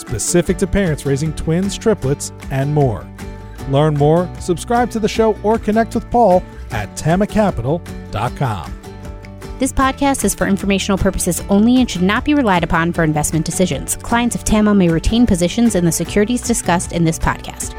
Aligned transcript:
specific 0.00 0.56
to 0.58 0.66
parents 0.66 1.06
raising 1.06 1.32
twins, 1.34 1.76
triplets, 1.78 2.32
and 2.50 2.74
more. 2.74 3.06
Learn 3.68 3.94
more, 3.94 4.28
subscribe 4.40 4.90
to 4.90 4.98
the 4.98 5.08
show, 5.08 5.36
or 5.42 5.58
connect 5.58 5.94
with 5.94 6.10
Paul 6.10 6.42
at 6.70 6.88
tamacapital.com. 6.96 8.80
This 9.60 9.72
podcast 9.74 10.24
is 10.24 10.34
for 10.34 10.46
informational 10.46 10.96
purposes 10.96 11.42
only 11.50 11.80
and 11.80 11.90
should 11.90 12.00
not 12.00 12.24
be 12.24 12.32
relied 12.32 12.64
upon 12.64 12.94
for 12.94 13.04
investment 13.04 13.44
decisions. 13.44 13.96
Clients 13.96 14.34
of 14.34 14.42
TAMA 14.42 14.74
may 14.74 14.88
retain 14.88 15.26
positions 15.26 15.74
in 15.74 15.84
the 15.84 15.92
securities 15.92 16.40
discussed 16.40 16.92
in 16.92 17.04
this 17.04 17.18
podcast. 17.18 17.74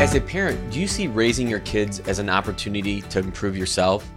As 0.00 0.14
a 0.14 0.20
parent, 0.20 0.70
do 0.70 0.80
you 0.80 0.86
see 0.86 1.08
raising 1.08 1.46
your 1.46 1.60
kids 1.60 2.00
as 2.00 2.18
an 2.18 2.30
opportunity 2.30 3.02
to 3.02 3.18
improve 3.18 3.54
yourself? 3.54 4.10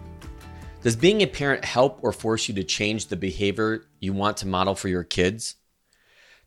Does 0.82 0.96
being 0.96 1.24
a 1.24 1.28
parent 1.28 1.66
help 1.66 2.00
or 2.04 2.14
force 2.14 2.48
you 2.48 2.56
to 2.56 2.64
change 2.64 3.08
the 3.08 3.18
behavior 3.18 3.84
you 4.00 4.14
want 4.14 4.38
to 4.38 4.48
model 4.48 4.76
for 4.76 4.88
your 4.88 5.04
kids? 5.04 5.56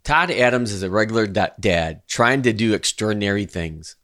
Todd 0.04 0.32
Adams 0.32 0.72
is 0.72 0.82
a 0.82 0.90
regular 0.90 1.28
dad 1.28 2.02
trying 2.08 2.42
to 2.42 2.52
do 2.52 2.74
extraordinary 2.74 3.46
things. 3.46 3.94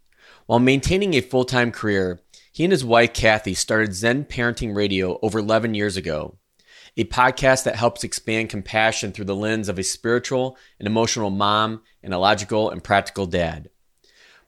While 0.47 0.61
maintaining 0.61 1.15
a 1.15 1.21
full 1.21 1.45
time 1.45 1.73
career, 1.73 2.21
he 2.53 2.63
and 2.63 2.71
his 2.71 2.85
wife 2.85 3.13
Cathy 3.13 3.55
started 3.55 3.95
Zen 3.95 4.25
Parenting 4.25 4.77
Radio 4.77 5.19
over 5.23 5.41
11 5.41 5.75
years 5.75 5.97
ago, 5.97 6.39
a 6.97 7.03
podcast 7.03 7.65
that 7.65 7.75
helps 7.75 8.05
expand 8.05 8.49
compassion 8.49 9.11
through 9.11 9.25
the 9.25 9.35
lens 9.35 9.69
of 9.69 9.77
a 9.77 9.83
spiritual 9.83 10.57
and 10.79 10.87
emotional 10.87 11.31
mom 11.31 11.83
and 12.01 12.15
a 12.15 12.19
logical 12.19 12.71
and 12.71 12.85
practical 12.85 13.27
dad. 13.27 13.69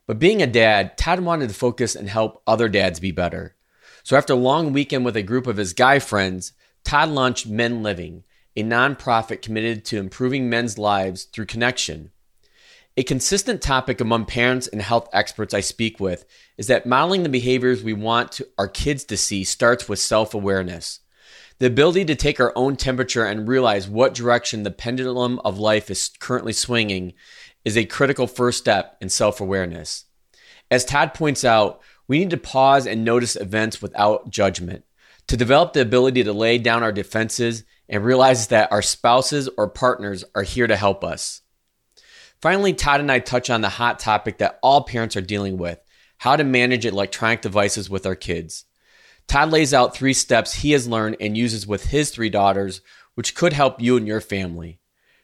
But 0.06 0.20
being 0.20 0.42
a 0.42 0.46
dad, 0.46 0.96
Todd 0.96 1.18
wanted 1.18 1.48
to 1.48 1.54
focus 1.56 1.96
and 1.96 2.08
help 2.08 2.42
other 2.46 2.68
dads 2.68 3.00
be 3.00 3.10
better. 3.10 3.56
So 4.04 4.16
after 4.16 4.34
a 4.34 4.36
long 4.36 4.72
weekend 4.72 5.04
with 5.04 5.16
a 5.16 5.22
group 5.22 5.48
of 5.48 5.56
his 5.56 5.72
guy 5.72 5.98
friends, 5.98 6.52
Todd 6.84 7.08
launched 7.08 7.48
Men 7.48 7.82
Living, 7.82 8.22
a 8.60 8.64
nonprofit 8.64 9.42
committed 9.42 9.84
to 9.86 9.98
improving 9.98 10.50
men's 10.50 10.78
lives 10.78 11.24
through 11.24 11.46
connection. 11.46 12.10
A 12.96 13.02
consistent 13.02 13.62
topic 13.62 14.00
among 14.00 14.26
parents 14.26 14.66
and 14.66 14.82
health 14.82 15.08
experts 15.12 15.54
I 15.54 15.60
speak 15.60 15.98
with 15.98 16.26
is 16.58 16.66
that 16.66 16.84
modeling 16.86 17.22
the 17.22 17.28
behaviors 17.28 17.82
we 17.82 17.94
want 17.94 18.32
to, 18.32 18.48
our 18.58 18.68
kids 18.68 19.04
to 19.04 19.16
see 19.16 19.44
starts 19.44 19.88
with 19.88 19.98
self 19.98 20.34
awareness. 20.34 21.00
The 21.60 21.66
ability 21.66 22.04
to 22.06 22.14
take 22.14 22.40
our 22.40 22.52
own 22.56 22.76
temperature 22.76 23.24
and 23.24 23.48
realize 23.48 23.88
what 23.88 24.14
direction 24.14 24.62
the 24.62 24.70
pendulum 24.70 25.38
of 25.40 25.58
life 25.58 25.90
is 25.90 26.10
currently 26.18 26.52
swinging 26.52 27.14
is 27.64 27.76
a 27.76 27.84
critical 27.84 28.26
first 28.26 28.58
step 28.58 28.96
in 29.00 29.08
self 29.08 29.40
awareness. 29.40 30.04
As 30.70 30.84
Todd 30.84 31.14
points 31.14 31.44
out, 31.44 31.80
we 32.08 32.18
need 32.18 32.30
to 32.30 32.36
pause 32.36 32.86
and 32.86 33.04
notice 33.04 33.36
events 33.36 33.80
without 33.80 34.30
judgment. 34.30 34.84
To 35.28 35.36
develop 35.36 35.72
the 35.72 35.80
ability 35.80 36.24
to 36.24 36.32
lay 36.32 36.58
down 36.58 36.82
our 36.82 36.92
defenses 36.92 37.62
and 37.90 38.04
realizes 38.04 38.46
that 38.46 38.72
our 38.72 38.80
spouses 38.80 39.50
or 39.58 39.68
partners 39.68 40.24
are 40.34 40.44
here 40.44 40.66
to 40.66 40.76
help 40.76 41.04
us. 41.04 41.42
Finally, 42.40 42.72
Todd 42.72 43.00
and 43.00 43.12
I 43.12 43.18
touch 43.18 43.50
on 43.50 43.60
the 43.60 43.68
hot 43.68 43.98
topic 43.98 44.38
that 44.38 44.58
all 44.62 44.84
parents 44.84 45.16
are 45.16 45.20
dealing 45.20 45.58
with 45.58 45.78
how 46.16 46.36
to 46.36 46.44
manage 46.44 46.84
electronic 46.84 47.40
devices 47.40 47.88
with 47.88 48.04
our 48.04 48.14
kids. 48.14 48.64
Todd 49.26 49.50
lays 49.50 49.72
out 49.72 49.94
three 49.94 50.12
steps 50.12 50.52
he 50.52 50.72
has 50.72 50.86
learned 50.86 51.16
and 51.18 51.36
uses 51.36 51.66
with 51.66 51.86
his 51.86 52.10
three 52.10 52.28
daughters, 52.28 52.82
which 53.14 53.34
could 53.34 53.52
help 53.52 53.80
you 53.80 53.96
and 53.96 54.06
your 54.06 54.20
family. 54.20 54.80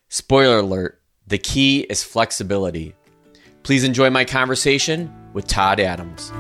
Spoiler 0.09 0.59
alert 0.59 1.01
the 1.27 1.39
key 1.39 1.81
is 1.81 2.05
flexibility. 2.05 2.95
Please 3.63 3.83
enjoy 3.83 4.11
my 4.11 4.25
conversation 4.25 5.13
with 5.33 5.47
Todd 5.49 5.81
Adams. 5.81 6.31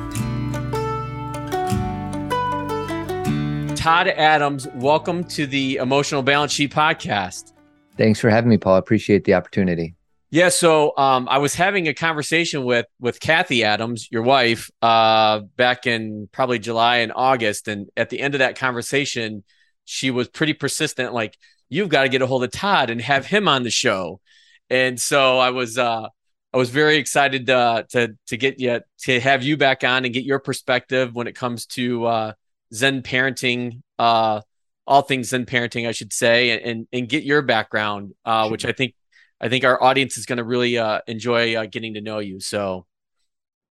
Todd 3.86 4.08
Adams, 4.08 4.66
welcome 4.74 5.22
to 5.22 5.46
the 5.46 5.76
Emotional 5.76 6.20
Balance 6.20 6.50
Sheet 6.50 6.72
Podcast. 6.72 7.52
Thanks 7.96 8.18
for 8.18 8.28
having 8.28 8.50
me, 8.50 8.58
Paul. 8.58 8.74
I 8.74 8.78
appreciate 8.78 9.22
the 9.22 9.34
opportunity. 9.34 9.94
Yeah, 10.30 10.48
so 10.48 10.92
um, 10.96 11.28
I 11.30 11.38
was 11.38 11.54
having 11.54 11.86
a 11.86 11.94
conversation 11.94 12.64
with 12.64 12.86
with 12.98 13.20
Cathy 13.20 13.62
Adams, 13.62 14.08
your 14.10 14.22
wife, 14.22 14.72
uh, 14.82 15.38
back 15.54 15.86
in 15.86 16.28
probably 16.32 16.58
July 16.58 16.96
and 16.96 17.12
August, 17.14 17.68
and 17.68 17.88
at 17.96 18.10
the 18.10 18.18
end 18.18 18.34
of 18.34 18.40
that 18.40 18.58
conversation, 18.58 19.44
she 19.84 20.10
was 20.10 20.26
pretty 20.26 20.54
persistent, 20.54 21.14
like 21.14 21.38
you've 21.68 21.88
got 21.88 22.02
to 22.02 22.08
get 22.08 22.22
a 22.22 22.26
hold 22.26 22.42
of 22.42 22.50
Todd 22.50 22.90
and 22.90 23.00
have 23.00 23.24
him 23.24 23.46
on 23.46 23.62
the 23.62 23.70
show. 23.70 24.20
And 24.68 25.00
so 25.00 25.38
I 25.38 25.50
was 25.50 25.78
uh, 25.78 26.08
I 26.52 26.56
was 26.56 26.70
very 26.70 26.96
excited 26.96 27.46
to 27.46 27.86
to 27.90 28.16
to 28.26 28.36
get 28.36 28.58
you 28.58 28.80
to 29.02 29.20
have 29.20 29.44
you 29.44 29.56
back 29.56 29.84
on 29.84 30.04
and 30.04 30.12
get 30.12 30.24
your 30.24 30.40
perspective 30.40 31.14
when 31.14 31.28
it 31.28 31.36
comes 31.36 31.66
to 31.66 32.04
uh, 32.06 32.32
Zen 32.72 33.02
parenting, 33.02 33.82
uh, 33.98 34.40
all 34.86 35.02
things 35.02 35.28
Zen 35.28 35.46
parenting, 35.46 35.88
I 35.88 35.92
should 35.92 36.12
say, 36.12 36.50
and 36.50 36.62
and, 36.62 36.88
and 36.92 37.08
get 37.08 37.24
your 37.24 37.42
background, 37.42 38.14
uh, 38.24 38.48
which 38.48 38.64
I 38.64 38.72
think 38.72 38.94
I 39.40 39.48
think 39.48 39.64
our 39.64 39.82
audience 39.82 40.16
is 40.16 40.26
going 40.26 40.38
to 40.38 40.44
really 40.44 40.78
uh, 40.78 41.00
enjoy 41.06 41.56
uh, 41.56 41.66
getting 41.66 41.94
to 41.94 42.00
know 42.00 42.18
you. 42.18 42.40
So, 42.40 42.86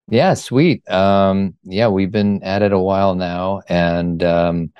yeah, 0.08 0.34
sweet. 0.34 0.88
Um, 0.90 1.54
yeah, 1.62 1.88
we've 1.88 2.12
been 2.12 2.42
at 2.42 2.62
it 2.62 2.72
a 2.72 2.78
while 2.78 3.14
now, 3.14 3.62
and 3.68 4.22
um, 4.22 4.72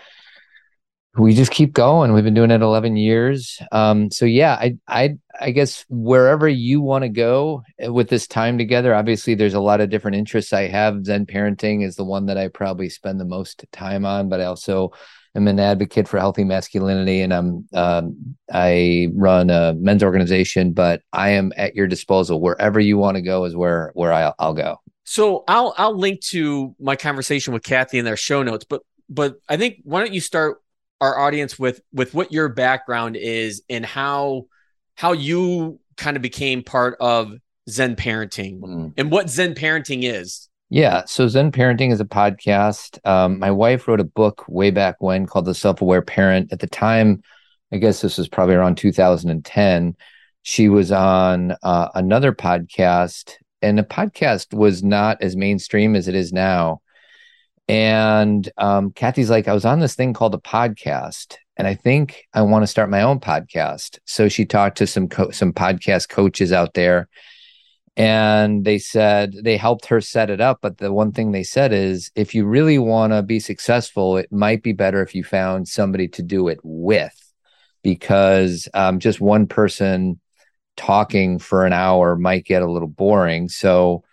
we 1.16 1.32
just 1.32 1.52
keep 1.52 1.72
going. 1.72 2.12
We've 2.12 2.24
been 2.24 2.34
doing 2.34 2.50
it 2.50 2.60
11 2.60 2.96
years. 2.96 3.60
Um, 3.70 4.10
so 4.10 4.24
yeah, 4.24 4.54
I, 4.54 4.76
I, 4.88 5.16
I 5.40 5.50
guess 5.52 5.84
wherever 5.88 6.48
you 6.48 6.80
want 6.80 7.02
to 7.02 7.08
go 7.08 7.62
eh, 7.78 7.88
with 7.88 8.08
this 8.08 8.26
time 8.26 8.58
together, 8.58 8.94
obviously 8.94 9.34
there's 9.34 9.54
a 9.54 9.60
lot 9.60 9.80
of 9.80 9.90
different 9.90 10.16
interests 10.16 10.52
I 10.52 10.66
have. 10.68 11.04
Zen 11.04 11.26
parenting 11.26 11.84
is 11.84 11.94
the 11.94 12.04
one 12.04 12.26
that 12.26 12.36
I 12.36 12.48
probably 12.48 12.88
spend 12.88 13.20
the 13.20 13.24
most 13.24 13.64
time 13.70 14.04
on, 14.04 14.28
but 14.28 14.40
I 14.40 14.44
also 14.44 14.92
am 15.36 15.46
an 15.46 15.60
advocate 15.60 16.08
for 16.08 16.18
healthy 16.18 16.42
masculinity 16.42 17.20
and 17.20 17.32
I'm, 17.32 17.68
um, 17.74 18.36
I 18.52 19.08
run 19.14 19.50
a 19.50 19.74
men's 19.74 20.02
organization, 20.02 20.72
but 20.72 21.02
I 21.12 21.30
am 21.30 21.52
at 21.56 21.76
your 21.76 21.86
disposal. 21.86 22.40
Wherever 22.40 22.80
you 22.80 22.98
want 22.98 23.16
to 23.16 23.22
go 23.22 23.44
is 23.44 23.54
where, 23.54 23.92
where 23.94 24.12
I'll, 24.12 24.34
I'll 24.38 24.54
go. 24.54 24.80
So 25.04 25.44
I'll, 25.46 25.74
I'll 25.78 25.96
link 25.96 26.22
to 26.30 26.74
my 26.80 26.96
conversation 26.96 27.52
with 27.52 27.62
Cathy 27.62 27.98
in 27.98 28.04
their 28.04 28.16
show 28.16 28.42
notes, 28.42 28.64
but, 28.64 28.82
but 29.08 29.36
I 29.48 29.56
think 29.56 29.76
why 29.84 30.00
don't 30.00 30.14
you 30.14 30.20
start 30.20 30.58
our 31.04 31.18
audience 31.18 31.58
with 31.58 31.82
with 31.92 32.14
what 32.14 32.32
your 32.32 32.48
background 32.48 33.14
is 33.14 33.62
and 33.68 33.84
how 33.84 34.46
how 34.94 35.12
you 35.12 35.78
kind 35.98 36.16
of 36.16 36.22
became 36.22 36.62
part 36.62 36.96
of 36.98 37.34
Zen 37.68 37.94
parenting 37.94 38.60
mm. 38.60 38.94
and 38.96 39.10
what 39.10 39.28
Zen 39.28 39.54
parenting 39.54 40.02
is. 40.02 40.48
Yeah, 40.70 41.04
so 41.04 41.28
Zen 41.28 41.52
parenting 41.52 41.92
is 41.92 42.00
a 42.00 42.06
podcast. 42.06 42.98
Um, 43.06 43.38
my 43.38 43.50
wife 43.50 43.86
wrote 43.86 44.00
a 44.00 44.04
book 44.04 44.44
way 44.48 44.70
back 44.70 44.96
when 44.98 45.26
called 45.26 45.44
The 45.44 45.54
Self 45.54 45.82
Aware 45.82 46.02
Parent. 46.02 46.52
At 46.52 46.60
the 46.60 46.66
time, 46.66 47.22
I 47.70 47.76
guess 47.76 48.00
this 48.00 48.16
was 48.16 48.28
probably 48.28 48.54
around 48.54 48.76
2010. 48.76 49.94
She 50.42 50.68
was 50.70 50.90
on 50.90 51.54
uh, 51.62 51.88
another 51.94 52.32
podcast, 52.32 53.34
and 53.60 53.78
the 53.78 53.82
podcast 53.82 54.54
was 54.54 54.82
not 54.82 55.22
as 55.22 55.36
mainstream 55.36 55.94
as 55.94 56.08
it 56.08 56.14
is 56.14 56.32
now. 56.32 56.80
And 57.66 58.50
um, 58.58 58.90
Cathy's 58.90 59.30
like, 59.30 59.48
I 59.48 59.54
was 59.54 59.64
on 59.64 59.80
this 59.80 59.94
thing 59.94 60.12
called 60.12 60.34
a 60.34 60.38
podcast, 60.38 61.36
and 61.56 61.66
I 61.66 61.74
think 61.74 62.24
I 62.34 62.42
want 62.42 62.62
to 62.62 62.66
start 62.66 62.90
my 62.90 63.00
own 63.02 63.20
podcast. 63.20 63.98
So 64.04 64.28
she 64.28 64.44
talked 64.44 64.78
to 64.78 64.86
some 64.86 65.08
co- 65.08 65.30
some 65.30 65.52
podcast 65.52 66.10
coaches 66.10 66.52
out 66.52 66.74
there, 66.74 67.08
and 67.96 68.66
they 68.66 68.78
said 68.78 69.34
they 69.42 69.56
helped 69.56 69.86
her 69.86 70.02
set 70.02 70.28
it 70.28 70.42
up. 70.42 70.58
But 70.60 70.76
the 70.76 70.92
one 70.92 71.12
thing 71.12 71.32
they 71.32 71.42
said 71.42 71.72
is, 71.72 72.10
if 72.14 72.34
you 72.34 72.44
really 72.44 72.78
want 72.78 73.14
to 73.14 73.22
be 73.22 73.40
successful, 73.40 74.18
it 74.18 74.30
might 74.30 74.62
be 74.62 74.72
better 74.72 75.02
if 75.02 75.14
you 75.14 75.24
found 75.24 75.66
somebody 75.66 76.08
to 76.08 76.22
do 76.22 76.48
it 76.48 76.58
with, 76.62 77.32
because 77.82 78.68
um, 78.74 78.98
just 78.98 79.22
one 79.22 79.46
person 79.46 80.20
talking 80.76 81.38
for 81.38 81.64
an 81.64 81.72
hour 81.72 82.14
might 82.16 82.44
get 82.44 82.62
a 82.62 82.70
little 82.70 82.88
boring. 82.88 83.48
So 83.48 84.04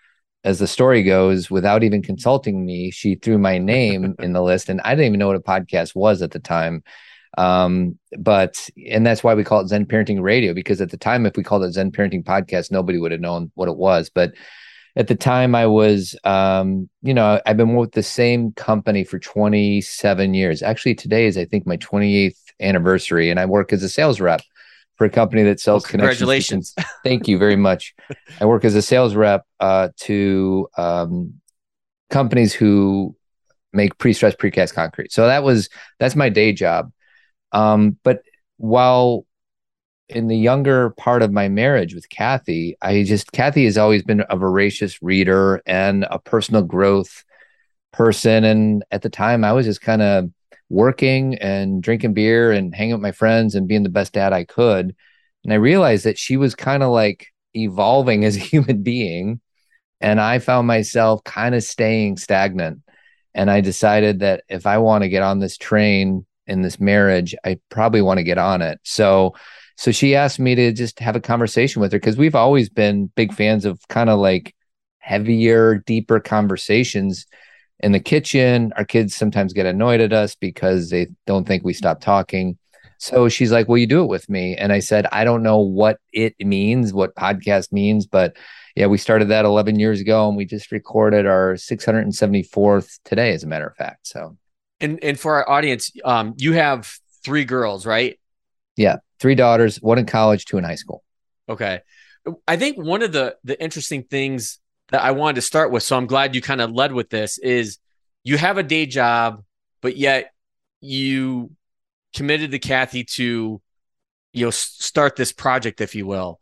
as 0.43 0.59
the 0.59 0.67
story 0.67 1.03
goes, 1.03 1.51
without 1.51 1.83
even 1.83 2.01
consulting 2.01 2.65
me, 2.65 2.91
she 2.91 3.15
threw 3.15 3.37
my 3.37 3.57
name 3.57 4.15
in 4.19 4.33
the 4.33 4.41
list, 4.41 4.69
and 4.69 4.81
I 4.81 4.91
didn't 4.91 5.05
even 5.05 5.19
know 5.19 5.27
what 5.27 5.35
a 5.35 5.39
podcast 5.39 5.95
was 5.95 6.21
at 6.21 6.31
the 6.31 6.39
time. 6.39 6.83
Um, 7.37 7.97
but 8.17 8.69
and 8.89 9.05
that's 9.05 9.23
why 9.23 9.33
we 9.33 9.45
call 9.45 9.61
it 9.61 9.69
Zen 9.69 9.85
Parenting 9.85 10.21
Radio 10.21 10.53
because 10.53 10.81
at 10.81 10.91
the 10.91 10.97
time, 10.97 11.25
if 11.25 11.37
we 11.37 11.43
called 11.43 11.63
it 11.63 11.71
Zen 11.71 11.91
Parenting 11.91 12.23
Podcast, 12.23 12.71
nobody 12.71 12.97
would 12.97 13.11
have 13.11 13.21
known 13.21 13.51
what 13.55 13.69
it 13.69 13.77
was. 13.77 14.09
But 14.09 14.33
at 14.97 15.07
the 15.07 15.15
time, 15.15 15.55
I 15.55 15.67
was, 15.67 16.15
um, 16.25 16.89
you 17.01 17.13
know, 17.13 17.39
I've 17.45 17.55
been 17.55 17.75
with 17.75 17.93
the 17.93 18.03
same 18.03 18.51
company 18.53 19.05
for 19.05 19.17
27 19.17 20.33
years. 20.33 20.61
Actually, 20.61 20.95
today 20.95 21.25
is 21.25 21.37
I 21.37 21.45
think 21.45 21.65
my 21.65 21.77
28th 21.77 22.35
anniversary, 22.59 23.29
and 23.29 23.39
I 23.39 23.45
work 23.45 23.71
as 23.71 23.83
a 23.83 23.89
sales 23.89 24.19
rep 24.19 24.41
for 25.01 25.05
a 25.05 25.09
company 25.09 25.41
that 25.41 25.59
sells 25.59 25.81
well, 25.85 25.89
congratulations. 25.89 26.75
Congratulations. 26.75 27.01
Thank 27.03 27.27
you 27.27 27.39
very 27.39 27.55
much. 27.55 27.95
I 28.39 28.45
work 28.45 28.63
as 28.63 28.75
a 28.75 28.83
sales 28.83 29.15
rep 29.15 29.43
uh, 29.59 29.89
to 30.01 30.67
um, 30.77 31.41
companies 32.11 32.53
who 32.53 33.15
make 33.73 33.97
pre-stressed 33.97 34.37
precast 34.37 34.75
concrete. 34.75 35.11
So 35.11 35.25
that 35.25 35.41
was 35.41 35.69
that's 35.99 36.15
my 36.15 36.29
day 36.29 36.53
job. 36.53 36.91
Um, 37.51 37.97
but 38.03 38.21
while 38.57 39.25
in 40.07 40.27
the 40.27 40.37
younger 40.37 40.91
part 40.91 41.23
of 41.23 41.31
my 41.31 41.49
marriage 41.49 41.95
with 41.95 42.07
Cathy, 42.09 42.77
I 42.79 43.01
just 43.01 43.31
Cathy 43.31 43.65
has 43.65 43.79
always 43.79 44.03
been 44.03 44.23
a 44.29 44.37
voracious 44.37 45.01
reader 45.01 45.63
and 45.65 46.05
a 46.11 46.19
personal 46.19 46.61
growth 46.61 47.23
person. 47.91 48.43
And 48.43 48.83
at 48.91 49.01
the 49.01 49.09
time, 49.09 49.43
I 49.43 49.53
was 49.53 49.65
just 49.65 49.81
kind 49.81 50.03
of 50.03 50.29
working 50.71 51.35
and 51.35 51.83
drinking 51.83 52.13
beer 52.13 52.51
and 52.51 52.73
hanging 52.73 52.93
with 52.93 53.01
my 53.01 53.11
friends 53.11 53.55
and 53.55 53.67
being 53.67 53.83
the 53.83 53.89
best 53.89 54.13
dad 54.13 54.33
I 54.33 54.45
could. 54.45 54.95
And 55.43 55.53
I 55.53 55.57
realized 55.57 56.05
that 56.05 56.17
she 56.17 56.37
was 56.37 56.55
kind 56.55 56.81
of 56.81 56.91
like 56.91 57.27
evolving 57.53 58.25
as 58.25 58.37
a 58.37 58.39
human 58.39 58.81
being. 58.81 59.41
And 59.99 60.19
I 60.19 60.39
found 60.39 60.65
myself 60.65 61.23
kind 61.23 61.53
of 61.53 61.63
staying 61.63 62.17
stagnant. 62.17 62.81
And 63.33 63.51
I 63.51 63.61
decided 63.61 64.19
that 64.19 64.43
if 64.49 64.65
I 64.65 64.79
want 64.79 65.03
to 65.03 65.09
get 65.09 65.23
on 65.23 65.39
this 65.39 65.57
train 65.57 66.25
in 66.47 66.61
this 66.61 66.79
marriage, 66.79 67.35
I 67.45 67.59
probably 67.69 68.01
want 68.01 68.17
to 68.17 68.23
get 68.23 68.37
on 68.37 68.61
it. 68.61 68.79
So, 68.83 69.35
so 69.77 69.91
she 69.91 70.15
asked 70.15 70.39
me 70.39 70.55
to 70.55 70.73
just 70.73 70.99
have 70.99 71.15
a 71.15 71.21
conversation 71.21 71.81
with 71.81 71.91
her 71.91 71.99
because 71.99 72.17
we've 72.17 72.35
always 72.35 72.69
been 72.69 73.11
big 73.15 73.33
fans 73.33 73.63
of 73.63 73.79
kind 73.87 74.09
of 74.09 74.19
like 74.19 74.55
heavier, 74.99 75.77
deeper 75.85 76.19
conversations 76.19 77.25
in 77.81 77.91
the 77.91 77.99
kitchen. 77.99 78.73
Our 78.77 78.85
kids 78.85 79.15
sometimes 79.15 79.53
get 79.53 79.65
annoyed 79.65 80.01
at 80.01 80.13
us 80.13 80.35
because 80.35 80.89
they 80.89 81.07
don't 81.25 81.47
think 81.47 81.63
we 81.63 81.73
stop 81.73 82.01
talking. 82.01 82.57
So 82.97 83.29
she's 83.29 83.51
like, 83.51 83.67
Will 83.67 83.79
you 83.79 83.87
do 83.87 84.03
it 84.03 84.07
with 84.07 84.29
me? 84.29 84.55
And 84.55 84.71
I 84.71 84.79
said, 84.79 85.07
I 85.11 85.23
don't 85.23 85.43
know 85.43 85.59
what 85.59 85.99
it 86.13 86.35
means, 86.39 86.93
what 86.93 87.15
podcast 87.15 87.71
means, 87.71 88.05
but 88.05 88.37
yeah, 88.75 88.85
we 88.85 88.97
started 88.97 89.29
that 89.29 89.43
11 89.43 89.79
years 89.79 89.99
ago 89.99 90.27
and 90.27 90.37
we 90.37 90.45
just 90.45 90.71
recorded 90.71 91.25
our 91.25 91.55
674th 91.55 92.99
today, 93.03 93.33
as 93.33 93.43
a 93.43 93.47
matter 93.47 93.67
of 93.67 93.75
fact. 93.75 94.07
So, 94.07 94.37
and, 94.79 95.03
and 95.03 95.19
for 95.19 95.35
our 95.35 95.49
audience, 95.49 95.91
um, 96.05 96.35
you 96.37 96.53
have 96.53 96.93
three 97.23 97.43
girls, 97.43 97.85
right? 97.85 98.19
Yeah, 98.77 98.97
three 99.19 99.35
daughters, 99.35 99.77
one 99.81 99.97
in 99.97 100.05
college, 100.05 100.45
two 100.45 100.57
in 100.57 100.63
high 100.63 100.75
school. 100.75 101.03
Okay. 101.49 101.81
I 102.47 102.55
think 102.55 102.77
one 102.77 103.01
of 103.01 103.11
the 103.11 103.35
the 103.43 103.61
interesting 103.61 104.03
things 104.03 104.59
that 104.91 105.01
I 105.01 105.11
wanted 105.11 105.35
to 105.35 105.41
start 105.41 105.71
with, 105.71 105.83
so 105.83 105.97
I'm 105.97 106.05
glad 106.05 106.35
you 106.35 106.41
kind 106.41 106.61
of 106.61 106.71
led 106.71 106.91
with 106.93 107.09
this, 107.09 107.37
is 107.37 107.79
you 108.23 108.37
have 108.37 108.57
a 108.57 108.63
day 108.63 108.85
job, 108.85 109.43
but 109.81 109.97
yet 109.97 110.31
you 110.81 111.51
committed 112.13 112.51
to 112.51 112.59
Cathy 112.59 113.05
to 113.05 113.61
you 114.33 114.45
know 114.45 114.51
start 114.51 115.15
this 115.15 115.31
project, 115.31 115.81
if 115.81 115.95
you 115.95 116.05
will. 116.05 116.39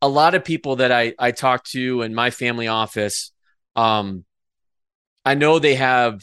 A 0.00 0.08
lot 0.08 0.34
of 0.34 0.44
people 0.44 0.76
that 0.76 0.92
I 0.92 1.14
I 1.18 1.30
talk 1.30 1.64
to 1.66 2.02
in 2.02 2.14
my 2.14 2.30
family 2.30 2.68
office, 2.68 3.32
um, 3.76 4.24
I 5.24 5.34
know 5.34 5.58
they 5.58 5.76
have 5.76 6.22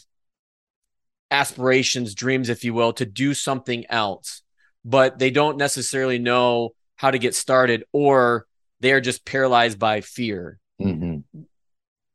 aspirations, 1.32 2.14
dreams, 2.14 2.50
if 2.50 2.64
you 2.64 2.74
will, 2.74 2.94
to 2.94 3.06
do 3.06 3.34
something 3.34 3.86
else, 3.90 4.42
but 4.84 5.20
they 5.20 5.32
don't 5.32 5.58
necessarily 5.58 6.20
know 6.20 6.72
how 6.98 7.12
to 7.12 7.20
get 7.20 7.36
started, 7.36 7.86
or 7.94 8.46
they're 8.82 9.02
just 9.02 9.26
paralyzed 9.26 9.80
by 9.80 10.02
fear. 10.02 10.60
Mm-hmm. 10.82 11.42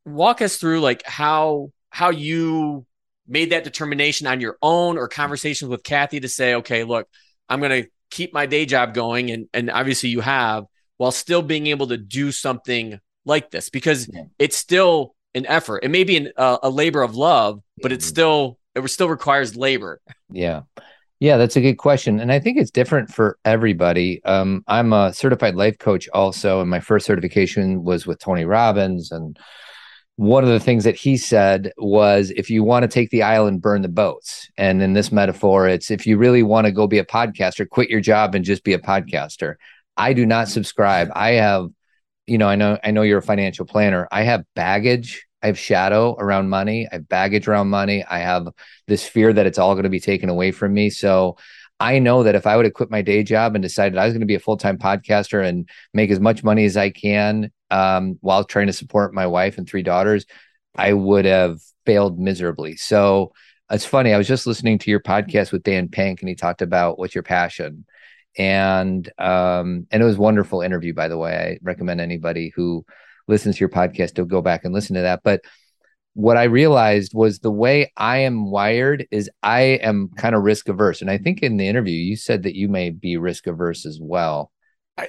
Walk 0.05 0.41
us 0.41 0.57
through 0.57 0.81
like 0.81 1.03
how 1.05 1.71
how 1.89 2.09
you 2.09 2.85
made 3.27 3.51
that 3.51 3.63
determination 3.63 4.27
on 4.27 4.41
your 4.41 4.57
own 4.61 4.97
or 4.97 5.07
conversations 5.07 5.69
with 5.69 5.83
Cathy 5.83 6.19
to 6.19 6.29
say, 6.29 6.55
okay, 6.55 6.83
look, 6.83 7.07
I'm 7.49 7.59
going 7.59 7.83
to 7.83 7.89
keep 8.11 8.33
my 8.33 8.45
day 8.45 8.65
job 8.65 8.93
going. 8.93 9.31
And, 9.31 9.47
and 9.53 9.69
obviously 9.69 10.09
you 10.09 10.21
have 10.21 10.65
while 10.97 11.11
still 11.11 11.41
being 11.41 11.67
able 11.67 11.87
to 11.87 11.97
do 11.97 12.31
something 12.31 12.99
like 13.25 13.49
this 13.51 13.69
because 13.69 14.07
yeah. 14.11 14.25
it's 14.37 14.55
still 14.55 15.15
an 15.33 15.45
effort. 15.45 15.83
It 15.83 15.89
may 15.89 16.03
be 16.03 16.17
an, 16.17 16.31
uh, 16.37 16.59
a 16.63 16.69
labor 16.69 17.01
of 17.01 17.15
love, 17.15 17.61
but 17.81 17.91
it's 17.91 18.05
mm-hmm. 18.05 18.13
still, 18.13 18.59
it 18.75 18.87
still 18.89 19.09
requires 19.09 19.55
labor. 19.55 19.99
Yeah. 20.29 20.61
Yeah, 21.19 21.37
that's 21.37 21.55
a 21.55 21.61
good 21.61 21.75
question. 21.75 22.19
And 22.19 22.31
I 22.31 22.39
think 22.39 22.57
it's 22.57 22.71
different 22.71 23.09
for 23.09 23.37
everybody. 23.45 24.23
Um, 24.25 24.63
I'm 24.67 24.91
a 24.91 25.13
certified 25.13 25.55
life 25.55 25.79
coach 25.79 26.09
also, 26.13 26.59
and 26.59 26.69
my 26.69 26.81
first 26.81 27.05
certification 27.05 27.83
was 27.83 28.05
with 28.05 28.19
Tony 28.19 28.43
Robbins 28.43 29.11
and 29.11 29.39
one 30.17 30.43
of 30.43 30.49
the 30.49 30.59
things 30.59 30.85
that 30.85 30.95
he 30.95 31.17
said 31.17 31.73
was 31.77 32.31
if 32.31 32.49
you 32.49 32.63
want 32.63 32.83
to 32.83 32.87
take 32.87 33.09
the 33.09 33.23
island 33.23 33.61
burn 33.61 33.81
the 33.81 33.89
boats. 33.89 34.49
And 34.57 34.81
in 34.81 34.93
this 34.93 35.11
metaphor 35.11 35.67
it's 35.67 35.91
if 35.91 36.07
you 36.07 36.17
really 36.17 36.43
want 36.43 36.65
to 36.65 36.71
go 36.71 36.87
be 36.87 36.99
a 36.99 37.05
podcaster 37.05 37.67
quit 37.67 37.89
your 37.89 38.01
job 38.01 38.33
and 38.35 38.45
just 38.45 38.63
be 38.63 38.73
a 38.73 38.79
podcaster. 38.79 39.55
I 39.97 40.13
do 40.13 40.25
not 40.25 40.47
subscribe. 40.47 41.09
I 41.13 41.31
have 41.31 41.67
you 42.27 42.39
know 42.39 42.47
i 42.47 42.55
know 42.55 42.79
i 42.83 42.89
know 42.89 43.03
you're 43.03 43.19
a 43.19 43.23
financial 43.23 43.65
planner. 43.65 44.07
I 44.11 44.23
have 44.23 44.45
baggage. 44.55 45.25
I 45.43 45.47
have 45.47 45.59
shadow 45.59 46.15
around 46.17 46.49
money. 46.49 46.87
I 46.91 46.95
have 46.95 47.09
baggage 47.09 47.47
around 47.47 47.67
money. 47.67 48.03
I 48.03 48.19
have 48.19 48.47
this 48.87 49.05
fear 49.07 49.31
that 49.33 49.45
it's 49.45 49.59
all 49.59 49.75
going 49.75 49.83
to 49.83 49.89
be 49.89 49.99
taken 49.99 50.29
away 50.29 50.51
from 50.51 50.73
me. 50.73 50.89
So 50.89 51.37
I 51.79 51.99
know 51.99 52.23
that 52.23 52.35
if 52.35 52.47
I 52.47 52.55
would 52.55 52.65
have 52.65 52.73
quit 52.73 52.89
my 52.89 53.01
day 53.01 53.21
job 53.21 53.53
and 53.53 53.61
decided 53.61 53.97
I 53.97 54.05
was 54.05 54.13
going 54.13 54.21
to 54.21 54.25
be 54.25 54.35
a 54.35 54.39
full 54.39 54.57
time 54.57 54.77
podcaster 54.77 55.45
and 55.45 55.69
make 55.93 56.09
as 56.09 56.21
much 56.21 56.43
money 56.43 56.65
as 56.65 56.77
I 56.77 56.89
can 56.89 57.51
um, 57.71 58.17
while 58.21 58.43
trying 58.43 58.67
to 58.67 58.73
support 58.73 59.13
my 59.13 59.27
wife 59.27 59.57
and 59.57 59.67
three 59.67 59.83
daughters, 59.83 60.25
I 60.75 60.93
would 60.93 61.25
have 61.25 61.59
failed 61.85 62.19
miserably. 62.19 62.75
So 62.75 63.33
it's 63.71 63.85
funny. 63.85 64.13
I 64.13 64.17
was 64.17 64.27
just 64.27 64.47
listening 64.47 64.77
to 64.79 64.91
your 64.91 64.99
podcast 64.99 65.51
with 65.51 65.63
Dan 65.63 65.89
Pink, 65.89 66.21
and 66.21 66.29
he 66.29 66.35
talked 66.35 66.61
about 66.61 66.99
what's 66.99 67.15
your 67.15 67.23
passion, 67.23 67.85
and 68.37 69.07
um, 69.17 69.87
and 69.91 70.03
it 70.03 70.05
was 70.05 70.17
wonderful 70.17 70.61
interview. 70.61 70.93
By 70.93 71.07
the 71.07 71.17
way, 71.17 71.35
I 71.35 71.59
recommend 71.63 72.01
anybody 72.01 72.51
who 72.55 72.85
listens 73.27 73.55
to 73.55 73.59
your 73.61 73.69
podcast 73.69 74.15
to 74.15 74.25
go 74.25 74.41
back 74.41 74.65
and 74.65 74.73
listen 74.73 74.95
to 74.95 75.01
that. 75.01 75.21
But 75.23 75.41
what 76.13 76.37
I 76.37 76.43
realized 76.43 77.13
was 77.13 77.39
the 77.39 77.51
way 77.51 77.91
I 77.97 78.19
am 78.19 78.51
wired 78.51 79.07
is 79.11 79.29
I 79.41 79.61
am 79.61 80.09
kind 80.15 80.35
of 80.35 80.43
risk 80.43 80.69
averse, 80.69 81.01
and 81.01 81.09
I 81.09 81.17
think 81.17 81.41
in 81.41 81.57
the 81.57 81.67
interview 81.67 81.95
you 81.95 82.15
said 82.17 82.43
that 82.43 82.55
you 82.55 82.67
may 82.69 82.91
be 82.91 83.17
risk 83.17 83.47
averse 83.47 83.85
as 83.85 83.99
well 84.01 84.51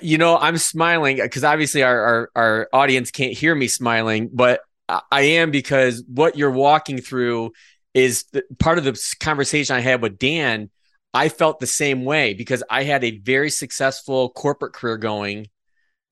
you 0.03 0.19
know, 0.19 0.37
I'm 0.37 0.59
smiling 0.59 1.17
because 1.17 1.45
obviously 1.45 1.83
our, 1.83 2.01
our, 2.01 2.31
our 2.35 2.69
audience 2.73 3.11
can't 3.11 3.33
hear 3.33 3.55
me 3.55 3.69
smiling, 3.69 4.31
but 4.33 4.61
I 4.89 5.23
am 5.23 5.51
because 5.51 6.05
what 6.07 6.37
you're 6.37 6.51
walking 6.51 6.99
through 6.99 7.53
is 7.95 8.25
the, 8.33 8.45
part 8.59 8.79
of 8.79 8.85
the 8.85 9.01
conversation 9.21 9.77
I 9.77 9.81
had 9.81 10.03
with 10.03 10.19
Dan. 10.19 10.71
I 11.15 11.29
felt 11.29 11.61
the 11.61 11.67
same 11.67 12.05
way 12.05 12.35
because 12.35 12.63
I 12.69 12.85
had 12.85 13.03
a 13.03 13.19
very 13.19 13.51
successful 13.51 14.31
corporate 14.31 14.75
career 14.75 14.99
going, 14.99 15.47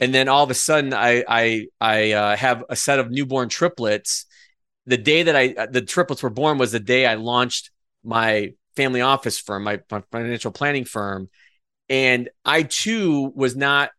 and 0.01 0.15
then 0.15 0.29
all 0.29 0.43
of 0.43 0.51
a 0.51 0.55
sudden 0.55 0.95
I 0.95 1.25
I 1.29 1.67
I 1.81 2.13
uh, 2.13 2.37
have 2.37 2.65
a 2.69 2.77
set 2.77 2.99
of 2.99 3.11
newborn 3.11 3.49
triplets. 3.49 4.25
The 4.87 4.97
day 4.97 5.25
that 5.25 5.37
I 5.37 5.67
the 5.67 5.83
triplets 5.83 6.23
were 6.23 6.31
born 6.31 6.59
was 6.59 6.73
the 6.73 6.81
day 6.81 7.07
I 7.07 7.15
launched 7.15 7.71
my 8.03 8.55
family 8.77 9.03
office 9.03 9.39
firm, 9.39 9.65
my, 9.65 9.81
my 9.91 10.03
financial 10.11 10.53
planning 10.53 10.85
firm, 10.85 11.29
and 11.89 12.29
I 12.45 12.63
too 12.63 13.33
was 13.35 13.57
not 13.57 13.91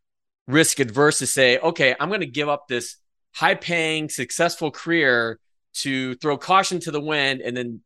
risk 0.47 0.79
adverse 0.79 1.19
to 1.19 1.27
say, 1.27 1.57
okay, 1.57 1.95
I'm 1.99 2.09
going 2.09 2.21
to 2.21 2.25
give 2.25 2.49
up 2.49 2.67
this 2.67 2.97
high 3.33 3.55
paying, 3.55 4.09
successful 4.09 4.71
career 4.71 5.39
to 5.75 6.15
throw 6.15 6.37
caution 6.37 6.79
to 6.81 6.91
the 6.91 7.01
wind 7.01 7.41
and 7.41 7.55
then, 7.55 7.81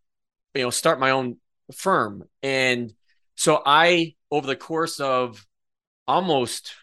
you 0.53 0.63
know, 0.63 0.69
start 0.69 0.99
my 0.99 1.11
own 1.11 1.37
firm. 1.73 2.23
And 2.43 2.93
so 3.35 3.61
I, 3.65 4.15
over 4.31 4.45
the 4.45 4.55
course 4.55 4.99
of 4.99 5.45
almost, 6.07 6.73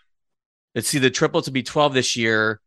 let's 0.75 0.89
see, 0.89 0.99
the 0.99 1.11
triple 1.11 1.43
to 1.43 1.51
be 1.51 1.63
12 1.63 1.95
this 1.95 2.17
year. 2.17 2.61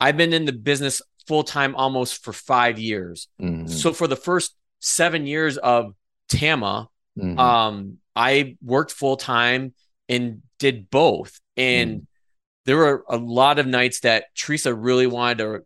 I've 0.00 0.16
been 0.16 0.32
in 0.32 0.44
the 0.44 0.52
business 0.52 1.00
full 1.26 1.44
time 1.44 1.74
almost 1.76 2.24
for 2.24 2.32
five 2.32 2.78
years. 2.78 3.28
Mm-hmm. 3.40 3.68
So 3.68 3.92
for 3.92 4.06
the 4.06 4.16
first 4.16 4.54
seven 4.80 5.26
years 5.26 5.56
of 5.56 5.94
Tama, 6.28 6.88
mm-hmm. 7.16 7.38
um, 7.38 7.98
I 8.14 8.56
worked 8.62 8.92
full 8.92 9.16
time 9.16 9.74
and 10.08 10.42
did 10.58 10.90
both. 10.90 11.40
And 11.56 12.02
mm. 12.02 12.06
there 12.66 12.76
were 12.76 13.04
a 13.08 13.16
lot 13.16 13.58
of 13.58 13.66
nights 13.66 14.00
that 14.00 14.26
Teresa 14.36 14.74
really 14.74 15.06
wanted 15.06 15.38
to 15.38 15.60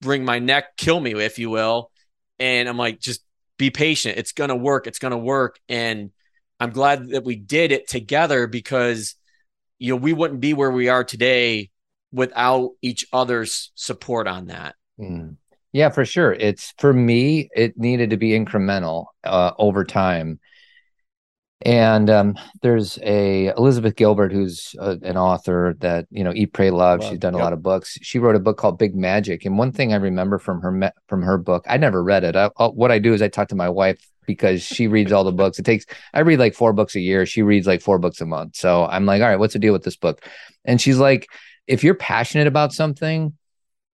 bring 0.00 0.24
my 0.24 0.38
neck, 0.38 0.76
kill 0.76 1.00
me, 1.00 1.12
if 1.12 1.38
you 1.38 1.50
will. 1.50 1.90
And 2.38 2.68
I'm 2.68 2.76
like, 2.76 3.00
just 3.00 3.22
be 3.56 3.70
patient. 3.70 4.18
It's 4.18 4.32
going 4.32 4.48
to 4.48 4.56
work. 4.56 4.86
It's 4.86 4.98
going 4.98 5.12
to 5.12 5.18
work. 5.18 5.58
And 5.68 6.10
I'm 6.60 6.70
glad 6.70 7.10
that 7.10 7.24
we 7.24 7.36
did 7.36 7.72
it 7.72 7.88
together 7.88 8.46
because, 8.46 9.14
you 9.78 9.92
know, 9.92 9.96
we 9.96 10.12
wouldn't 10.12 10.40
be 10.40 10.54
where 10.54 10.70
we 10.70 10.88
are 10.88 11.04
today 11.04 11.70
without 12.12 12.70
each 12.82 13.06
other's 13.12 13.70
support 13.74 14.26
on 14.26 14.46
that. 14.46 14.74
Mm. 14.98 15.36
Yeah, 15.72 15.90
for 15.90 16.04
sure. 16.04 16.32
It's 16.32 16.72
for 16.78 16.92
me, 16.92 17.50
it 17.54 17.78
needed 17.78 18.10
to 18.10 18.16
be 18.16 18.30
incremental 18.30 19.06
uh, 19.24 19.52
over 19.58 19.84
time 19.84 20.40
and 21.62 22.08
um, 22.08 22.38
there's 22.62 22.98
a 23.02 23.48
Elizabeth 23.56 23.96
Gilbert, 23.96 24.32
who's 24.32 24.74
a, 24.78 24.98
an 25.02 25.16
author 25.16 25.76
that 25.80 26.06
you 26.10 26.22
know, 26.22 26.32
Eat, 26.34 26.52
Pray, 26.52 26.70
Love. 26.70 27.02
She's 27.02 27.18
done 27.18 27.34
a 27.34 27.38
lot 27.38 27.52
of 27.52 27.62
books. 27.62 27.98
She 28.02 28.18
wrote 28.18 28.36
a 28.36 28.40
book 28.40 28.58
called 28.58 28.78
Big 28.78 28.94
Magic, 28.94 29.44
and 29.44 29.58
one 29.58 29.72
thing 29.72 29.92
I 29.92 29.96
remember 29.96 30.38
from 30.38 30.60
her 30.60 30.92
from 31.08 31.22
her 31.22 31.38
book, 31.38 31.64
I 31.68 31.76
never 31.76 32.02
read 32.02 32.24
it. 32.24 32.36
I, 32.36 32.48
what 32.56 32.92
I 32.92 32.98
do 32.98 33.12
is 33.12 33.22
I 33.22 33.28
talk 33.28 33.48
to 33.48 33.56
my 33.56 33.68
wife 33.68 33.98
because 34.26 34.62
she 34.62 34.86
reads 34.86 35.10
all 35.10 35.24
the 35.24 35.32
books. 35.32 35.58
It 35.58 35.64
takes 35.64 35.84
I 36.14 36.20
read 36.20 36.38
like 36.38 36.54
four 36.54 36.72
books 36.72 36.94
a 36.94 37.00
year. 37.00 37.26
She 37.26 37.42
reads 37.42 37.66
like 37.66 37.80
four 37.80 37.98
books 37.98 38.20
a 38.20 38.26
month. 38.26 38.54
So 38.54 38.84
I'm 38.84 39.06
like, 39.06 39.20
all 39.20 39.28
right, 39.28 39.38
what's 39.38 39.54
the 39.54 39.58
deal 39.58 39.72
with 39.72 39.82
this 39.82 39.96
book? 39.96 40.24
And 40.64 40.80
she's 40.80 40.98
like, 40.98 41.28
if 41.66 41.82
you're 41.82 41.94
passionate 41.94 42.46
about 42.46 42.72
something, 42.72 43.36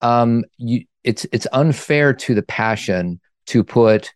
um, 0.01 0.43
you 0.57 0.83
it's 1.03 1.25
it's 1.31 1.47
unfair 1.53 2.13
to 2.13 2.35
the 2.35 2.43
passion 2.43 3.21
to 3.47 3.63
put 3.63 4.13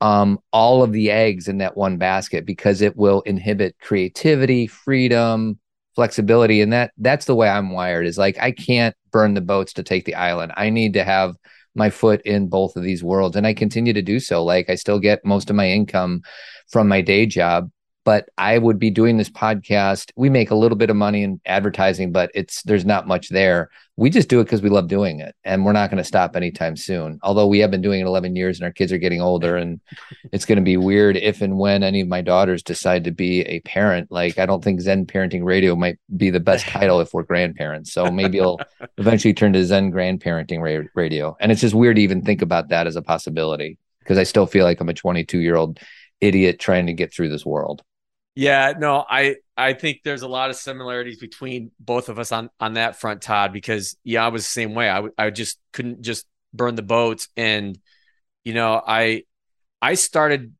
um 0.00 0.38
all 0.52 0.82
of 0.82 0.92
the 0.92 1.10
eggs 1.10 1.48
in 1.48 1.58
that 1.58 1.76
one 1.76 1.96
basket 1.96 2.44
because 2.44 2.82
it 2.82 2.96
will 2.96 3.22
inhibit 3.22 3.76
creativity, 3.80 4.66
freedom, 4.66 5.58
flexibility 5.94 6.60
and 6.60 6.72
that 6.72 6.92
that's 6.98 7.24
the 7.24 7.34
way 7.34 7.48
I'm 7.48 7.70
wired 7.70 8.06
is 8.06 8.18
like 8.18 8.38
I 8.38 8.52
can't 8.52 8.94
burn 9.10 9.34
the 9.34 9.40
boats 9.40 9.72
to 9.74 9.82
take 9.82 10.04
the 10.04 10.14
island. 10.14 10.52
I 10.56 10.68
need 10.68 10.92
to 10.92 11.04
have 11.04 11.34
my 11.74 11.90
foot 11.90 12.20
in 12.22 12.48
both 12.48 12.76
of 12.76 12.82
these 12.82 13.02
worlds 13.02 13.36
and 13.36 13.46
I 13.46 13.54
continue 13.54 13.94
to 13.94 14.02
do 14.02 14.20
so. 14.20 14.44
Like 14.44 14.68
I 14.68 14.74
still 14.74 14.98
get 14.98 15.24
most 15.24 15.48
of 15.50 15.56
my 15.56 15.70
income 15.70 16.20
from 16.68 16.88
my 16.88 17.00
day 17.00 17.24
job, 17.26 17.70
but 18.06 18.28
I 18.38 18.56
would 18.56 18.78
be 18.78 18.90
doing 18.90 19.16
this 19.16 19.28
podcast. 19.28 20.12
We 20.14 20.30
make 20.30 20.52
a 20.52 20.54
little 20.54 20.78
bit 20.78 20.90
of 20.90 20.96
money 20.96 21.24
in 21.24 21.40
advertising, 21.44 22.12
but 22.12 22.30
it's 22.34 22.62
there's 22.62 22.84
not 22.84 23.08
much 23.08 23.30
there. 23.30 23.68
We 23.96 24.10
just 24.10 24.28
do 24.28 24.38
it 24.38 24.44
because 24.44 24.62
we 24.62 24.70
love 24.70 24.86
doing 24.86 25.18
it, 25.18 25.34
and 25.42 25.64
we're 25.64 25.72
not 25.72 25.90
going 25.90 25.98
to 25.98 26.04
stop 26.04 26.36
anytime 26.36 26.76
soon. 26.76 27.18
Although 27.24 27.48
we 27.48 27.58
have 27.58 27.72
been 27.72 27.82
doing 27.82 28.00
it 28.00 28.06
11 28.06 28.36
years, 28.36 28.58
and 28.58 28.64
our 28.64 28.70
kids 28.70 28.92
are 28.92 28.98
getting 28.98 29.20
older, 29.20 29.56
and 29.56 29.80
it's 30.32 30.44
going 30.44 30.56
to 30.56 30.64
be 30.64 30.76
weird 30.76 31.16
if 31.16 31.42
and 31.42 31.58
when 31.58 31.82
any 31.82 32.00
of 32.00 32.06
my 32.06 32.22
daughters 32.22 32.62
decide 32.62 33.02
to 33.04 33.10
be 33.10 33.40
a 33.40 33.58
parent. 33.62 34.12
Like 34.12 34.38
I 34.38 34.46
don't 34.46 34.62
think 34.62 34.80
Zen 34.80 35.06
Parenting 35.06 35.42
Radio 35.42 35.74
might 35.74 35.98
be 36.16 36.30
the 36.30 36.38
best 36.38 36.64
title 36.68 37.00
if 37.00 37.12
we're 37.12 37.24
grandparents. 37.24 37.92
So 37.92 38.12
maybe 38.12 38.38
it'll 38.38 38.60
eventually 38.98 39.34
turn 39.34 39.52
to 39.54 39.64
Zen 39.64 39.90
Grandparenting 39.90 40.88
Radio, 40.94 41.36
and 41.40 41.50
it's 41.50 41.60
just 41.60 41.74
weird 41.74 41.96
to 41.96 42.02
even 42.02 42.22
think 42.22 42.40
about 42.40 42.68
that 42.68 42.86
as 42.86 42.94
a 42.94 43.02
possibility 43.02 43.78
because 43.98 44.16
I 44.16 44.22
still 44.22 44.46
feel 44.46 44.64
like 44.64 44.80
I'm 44.80 44.88
a 44.88 44.94
22 44.94 45.40
year 45.40 45.56
old 45.56 45.80
idiot 46.20 46.58
trying 46.58 46.86
to 46.86 46.92
get 46.92 47.12
through 47.12 47.30
this 47.30 47.44
world. 47.44 47.82
Yeah, 48.36 48.74
no, 48.78 49.04
I 49.08 49.36
I 49.56 49.72
think 49.72 50.02
there's 50.04 50.20
a 50.22 50.28
lot 50.28 50.50
of 50.50 50.56
similarities 50.56 51.18
between 51.18 51.70
both 51.80 52.10
of 52.10 52.18
us 52.18 52.32
on 52.32 52.50
on 52.60 52.74
that 52.74 52.96
front, 53.00 53.22
Todd. 53.22 53.52
Because 53.52 53.96
yeah, 54.04 54.24
I 54.24 54.28
was 54.28 54.42
the 54.42 54.50
same 54.50 54.74
way. 54.74 54.90
I 54.90 55.04
I 55.16 55.30
just 55.30 55.58
couldn't 55.72 56.02
just 56.02 56.26
burn 56.52 56.74
the 56.74 56.82
boats, 56.82 57.28
and 57.36 57.78
you 58.44 58.54
know, 58.54 58.82
I 58.86 59.24
I 59.82 59.94
started 59.94 60.54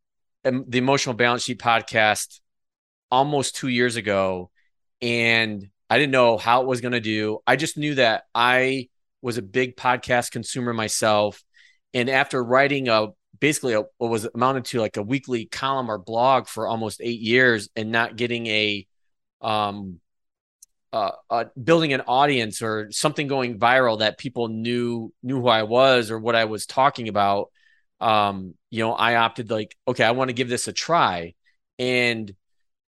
um, 0.44 0.64
the 0.68 0.78
emotional 0.78 1.14
balance 1.16 1.44
sheet 1.44 1.60
podcast 1.60 2.40
almost 3.10 3.56
two 3.56 3.68
years 3.68 3.96
ago, 3.96 4.50
and 5.02 5.68
I 5.90 5.98
didn't 5.98 6.12
know 6.12 6.38
how 6.38 6.62
it 6.62 6.68
was 6.68 6.80
going 6.80 6.92
to 6.92 7.00
do. 7.00 7.40
I 7.46 7.56
just 7.56 7.78
knew 7.78 7.96
that 7.96 8.24
I 8.34 8.88
was 9.22 9.38
a 9.38 9.42
big 9.42 9.76
podcast 9.76 10.30
consumer 10.32 10.72
myself, 10.74 11.42
and 11.94 12.08
after 12.10 12.42
writing 12.42 12.88
a 12.88 13.08
basically 13.40 13.74
a, 13.74 13.82
what 13.98 14.10
was 14.10 14.26
amounted 14.34 14.64
to 14.66 14.80
like 14.80 14.96
a 14.96 15.02
weekly 15.02 15.46
column 15.46 15.90
or 15.90 15.98
blog 15.98 16.46
for 16.46 16.66
almost 16.66 17.00
eight 17.02 17.20
years 17.20 17.68
and 17.76 17.90
not 17.90 18.16
getting 18.16 18.46
a 18.46 18.86
um 19.40 20.00
uh, 20.92 21.10
uh, 21.28 21.44
building 21.62 21.92
an 21.92 22.00
audience 22.02 22.62
or 22.62 22.90
something 22.90 23.26
going 23.26 23.58
viral 23.58 23.98
that 23.98 24.18
people 24.18 24.48
knew 24.48 25.12
knew 25.22 25.40
who 25.40 25.48
I 25.48 25.64
was 25.64 26.10
or 26.10 26.18
what 26.18 26.34
I 26.34 26.46
was 26.46 26.66
talking 26.66 27.08
about. 27.08 27.50
Um 28.00 28.54
you 28.70 28.82
know 28.82 28.92
I 28.92 29.16
opted 29.16 29.50
like 29.50 29.76
okay 29.86 30.04
I 30.04 30.12
want 30.12 30.28
to 30.28 30.34
give 30.34 30.48
this 30.48 30.68
a 30.68 30.72
try. 30.72 31.34
And 31.78 32.34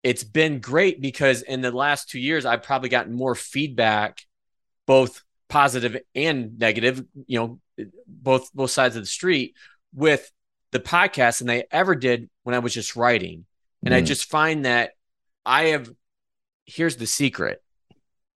it's 0.01 0.23
been 0.23 0.59
great 0.59 1.01
because 1.01 1.41
in 1.41 1.61
the 1.61 1.71
last 1.71 2.09
2 2.09 2.19
years 2.19 2.45
I've 2.45 2.63
probably 2.63 2.89
gotten 2.89 3.13
more 3.13 3.35
feedback 3.35 4.21
both 4.87 5.21
positive 5.49 5.97
and 6.15 6.57
negative 6.57 7.03
you 7.27 7.39
know 7.39 7.59
both 8.07 8.51
both 8.53 8.71
sides 8.71 8.95
of 8.95 9.03
the 9.03 9.07
street 9.07 9.55
with 9.93 10.31
the 10.71 10.79
podcast 10.79 11.39
than 11.39 11.49
I 11.49 11.63
ever 11.71 11.95
did 11.95 12.29
when 12.43 12.55
I 12.55 12.59
was 12.59 12.73
just 12.73 12.95
writing. 12.95 13.45
And 13.83 13.93
mm. 13.93 13.97
I 13.97 14.01
just 14.01 14.29
find 14.29 14.65
that 14.65 14.91
I 15.45 15.67
have, 15.67 15.89
here's 16.65 16.97
the 16.97 17.07
secret. 17.07 17.61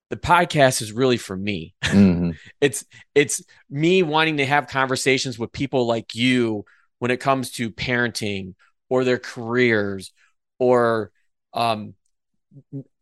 The 0.09 0.17
podcast 0.17 0.81
is 0.81 0.91
really 0.91 1.17
for 1.17 1.35
me. 1.35 1.73
Mm-hmm. 1.83 2.31
it's 2.61 2.85
it's 3.15 3.43
me 3.69 4.03
wanting 4.03 4.37
to 4.37 4.45
have 4.45 4.67
conversations 4.67 5.39
with 5.39 5.51
people 5.51 5.87
like 5.87 6.13
you 6.13 6.65
when 6.99 7.09
it 7.09 7.19
comes 7.19 7.51
to 7.53 7.71
parenting 7.71 8.53
or 8.89 9.03
their 9.03 9.17
careers 9.17 10.13
or 10.59 11.11
um 11.53 11.95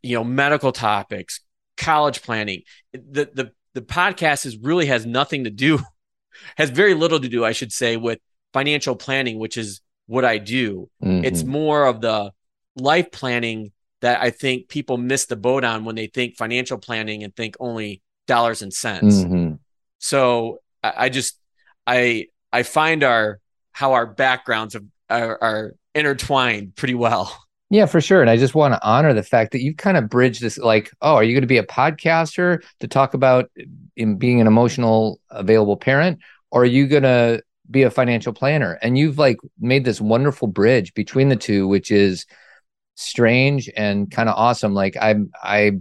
you 0.01 0.15
know 0.15 0.23
medical 0.23 0.71
topics, 0.71 1.41
college 1.75 2.21
planning. 2.21 2.61
The 2.93 3.29
the 3.33 3.51
the 3.73 3.81
podcast 3.81 4.45
is 4.45 4.57
really 4.57 4.85
has 4.85 5.05
nothing 5.05 5.43
to 5.43 5.49
do 5.49 5.79
has 6.55 6.69
very 6.69 6.93
little 6.93 7.19
to 7.19 7.29
do, 7.29 7.43
I 7.43 7.51
should 7.51 7.71
say, 7.71 7.97
with 7.97 8.19
financial 8.53 8.95
planning, 8.95 9.39
which 9.39 9.57
is 9.57 9.81
what 10.07 10.25
I 10.25 10.37
do. 10.37 10.89
Mm-hmm. 11.03 11.25
It's 11.25 11.43
more 11.43 11.85
of 11.85 12.01
the 12.01 12.31
life 12.75 13.11
planning 13.11 13.71
that 14.01 14.21
I 14.21 14.31
think 14.31 14.67
people 14.67 14.97
miss 14.97 15.25
the 15.25 15.35
boat 15.35 15.63
on 15.63 15.85
when 15.85 15.95
they 15.95 16.07
think 16.07 16.37
financial 16.37 16.77
planning 16.77 17.23
and 17.23 17.35
think 17.35 17.55
only 17.59 18.01
dollars 18.27 18.61
and 18.61 18.73
cents. 18.73 19.17
Mm-hmm. 19.17 19.53
So 19.99 20.59
I, 20.83 20.93
I, 20.97 21.09
just 21.09 21.39
I 21.85 22.27
I 22.51 22.63
find 22.63 23.03
our 23.03 23.39
how 23.71 23.93
our 23.93 24.05
backgrounds 24.05 24.75
are, 25.09 25.37
are 25.41 25.75
intertwined 25.95 26.75
pretty 26.75 26.95
well. 26.95 27.35
Yeah, 27.73 27.85
for 27.85 28.01
sure. 28.01 28.19
And 28.19 28.29
I 28.29 28.35
just 28.35 28.53
want 28.53 28.73
to 28.73 28.85
honor 28.85 29.13
the 29.13 29.23
fact 29.23 29.53
that 29.53 29.61
you 29.61 29.73
kind 29.73 29.95
of 29.95 30.09
bridged 30.09 30.41
this 30.41 30.57
like, 30.57 30.91
oh, 31.01 31.15
are 31.15 31.23
you 31.23 31.33
going 31.33 31.43
to 31.43 31.47
be 31.47 31.57
a 31.57 31.63
podcaster 31.63 32.61
to 32.81 32.87
talk 32.89 33.13
about 33.13 33.49
in 33.95 34.17
being 34.17 34.41
an 34.41 34.47
emotional 34.47 35.21
available 35.29 35.77
parent? 35.77 36.19
Or 36.51 36.63
are 36.63 36.65
you 36.65 36.85
going 36.85 37.03
to 37.03 37.41
be 37.71 37.83
a 37.83 37.91
financial 37.91 38.33
planner. 38.33 38.77
And 38.81 38.97
you've 38.97 39.17
like 39.17 39.37
made 39.59 39.85
this 39.85 40.01
wonderful 40.01 40.47
bridge 40.47 40.93
between 40.93 41.29
the 41.29 41.35
two 41.35 41.67
which 41.67 41.91
is 41.91 42.25
strange 42.95 43.69
and 43.75 44.11
kind 44.11 44.29
of 44.29 44.35
awesome. 44.37 44.73
Like 44.73 44.97
i 44.97 45.15
i 45.41 45.71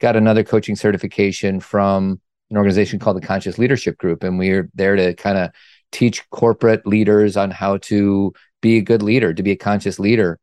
got 0.00 0.16
another 0.16 0.42
coaching 0.42 0.76
certification 0.76 1.60
from 1.60 2.20
an 2.50 2.56
organization 2.56 2.98
called 2.98 3.16
the 3.16 3.26
conscious 3.26 3.58
leadership 3.58 3.96
group 3.98 4.22
and 4.22 4.38
we're 4.38 4.70
there 4.74 4.96
to 4.96 5.14
kind 5.14 5.38
of 5.38 5.50
teach 5.92 6.28
corporate 6.30 6.86
leaders 6.86 7.36
on 7.36 7.50
how 7.50 7.76
to 7.78 8.32
be 8.60 8.78
a 8.78 8.82
good 8.82 9.02
leader 9.02 9.32
to 9.32 9.42
be 9.42 9.52
a 9.52 9.56
conscious 9.56 9.98
leader. 9.98 10.38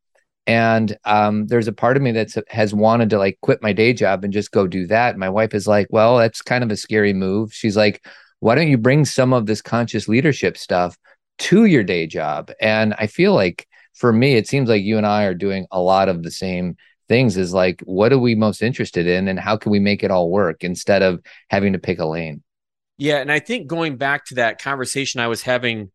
And 0.47 0.97
um, 1.05 1.47
there's 1.47 1.67
a 1.67 1.73
part 1.73 1.97
of 1.97 2.03
me 2.03 2.11
that 2.13 2.33
has 2.49 2.73
wanted 2.73 3.09
to 3.11 3.17
like 3.17 3.37
quit 3.41 3.61
my 3.61 3.73
day 3.73 3.93
job 3.93 4.23
and 4.23 4.33
just 4.33 4.51
go 4.51 4.65
do 4.65 4.87
that. 4.87 5.17
My 5.17 5.29
wife 5.29 5.53
is 5.53 5.67
like 5.67 5.87
well 5.89 6.17
that's 6.17 6.41
kind 6.41 6.63
of 6.63 6.71
a 6.71 6.77
scary 6.77 7.13
move. 7.13 7.53
She's 7.53 7.77
like 7.77 8.03
why 8.41 8.55
don't 8.55 8.67
you 8.67 8.77
bring 8.77 9.05
some 9.05 9.33
of 9.33 9.45
this 9.45 9.61
conscious 9.61 10.07
leadership 10.07 10.57
stuff 10.57 10.97
to 11.37 11.65
your 11.65 11.83
day 11.83 12.07
job? 12.07 12.51
And 12.59 12.93
I 12.95 13.07
feel 13.07 13.33
like 13.33 13.67
for 13.93 14.11
me, 14.11 14.35
it 14.35 14.47
seems 14.47 14.67
like 14.67 14.83
you 14.83 14.97
and 14.97 15.05
I 15.05 15.23
are 15.23 15.33
doing 15.33 15.67
a 15.71 15.79
lot 15.79 16.09
of 16.09 16.23
the 16.23 16.31
same 16.31 16.75
things 17.07 17.37
is 17.37 17.53
like, 17.53 17.81
what 17.85 18.11
are 18.11 18.19
we 18.19 18.35
most 18.35 18.61
interested 18.61 19.05
in 19.05 19.27
and 19.27 19.39
how 19.39 19.57
can 19.57 19.71
we 19.71 19.79
make 19.79 20.03
it 20.03 20.11
all 20.11 20.29
work 20.29 20.63
instead 20.63 21.01
of 21.01 21.21
having 21.49 21.73
to 21.73 21.79
pick 21.79 21.99
a 21.99 22.05
lane? 22.05 22.41
Yeah. 22.97 23.17
And 23.17 23.31
I 23.31 23.39
think 23.39 23.67
going 23.67 23.97
back 23.97 24.25
to 24.25 24.35
that 24.35 24.61
conversation 24.61 25.21
I 25.21 25.27
was 25.27 25.41
having 25.41 25.91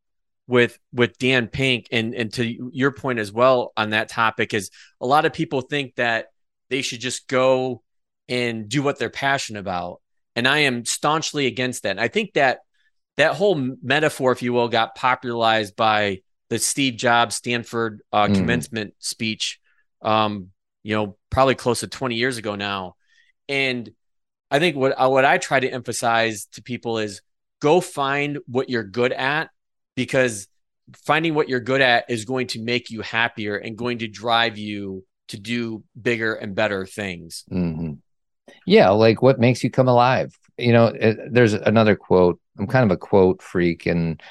with 0.47 0.79
with 0.93 1.19
Dan 1.19 1.49
Pink 1.49 1.89
and 1.91 2.15
and 2.15 2.33
to 2.35 2.71
your 2.73 2.93
point 2.93 3.19
as 3.19 3.33
well 3.33 3.73
on 3.77 3.91
that 3.91 4.09
topic 4.09 4.55
is 4.55 4.71
a 5.01 5.07
lot 5.07 5.25
of 5.25 5.33
people 5.33 5.63
think 5.63 5.97
that 5.97 6.27
they 6.71 6.83
should 6.83 7.01
just 7.01 7.27
go 7.27 7.83
and 8.29 8.69
do 8.69 8.83
what 8.83 8.99
they're 8.99 9.11
passionate 9.11 9.61
about 9.61 10.01
and 10.37 10.47
I 10.47 10.59
am 10.59 10.85
staunchly 10.85 11.47
against 11.47 11.83
that. 11.83 11.93
And 11.93 12.01
I 12.01 12.09
think 12.09 12.35
that 12.35 12.61
that 13.17 13.35
whole 13.35 13.55
metaphor, 13.83 14.33
if 14.33 14.43
you 14.43 14.53
will, 14.53 14.69
got 14.69 14.95
popularized 14.95 15.75
by 15.75 16.21
the 16.51 16.59
Steve 16.59 16.97
Jobs 16.97 17.35
Stanford 17.35 18.03
uh, 18.13 18.27
mm. 18.27 18.35
commencement 18.35 18.95
speech. 18.99 19.59
Um, 20.03 20.51
you 20.83 20.95
know, 20.95 21.17
probably 21.31 21.57
close 21.57 21.81
to 21.81 21.89
20 21.89 22.15
years 22.15 22.37
ago 22.37 22.55
now. 22.55 22.95
And 23.49 23.91
I 24.51 24.61
think 24.61 24.77
what 24.77 24.97
what 25.11 25.25
I 25.25 25.39
try 25.39 25.59
to 25.59 25.69
emphasize 25.69 26.47
to 26.53 26.63
people 26.63 26.99
is 26.99 27.23
go 27.61 27.81
find 27.81 28.39
what 28.47 28.71
you're 28.71 28.85
good 28.85 29.13
at 29.13 29.51
because 29.97 30.47
finding 31.05 31.35
what 31.35 31.49
you're 31.49 31.59
good 31.59 31.81
at 31.81 32.09
is 32.09 32.25
going 32.25 32.49
to 32.49 32.63
make 32.63 32.91
you 32.91 33.01
happier 33.01 33.57
and 33.57 33.77
going 33.77 33.99
to 33.99 34.07
drive 34.07 34.59
you 34.59 35.05
to 35.29 35.39
do 35.39 35.83
bigger 36.01 36.35
and 36.35 36.55
better 36.55 36.87
things. 36.87 37.45
Mm-hmm 37.51 37.95
yeah 38.67 38.91
like 38.91 39.23
what 39.23 39.39
makes 39.39 39.63
you 39.65 39.71
come 39.71 39.89
alive? 39.89 40.37
You 40.59 40.73
know 40.73 40.87
it, 40.87 41.19
there's 41.31 41.53
another 41.53 41.97
quote 41.97 42.41
i'm 42.59 42.67
kind 42.67 42.85
of 42.85 42.91
a 42.91 42.97
quote 42.97 43.43
freak 43.43 43.85
and 43.85 44.23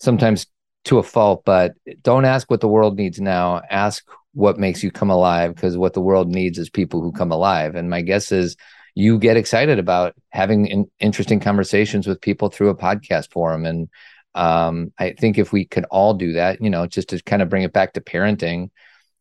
sometimes 0.00 0.46
to 0.84 0.98
a 0.98 1.02
fault 1.02 1.44
but 1.44 1.74
don't 2.02 2.24
ask 2.24 2.50
what 2.50 2.60
the 2.60 2.68
world 2.68 2.96
needs 2.96 3.20
now. 3.20 3.62
Ask 3.70 4.04
what 4.32 4.58
makes 4.58 4.82
you 4.82 4.90
come 4.90 5.10
alive 5.10 5.54
because 5.54 5.76
what 5.76 5.92
the 5.92 6.00
world 6.00 6.28
needs 6.28 6.58
is 6.58 6.70
people 6.70 7.02
who 7.02 7.12
come 7.12 7.32
alive. 7.32 7.74
And 7.74 7.90
my 7.90 8.00
guess 8.00 8.32
is 8.32 8.56
you 8.94 9.18
get 9.18 9.36
excited 9.36 9.78
about 9.78 10.14
having 10.30 10.66
in, 10.66 10.90
interesting 11.00 11.38
conversations 11.38 12.06
with 12.06 12.20
people 12.20 12.48
through 12.48 12.70
a 12.70 12.76
podcast 12.76 13.30
forum. 13.30 13.66
And 13.66 13.88
um, 14.34 14.92
i 14.98 15.12
think 15.12 15.38
if 15.38 15.52
we 15.52 15.64
could 15.64 15.84
all 15.90 16.14
do 16.14 16.34
that 16.34 16.60
you 16.62 16.70
know 16.70 16.86
just 16.86 17.08
to 17.08 17.22
kind 17.22 17.42
of 17.42 17.48
bring 17.48 17.62
it 17.62 17.72
back 17.72 17.94
to 17.94 18.00
parenting 18.00 18.70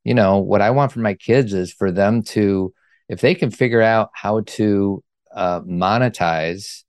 you 0.03 0.13
know 0.13 0.37
what 0.37 0.61
i 0.61 0.69
want 0.69 0.91
for 0.91 0.99
my 0.99 1.13
kids 1.13 1.53
is 1.53 1.73
for 1.73 1.91
them 1.91 2.21
to 2.21 2.73
if 3.09 3.21
they 3.21 3.35
can 3.35 3.51
figure 3.51 3.81
out 3.81 4.09
how 4.13 4.41
to 4.41 5.03
uh, 5.33 5.61
monetize 5.61 6.83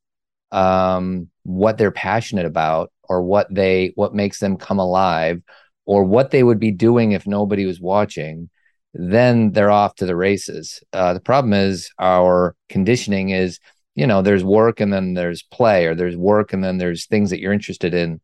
um, 0.52 1.28
what 1.42 1.78
they're 1.78 1.90
passionate 1.90 2.46
about 2.46 2.92
or 3.08 3.22
what 3.22 3.52
they 3.52 3.92
what 3.96 4.14
makes 4.14 4.38
them 4.38 4.56
come 4.56 4.78
alive 4.78 5.42
or 5.86 6.04
what 6.04 6.30
they 6.30 6.42
would 6.42 6.60
be 6.60 6.70
doing 6.70 7.12
if 7.12 7.26
nobody 7.26 7.66
was 7.66 7.80
watching, 7.80 8.48
then 8.94 9.52
they're 9.52 9.70
off 9.70 9.94
to 9.96 10.06
the 10.06 10.14
races. 10.14 10.80
Uh, 10.92 11.14
the 11.14 11.20
problem 11.20 11.52
is 11.52 11.90
our 11.98 12.54
conditioning 12.68 13.30
is, 13.30 13.58
you 13.94 14.06
know, 14.06 14.22
there's 14.22 14.44
work 14.44 14.80
and 14.80 14.92
then 14.92 15.14
there's 15.14 15.42
play, 15.42 15.86
or 15.86 15.94
there's 15.94 16.16
work 16.16 16.52
and 16.52 16.62
then 16.62 16.78
there's 16.78 17.06
things 17.06 17.30
that 17.30 17.40
you're 17.40 17.52
interested 17.52 17.94
in. 17.94 18.20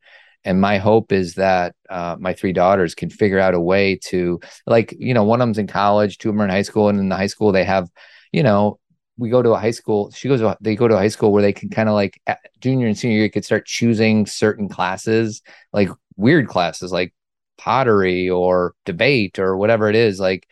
And 0.46 0.60
my 0.60 0.78
hope 0.78 1.12
is 1.12 1.34
that 1.34 1.74
uh, 1.90 2.16
my 2.18 2.32
three 2.32 2.52
daughters 2.52 2.94
can 2.94 3.10
figure 3.10 3.40
out 3.40 3.54
a 3.54 3.60
way 3.60 3.96
to, 4.04 4.40
like, 4.66 4.94
you 4.96 5.12
know, 5.12 5.24
one 5.24 5.40
of 5.40 5.46
them's 5.46 5.58
in 5.58 5.66
college, 5.66 6.18
two 6.18 6.28
of 6.28 6.34
them 6.34 6.42
are 6.42 6.44
in 6.44 6.50
high 6.50 6.62
school, 6.62 6.88
and 6.88 6.98
in 6.98 7.08
the 7.08 7.16
high 7.16 7.26
school 7.26 7.50
they 7.50 7.64
have, 7.64 7.90
you 8.32 8.42
know, 8.42 8.78
we 9.18 9.28
go 9.28 9.42
to 9.42 9.50
a 9.50 9.58
high 9.58 9.72
school. 9.72 10.10
She 10.12 10.28
goes, 10.28 10.40
to, 10.40 10.56
they 10.60 10.76
go 10.76 10.86
to 10.86 10.94
a 10.94 10.98
high 10.98 11.08
school 11.08 11.32
where 11.32 11.42
they 11.42 11.52
can 11.52 11.68
kind 11.68 11.88
of 11.88 11.94
like 11.94 12.20
junior 12.60 12.86
and 12.86 12.96
senior 12.96 13.18
year 13.18 13.28
could 13.28 13.44
start 13.44 13.66
choosing 13.66 14.24
certain 14.26 14.68
classes, 14.68 15.42
like 15.72 15.88
weird 16.16 16.46
classes, 16.48 16.92
like 16.92 17.12
pottery 17.58 18.30
or 18.30 18.74
debate 18.84 19.38
or 19.38 19.56
whatever 19.56 19.90
it 19.90 19.96
is. 19.96 20.20
Like, 20.20 20.48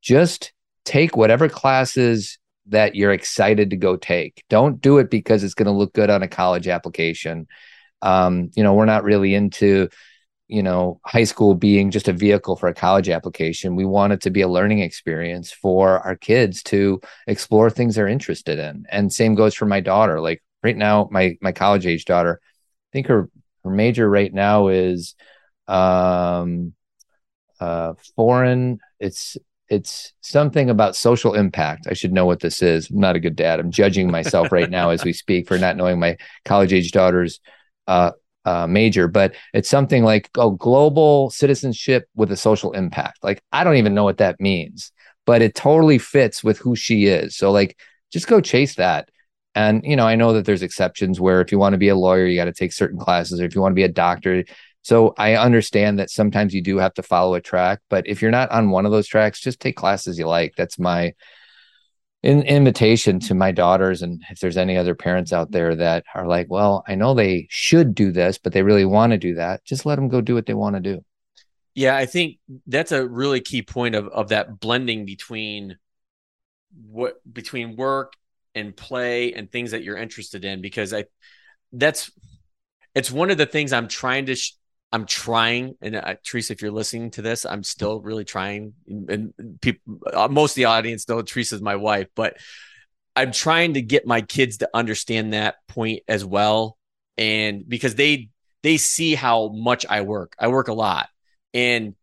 just 0.00 0.52
take 0.84 1.16
whatever 1.16 1.48
classes 1.48 2.38
that 2.68 2.94
you're 2.94 3.12
excited 3.12 3.70
to 3.70 3.76
go 3.76 3.96
take. 3.96 4.42
Don't 4.48 4.80
do 4.80 4.98
it 4.98 5.10
because 5.10 5.44
it's 5.44 5.54
going 5.54 5.66
to 5.66 5.72
look 5.72 5.92
good 5.92 6.08
on 6.08 6.22
a 6.22 6.28
college 6.28 6.66
application. 6.66 7.46
Um, 8.04 8.50
you 8.54 8.62
know, 8.62 8.74
we're 8.74 8.84
not 8.84 9.02
really 9.02 9.34
into 9.34 9.88
you 10.48 10.62
know, 10.62 11.00
high 11.04 11.24
school 11.24 11.54
being 11.54 11.90
just 11.90 12.08
a 12.08 12.12
vehicle 12.12 12.56
for 12.56 12.68
a 12.68 12.74
college 12.74 13.08
application. 13.08 13.76
We 13.76 13.86
want 13.86 14.12
it 14.12 14.20
to 14.22 14.30
be 14.30 14.42
a 14.42 14.48
learning 14.48 14.80
experience 14.80 15.50
for 15.50 16.00
our 16.00 16.16
kids 16.16 16.62
to 16.64 17.00
explore 17.26 17.70
things 17.70 17.94
they're 17.94 18.06
interested 18.06 18.58
in. 18.58 18.84
And 18.90 19.12
same 19.12 19.34
goes 19.34 19.54
for 19.54 19.66
my 19.66 19.80
daughter. 19.80 20.20
Like 20.20 20.42
right 20.62 20.76
now, 20.76 21.08
my 21.10 21.38
my 21.40 21.52
college 21.52 21.86
age 21.86 22.04
daughter, 22.04 22.40
I 22.42 22.90
think 22.92 23.06
her 23.06 23.30
her 23.64 23.70
major 23.70 24.08
right 24.08 24.32
now 24.32 24.68
is 24.68 25.14
um 25.66 26.74
uh 27.58 27.94
foreign 28.14 28.78
it's 29.00 29.38
it's 29.70 30.12
something 30.20 30.68
about 30.68 30.94
social 30.94 31.32
impact. 31.32 31.86
I 31.88 31.94
should 31.94 32.12
know 32.12 32.26
what 32.26 32.40
this 32.40 32.60
is. 32.60 32.90
I'm 32.90 33.00
not 33.00 33.16
a 33.16 33.20
good 33.20 33.34
dad. 33.34 33.60
I'm 33.60 33.70
judging 33.70 34.10
myself 34.10 34.52
right 34.52 34.68
now 34.68 34.90
as 34.90 35.04
we 35.04 35.14
speak 35.14 35.48
for 35.48 35.58
not 35.58 35.78
knowing 35.78 35.98
my 35.98 36.18
college 36.44 36.74
age 36.74 36.92
daughter's 36.92 37.40
uh, 37.86 38.12
uh, 38.44 38.66
major, 38.66 39.08
but 39.08 39.34
it's 39.52 39.68
something 39.68 40.04
like 40.04 40.30
a 40.38 40.50
global 40.50 41.30
citizenship 41.30 42.06
with 42.14 42.30
a 42.30 42.36
social 42.36 42.72
impact. 42.72 43.18
Like 43.22 43.42
I 43.52 43.64
don't 43.64 43.76
even 43.76 43.94
know 43.94 44.04
what 44.04 44.18
that 44.18 44.40
means, 44.40 44.92
but 45.24 45.42
it 45.42 45.54
totally 45.54 45.98
fits 45.98 46.44
with 46.44 46.58
who 46.58 46.76
she 46.76 47.06
is. 47.06 47.36
So 47.36 47.50
like, 47.50 47.78
just 48.12 48.26
go 48.26 48.40
chase 48.40 48.74
that. 48.76 49.08
And 49.54 49.82
you 49.84 49.96
know, 49.96 50.06
I 50.06 50.16
know 50.16 50.32
that 50.34 50.44
there's 50.44 50.62
exceptions 50.62 51.20
where 51.20 51.40
if 51.40 51.52
you 51.52 51.58
want 51.58 51.72
to 51.74 51.78
be 51.78 51.88
a 51.88 51.96
lawyer, 51.96 52.26
you 52.26 52.36
got 52.36 52.46
to 52.46 52.52
take 52.52 52.72
certain 52.72 52.98
classes, 52.98 53.40
or 53.40 53.44
if 53.44 53.54
you 53.54 53.60
want 53.60 53.72
to 53.72 53.76
be 53.76 53.84
a 53.84 53.88
doctor. 53.88 54.44
So 54.82 55.14
I 55.16 55.36
understand 55.36 55.98
that 55.98 56.10
sometimes 56.10 56.52
you 56.52 56.60
do 56.60 56.76
have 56.76 56.92
to 56.94 57.02
follow 57.02 57.34
a 57.34 57.40
track, 57.40 57.80
but 57.88 58.06
if 58.06 58.20
you're 58.20 58.30
not 58.30 58.50
on 58.50 58.70
one 58.70 58.84
of 58.84 58.92
those 58.92 59.06
tracks, 59.06 59.40
just 59.40 59.58
take 59.58 59.76
classes 59.76 60.18
you 60.18 60.26
like. 60.26 60.54
That's 60.56 60.78
my 60.78 61.14
in, 62.24 62.40
invitation 62.44 63.20
to 63.20 63.34
my 63.34 63.52
daughters 63.52 64.00
and 64.00 64.22
if 64.30 64.40
there's 64.40 64.56
any 64.56 64.78
other 64.78 64.94
parents 64.94 65.30
out 65.30 65.50
there 65.50 65.74
that 65.74 66.04
are 66.14 66.26
like 66.26 66.46
well 66.48 66.82
i 66.88 66.94
know 66.94 67.12
they 67.12 67.46
should 67.50 67.94
do 67.94 68.10
this 68.10 68.38
but 68.38 68.54
they 68.54 68.62
really 68.62 68.86
want 68.86 69.12
to 69.12 69.18
do 69.18 69.34
that 69.34 69.62
just 69.66 69.84
let 69.84 69.96
them 69.96 70.08
go 70.08 70.22
do 70.22 70.34
what 70.34 70.46
they 70.46 70.54
want 70.54 70.74
to 70.74 70.80
do. 70.80 71.04
Yeah 71.74 71.94
i 71.94 72.06
think 72.06 72.38
that's 72.66 72.92
a 72.92 73.06
really 73.06 73.40
key 73.40 73.60
point 73.60 73.94
of, 73.94 74.08
of 74.08 74.30
that 74.30 74.58
blending 74.58 75.04
between 75.04 75.76
what 76.86 77.16
between 77.30 77.76
work 77.76 78.14
and 78.54 78.74
play 78.74 79.34
and 79.34 79.52
things 79.52 79.72
that 79.72 79.82
you're 79.82 79.98
interested 79.98 80.46
in 80.46 80.62
because 80.62 80.94
i 80.94 81.04
that's 81.72 82.10
it's 82.94 83.10
one 83.10 83.30
of 83.30 83.36
the 83.36 83.46
things 83.46 83.72
i'm 83.72 83.88
trying 83.88 84.26
to 84.26 84.34
sh- 84.34 84.54
I'm 84.94 85.06
trying, 85.06 85.74
and 85.82 85.96
uh, 85.96 86.14
Teresa, 86.24 86.52
if 86.52 86.62
you're 86.62 86.70
listening 86.70 87.10
to 87.12 87.22
this, 87.22 87.44
I'm 87.44 87.64
still 87.64 88.00
really 88.00 88.24
trying. 88.24 88.74
And, 88.86 89.34
people, 89.60 89.98
uh, 90.12 90.28
most 90.28 90.52
of 90.52 90.54
the 90.54 90.66
audience 90.66 91.08
know 91.08 91.20
Teresa's 91.20 91.60
my 91.60 91.74
wife, 91.74 92.06
but 92.14 92.36
I'm 93.16 93.32
trying 93.32 93.74
to 93.74 93.82
get 93.82 94.06
my 94.06 94.20
kids 94.20 94.58
to 94.58 94.70
understand 94.72 95.32
that 95.32 95.56
point 95.66 96.04
as 96.06 96.24
well, 96.24 96.78
and 97.18 97.68
because 97.68 97.96
they 97.96 98.28
they 98.62 98.76
see 98.76 99.16
how 99.16 99.48
much 99.48 99.84
I 99.84 100.02
work. 100.02 100.36
I 100.38 100.46
work 100.46 100.68
a 100.68 100.72
lot, 100.72 101.08
and 101.52 101.96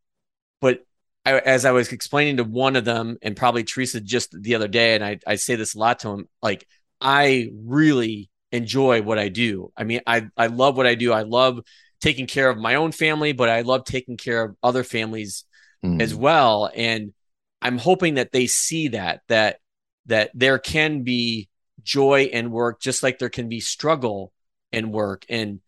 but 0.59 0.83
I, 1.25 1.39
as 1.39 1.63
I 1.63 1.71
was 1.71 1.93
explaining 1.93 2.37
to 2.37 2.43
one 2.43 2.75
of 2.75 2.83
them, 2.83 3.17
and 3.21 3.37
probably 3.37 3.63
Teresa 3.63 4.01
just 4.01 4.35
the 4.37 4.55
other 4.55 4.67
day, 4.67 4.95
and 4.95 5.05
I 5.05 5.19
I 5.25 5.35
say 5.35 5.55
this 5.55 5.75
a 5.75 5.79
lot 5.79 5.99
to 5.99 6.09
him, 6.09 6.27
like 6.41 6.67
I 6.99 7.51
really 7.55 8.29
enjoy 8.51 9.01
what 9.01 9.17
I 9.17 9.29
do. 9.29 9.71
I 9.77 9.85
mean, 9.85 10.01
I 10.05 10.27
I 10.35 10.47
love 10.47 10.75
what 10.75 10.87
I 10.87 10.95
do. 10.95 11.13
I 11.13 11.21
love 11.21 11.61
taking 12.01 12.27
care 12.27 12.49
of 12.49 12.57
my 12.57 12.75
own 12.75 12.91
family, 12.91 13.31
but 13.31 13.49
I 13.49 13.61
love 13.61 13.85
taking 13.85 14.17
care 14.17 14.43
of 14.43 14.55
other 14.61 14.83
families 14.83 15.45
mm. 15.83 16.01
as 16.01 16.13
well. 16.13 16.69
And 16.75 17.13
I'm 17.61 17.77
hoping 17.77 18.15
that 18.15 18.31
they 18.31 18.47
see 18.47 18.89
that 18.89 19.21
that 19.27 19.59
that 20.07 20.31
there 20.33 20.57
can 20.57 21.03
be 21.03 21.47
joy 21.83 22.29
and 22.33 22.51
work 22.51 22.81
just 22.81 23.03
like 23.03 23.19
there 23.19 23.29
can 23.29 23.49
be 23.49 23.59
struggle 23.59 24.31
and 24.71 24.91
work. 24.91 25.25
And 25.29 25.61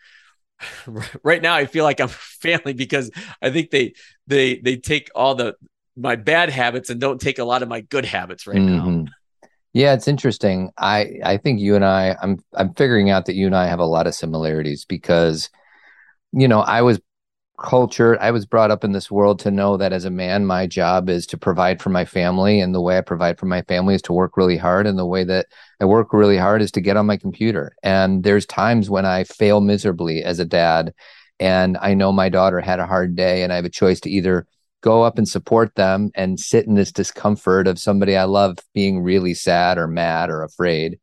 right 1.24 1.42
now 1.42 1.56
I 1.56 1.66
feel 1.66 1.84
like 1.84 2.00
I'm 2.00 2.08
family 2.10 2.74
because 2.74 3.12
I 3.42 3.52
think 3.52 3.70
they 3.70 3.94
they 4.28 4.58
they 4.58 4.78
take 4.78 5.10
all 5.16 5.36
the 5.36 5.56
my 5.96 6.16
bad 6.16 6.50
habits 6.50 6.90
and 6.90 7.00
don't 7.00 7.22
take 7.22 7.38
a 7.38 7.44
lot 7.44 7.62
of 7.62 7.70
my 7.70 7.82
good 7.82 8.06
habits 8.06 8.48
right 8.48 8.58
mm-hmm. 8.58 9.04
now. 9.04 9.12
Yeah, 9.74 9.94
it's 9.94 10.08
interesting. 10.08 10.72
I 10.78 11.20
I 11.24 11.38
think 11.38 11.60
you 11.60 11.76
and 11.76 11.86
I 11.86 12.16
I'm 12.22 12.40
I'm 12.54 12.74
figuring 12.74 13.10
out 13.10 13.26
that 13.26 13.36
you 13.36 13.46
and 13.46 13.56
I 13.56 13.68
have 13.68 13.80
a 13.80 13.86
lot 13.86 14.08
of 14.08 14.16
similarities 14.16 14.86
because 14.86 15.50
you 16.34 16.48
know, 16.48 16.62
I 16.62 16.82
was 16.82 17.00
cultured. 17.62 18.18
I 18.20 18.32
was 18.32 18.46
brought 18.46 18.72
up 18.72 18.84
in 18.84 18.92
this 18.92 19.12
world 19.12 19.40
to 19.40 19.52
know 19.52 19.78
that 19.78 19.94
as 19.94 20.06
a 20.06 20.10
man, 20.10 20.46
my 20.46 20.66
job 20.68 21.10
is 21.10 21.28
to 21.28 21.38
provide 21.38 21.82
for 21.82 21.90
my 21.90 22.04
family. 22.04 22.60
And 22.60 22.74
the 22.74 22.82
way 22.82 22.98
I 22.98 23.02
provide 23.02 23.40
for 23.40 23.46
my 23.46 23.62
family 23.64 23.96
is 23.96 24.02
to 24.04 24.14
work 24.14 24.36
really 24.36 24.58
hard. 24.58 24.88
And 24.88 24.98
the 24.98 25.06
way 25.06 25.24
that 25.24 25.46
I 25.80 25.86
work 25.86 26.12
really 26.12 26.38
hard 26.38 26.62
is 26.62 26.72
to 26.72 26.82
get 26.82 26.98
on 26.98 27.06
my 27.06 27.16
computer. 27.16 27.76
And 27.84 28.24
there's 28.24 28.46
times 28.46 28.90
when 28.90 29.06
I 29.06 29.24
fail 29.24 29.62
miserably 29.62 30.24
as 30.24 30.40
a 30.40 30.46
dad. 30.46 30.94
And 31.40 31.78
I 31.78 31.94
know 31.94 32.12
my 32.12 32.30
daughter 32.30 32.60
had 32.60 32.80
a 32.80 32.86
hard 32.88 33.16
day, 33.16 33.44
and 33.44 33.52
I 33.52 33.58
have 33.58 33.66
a 33.66 33.70
choice 33.70 34.00
to 34.02 34.10
either 34.10 34.48
go 34.82 35.04
up 35.04 35.18
and 35.18 35.28
support 35.28 35.74
them 35.76 36.12
and 36.16 36.40
sit 36.40 36.66
in 36.66 36.76
this 36.76 36.92
discomfort 36.92 37.68
of 37.68 37.80
somebody 37.80 38.18
I 38.18 38.26
love 38.26 38.58
being 38.74 39.02
really 39.02 39.34
sad 39.34 39.78
or 39.78 39.88
mad 39.88 40.30
or 40.30 40.44
afraid. 40.44 41.00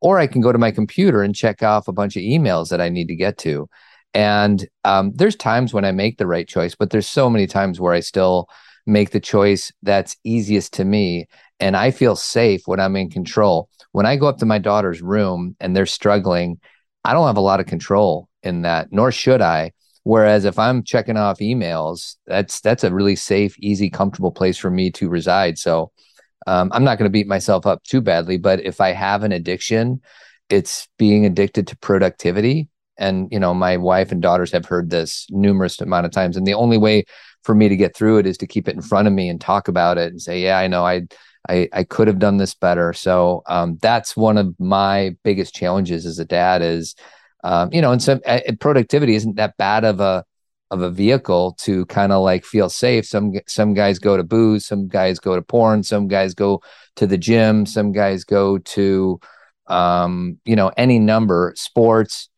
Or 0.00 0.18
I 0.18 0.26
can 0.26 0.40
go 0.40 0.52
to 0.52 0.58
my 0.58 0.70
computer 0.70 1.22
and 1.22 1.34
check 1.34 1.62
off 1.62 1.88
a 1.88 1.92
bunch 1.92 2.16
of 2.16 2.22
emails 2.22 2.68
that 2.68 2.80
I 2.80 2.88
need 2.88 3.08
to 3.08 3.16
get 3.16 3.38
to. 3.38 3.68
And 4.14 4.66
um, 4.84 5.12
there's 5.14 5.36
times 5.36 5.74
when 5.74 5.84
I 5.84 5.90
make 5.90 6.18
the 6.18 6.26
right 6.26 6.46
choice, 6.46 6.74
but 6.74 6.90
there's 6.90 7.08
so 7.08 7.28
many 7.28 7.46
times 7.46 7.80
where 7.80 7.92
I 7.92 8.00
still 8.00 8.48
make 8.86 9.10
the 9.10 9.20
choice 9.20 9.72
that's 9.82 10.16
easiest 10.24 10.72
to 10.74 10.84
me. 10.84 11.26
And 11.58 11.76
I 11.76 11.90
feel 11.90 12.14
safe 12.14 12.62
when 12.66 12.80
I'm 12.80 12.96
in 12.96 13.10
control. 13.10 13.68
When 13.92 14.06
I 14.06 14.16
go 14.16 14.26
up 14.26 14.38
to 14.38 14.46
my 14.46 14.58
daughter's 14.58 15.02
room 15.02 15.56
and 15.58 15.74
they're 15.74 15.86
struggling, 15.86 16.60
I 17.04 17.12
don't 17.12 17.26
have 17.26 17.36
a 17.36 17.40
lot 17.40 17.60
of 17.60 17.66
control 17.66 18.28
in 18.42 18.62
that, 18.62 18.88
nor 18.92 19.10
should 19.10 19.42
I. 19.42 19.72
Whereas 20.04 20.44
if 20.44 20.58
I'm 20.58 20.84
checking 20.84 21.16
off 21.16 21.38
emails, 21.38 22.16
that's 22.26 22.60
that's 22.60 22.84
a 22.84 22.92
really 22.92 23.16
safe, 23.16 23.56
easy, 23.58 23.88
comfortable 23.88 24.32
place 24.32 24.58
for 24.58 24.70
me 24.70 24.90
to 24.92 25.08
reside. 25.08 25.58
So 25.58 25.92
um, 26.46 26.70
I'm 26.74 26.84
not 26.84 26.98
going 26.98 27.08
to 27.08 27.12
beat 27.12 27.26
myself 27.26 27.66
up 27.66 27.82
too 27.84 28.02
badly. 28.02 28.36
But 28.36 28.60
if 28.64 28.80
I 28.80 28.92
have 28.92 29.22
an 29.22 29.32
addiction, 29.32 30.02
it's 30.50 30.88
being 30.98 31.24
addicted 31.24 31.68
to 31.68 31.76
productivity 31.78 32.68
and 32.98 33.28
you 33.30 33.38
know 33.38 33.54
my 33.54 33.76
wife 33.76 34.12
and 34.12 34.22
daughters 34.22 34.52
have 34.52 34.66
heard 34.66 34.90
this 34.90 35.26
numerous 35.30 35.80
amount 35.80 36.06
of 36.06 36.12
times. 36.12 36.36
And 36.36 36.46
the 36.46 36.54
only 36.54 36.78
way 36.78 37.04
for 37.42 37.54
me 37.54 37.68
to 37.68 37.76
get 37.76 37.94
through 37.94 38.18
it 38.18 38.26
is 38.26 38.38
to 38.38 38.46
keep 38.46 38.68
it 38.68 38.74
in 38.74 38.82
front 38.82 39.06
of 39.06 39.14
me 39.14 39.28
and 39.28 39.40
talk 39.40 39.68
about 39.68 39.98
it 39.98 40.10
and 40.10 40.20
say 40.20 40.40
yeah 40.40 40.58
i 40.58 40.66
know. 40.66 40.84
I 40.84 41.02
i, 41.48 41.68
I 41.72 41.84
could 41.84 42.08
have 42.08 42.18
done 42.18 42.38
this 42.38 42.54
better. 42.54 42.92
So 42.92 43.42
um, 43.46 43.78
that's 43.82 44.16
one 44.16 44.38
of 44.38 44.54
my 44.58 45.16
biggest 45.24 45.54
challenges 45.54 46.06
as 46.06 46.18
a 46.18 46.24
dad 46.24 46.62
is 46.62 46.94
um, 47.42 47.70
you 47.72 47.82
know 47.82 47.92
and 47.92 48.02
some 48.02 48.20
uh, 48.26 48.40
productivity 48.60 49.14
isn't 49.14 49.36
that 49.36 49.56
bad 49.56 49.84
of 49.84 50.00
a 50.00 50.24
of 50.70 50.80
a 50.80 50.90
vehicle 50.90 51.56
to 51.60 51.86
kind 51.86 52.10
of 52.10 52.22
like 52.22 52.44
feel 52.44 52.68
safe. 52.68 53.06
Some 53.06 53.34
some 53.46 53.74
guys 53.74 53.98
go 53.98 54.16
to 54.16 54.24
booze 54.24 54.66
some 54.66 54.88
guys 54.88 55.18
go 55.18 55.36
to 55.36 55.42
porn 55.42 55.82
some 55.82 56.08
guys 56.08 56.34
go 56.34 56.62
to 56.96 57.06
the 57.06 57.18
gym 57.18 57.66
some 57.66 57.92
guys 57.92 58.24
go 58.24 58.58
to 58.58 59.20
um, 59.66 60.38
you 60.44 60.56
know 60.56 60.70
any 60.76 60.98
number 60.98 61.52
sports 61.56 62.28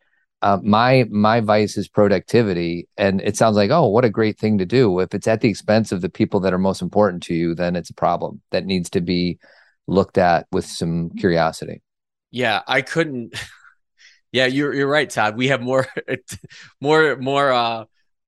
uh, 0.42 0.58
my 0.62 1.04
my 1.10 1.40
vice 1.40 1.76
is 1.76 1.88
productivity 1.88 2.88
and 2.96 3.20
it 3.22 3.36
sounds 3.36 3.56
like 3.56 3.70
oh 3.70 3.86
what 3.88 4.04
a 4.04 4.10
great 4.10 4.38
thing 4.38 4.58
to 4.58 4.66
do. 4.66 5.00
If 5.00 5.14
it's 5.14 5.26
at 5.26 5.40
the 5.40 5.48
expense 5.48 5.92
of 5.92 6.02
the 6.02 6.08
people 6.08 6.40
that 6.40 6.52
are 6.52 6.58
most 6.58 6.82
important 6.82 7.22
to 7.24 7.34
you 7.34 7.54
then 7.54 7.74
it's 7.74 7.90
a 7.90 7.94
problem 7.94 8.42
that 8.50 8.66
needs 8.66 8.90
to 8.90 9.00
be 9.00 9.38
looked 9.86 10.18
at 10.18 10.46
with 10.52 10.66
some 10.66 11.10
curiosity. 11.10 11.82
Yeah 12.30 12.60
i 12.66 12.82
couldn't 12.82 13.34
yeah 14.32 14.46
you're 14.46 14.74
you're 14.74 14.88
right 14.88 15.08
todd. 15.08 15.36
We 15.36 15.48
have 15.48 15.62
more 15.62 15.86
more 16.80 17.16
more 17.16 17.52
uh 17.52 17.84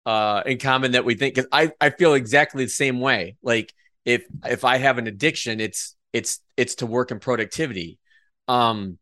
uh 0.07 0.43
in 0.47 0.59
common 0.59 0.93
that 0.93 1.05
we 1.05 1.15
think 1.15 1.35
cuz 1.35 1.47
i 1.53 1.71
i 1.81 1.91
feel 1.91 2.15
exactly 2.15 2.65
the 2.65 2.71
same 2.71 3.01
way. 3.01 3.37
Like 3.43 3.73
if 4.05 4.25
if 4.47 4.65
i 4.65 4.79
have 4.79 4.97
an 4.99 5.07
addiction 5.07 5.61
it's 5.61 5.95
it's 6.13 6.41
it's 6.57 6.77
to 6.77 6.87
work 6.87 7.11
in 7.11 7.19
productivity. 7.19 7.99
Um 8.47 8.99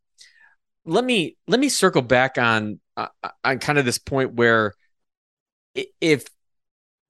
let 0.84 1.04
me 1.04 1.36
let 1.46 1.60
me 1.60 1.68
circle 1.68 2.02
back 2.02 2.38
on 2.38 2.80
uh, 2.96 3.08
on 3.44 3.58
kind 3.58 3.78
of 3.78 3.84
this 3.84 3.98
point 3.98 4.34
where 4.34 4.74
if 6.00 6.26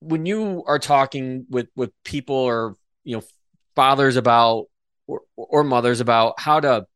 when 0.01 0.27
you 0.27 0.65
are 0.67 0.79
talking 0.79 1.47
with 1.49 1.69
with 1.77 1.91
people 2.05 2.37
or 2.37 2.75
you 3.05 3.17
know 3.17 3.23
fathers 3.75 4.17
about 4.17 4.67
or, 5.07 5.23
or 5.37 5.65
mothers 5.65 6.01
about 6.01 6.39
how 6.41 6.61
to 6.61 6.87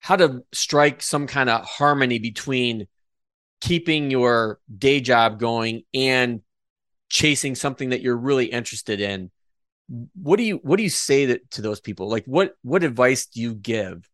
how 0.00 0.16
to 0.16 0.42
strike 0.52 1.02
some 1.02 1.26
kind 1.26 1.48
of 1.48 1.64
harmony 1.64 2.18
between 2.18 2.86
keeping 3.60 4.10
your 4.10 4.58
day 4.76 5.00
job 5.00 5.38
going 5.38 5.82
and 5.94 6.42
chasing 7.08 7.54
something 7.54 7.90
that 7.90 8.00
you're 8.00 8.16
really 8.16 8.46
interested 8.46 9.00
in 9.00 9.30
what 10.14 10.36
do 10.36 10.42
you 10.42 10.56
what 10.62 10.76
do 10.76 10.82
you 10.82 10.90
say 10.90 11.26
that 11.26 11.50
to 11.52 11.62
those 11.62 11.80
people? 11.80 12.08
Like 12.08 12.24
what 12.24 12.54
what 12.62 12.84
advice 12.84 13.26
do 13.26 13.40
you 13.40 13.54
give 13.54 14.08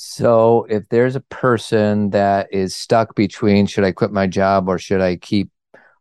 so 0.00 0.64
if 0.70 0.88
there's 0.90 1.16
a 1.16 1.20
person 1.20 2.10
that 2.10 2.46
is 2.52 2.76
stuck 2.76 3.16
between 3.16 3.66
should 3.66 3.82
i 3.82 3.90
quit 3.90 4.12
my 4.12 4.28
job 4.28 4.68
or 4.68 4.78
should 4.78 5.00
i 5.00 5.16
keep 5.16 5.50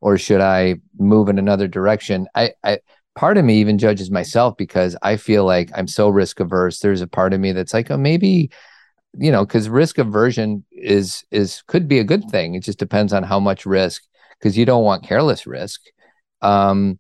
or 0.02 0.20
should 0.20 0.40
i 0.40 0.76
move 1.00 1.30
in 1.30 1.40
another 1.40 1.68
direction? 1.68 2.28
I 2.36 2.52
i 2.64 2.80
part 3.16 3.38
of 3.38 3.46
me 3.46 3.58
even 3.58 3.80
judges 3.80 4.12
myself 4.12 4.56
because 4.56 4.96
i 5.02 5.18
feel 5.18 5.46
like 5.46 5.72
i'm 5.74 5.88
so 5.88 6.10
risk 6.10 6.40
averse 6.40 6.78
there's 6.80 7.02
a 7.02 7.08
part 7.08 7.34
of 7.34 7.40
me 7.40 7.52
that's 7.52 7.74
like 7.74 7.90
oh 7.90 7.98
maybe 7.98 8.52
you 9.18 9.32
know 9.32 9.44
because 9.44 9.68
risk 9.68 9.98
aversion 9.98 10.64
is 10.72 11.24
is 11.32 11.64
could 11.68 11.88
be 11.88 11.98
a 12.00 12.04
good 12.04 12.30
thing. 12.30 12.54
It 12.54 12.64
just 12.64 12.78
depends 12.80 13.14
on 13.14 13.24
how 13.24 13.40
much 13.40 13.66
risk 13.66 14.04
because 14.38 14.58
you 14.58 14.66
don't 14.66 14.84
want 14.84 15.04
careless 15.04 15.48
risk. 15.48 15.82
Um 16.42 17.00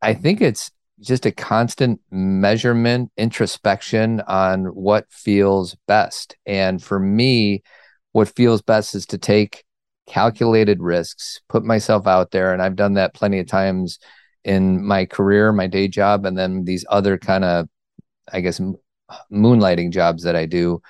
I 0.00 0.14
think 0.14 0.40
it's 0.40 0.72
just 1.02 1.26
a 1.26 1.32
constant 1.32 2.00
measurement, 2.10 3.10
introspection 3.16 4.20
on 4.22 4.66
what 4.66 5.06
feels 5.10 5.76
best. 5.86 6.36
And 6.46 6.82
for 6.82 6.98
me, 6.98 7.62
what 8.12 8.28
feels 8.28 8.62
best 8.62 8.94
is 8.94 9.06
to 9.06 9.18
take 9.18 9.64
calculated 10.06 10.80
risks, 10.80 11.40
put 11.48 11.64
myself 11.64 12.06
out 12.06 12.30
there. 12.30 12.52
And 12.52 12.62
I've 12.62 12.76
done 12.76 12.94
that 12.94 13.14
plenty 13.14 13.38
of 13.38 13.46
times 13.46 13.98
in 14.44 14.84
my 14.84 15.06
career, 15.06 15.52
my 15.52 15.66
day 15.66 15.88
job, 15.88 16.24
and 16.24 16.36
then 16.36 16.64
these 16.64 16.84
other 16.88 17.18
kind 17.18 17.44
of, 17.44 17.68
I 18.32 18.40
guess, 18.40 18.60
moonlighting 19.32 19.90
jobs 19.90 20.22
that 20.24 20.36
I 20.36 20.46
do. 20.46 20.82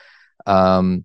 Um, 0.47 1.05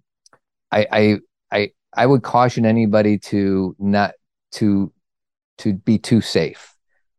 I, 0.72 0.88
I, 0.92 1.18
I, 1.52 1.72
I 1.96 2.06
would 2.06 2.24
caution 2.24 2.66
anybody 2.66 3.18
to 3.20 3.76
not 3.80 4.14
to 4.54 4.92
to 5.60 5.74
be 5.74 5.98
too 5.98 6.22
safe 6.22 6.78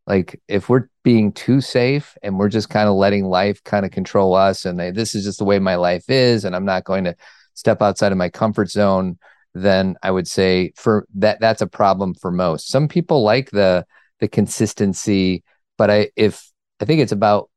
like 0.09 0.41
if 0.47 0.67
we're 0.67 0.88
being 1.09 1.31
too 1.31 1.59
safe 1.59 2.15
and 2.21 2.37
we're 2.37 2.47
just 2.47 2.69
kind 2.69 2.87
of 2.87 2.93
letting 2.93 3.25
life 3.25 3.63
kind 3.63 3.83
of 3.83 3.89
control 3.89 4.35
us 4.35 4.63
and 4.63 4.79
they, 4.79 4.91
this 4.91 5.15
is 5.15 5.23
just 5.23 5.39
the 5.39 5.43
way 5.43 5.57
my 5.57 5.73
life 5.73 6.07
is 6.07 6.45
and 6.45 6.55
i'm 6.55 6.65
not 6.65 6.83
going 6.83 7.03
to 7.03 7.15
step 7.55 7.81
outside 7.81 8.11
of 8.11 8.17
my 8.19 8.29
comfort 8.29 8.69
zone 8.69 9.17
then 9.55 9.95
i 10.03 10.11
would 10.11 10.27
say 10.27 10.71
for 10.75 11.07
that 11.15 11.39
that's 11.39 11.63
a 11.63 11.67
problem 11.67 12.13
for 12.13 12.29
most 12.29 12.69
some 12.69 12.87
people 12.87 13.23
like 13.23 13.49
the 13.49 13.83
the 14.19 14.27
consistency 14.27 15.43
but 15.79 15.89
i 15.89 16.07
if 16.15 16.51
i 16.79 16.85
think 16.85 17.01
it's 17.01 17.11
about 17.11 17.49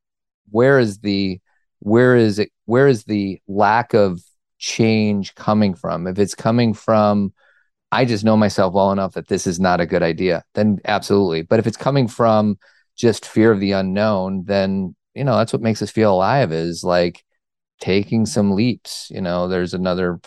where 0.49 0.79
is 0.79 1.01
the 1.01 1.38
where 1.81 2.17
is 2.17 2.38
it 2.38 2.51
where 2.65 2.88
is 2.88 3.05
the 3.05 3.38
lack 3.47 3.93
of 3.93 4.19
change 4.59 5.35
coming 5.35 5.75
from 5.75 6.07
if 6.07 6.19
it's 6.19 6.35
coming 6.35 6.73
from 6.73 7.35
I 7.95 8.07
just 8.07 8.25
know 8.25 8.38
myself 8.38 8.73
well 8.73 8.91
enough 8.91 9.12
that 9.12 9.29
this 9.29 9.47
is 9.47 9.61
not 9.61 9.83
a 9.83 9.85
good 9.85 10.03
idea, 10.03 10.45
then 10.55 10.79
absolutely. 10.87 11.43
But 11.43 11.59
if 11.59 11.67
it's 11.67 11.77
coming 11.77 12.09
from 12.09 12.57
just 13.03 13.27
fear 13.27 13.51
of 13.51 13.59
the 13.61 13.73
unknown, 13.73 14.45
then 14.47 14.95
you 15.15 15.25
know 15.25 15.37
that's 15.37 15.53
what 15.53 15.61
makes 15.61 15.83
us 15.83 15.91
feel 15.91 16.15
alive 16.15 16.53
is 16.53 16.85
like 16.85 17.25
taking 17.81 18.25
some 18.27 18.53
leaps. 18.53 19.11
You 19.11 19.21
know, 19.21 19.49
there's 19.49 19.75
another 19.75 20.21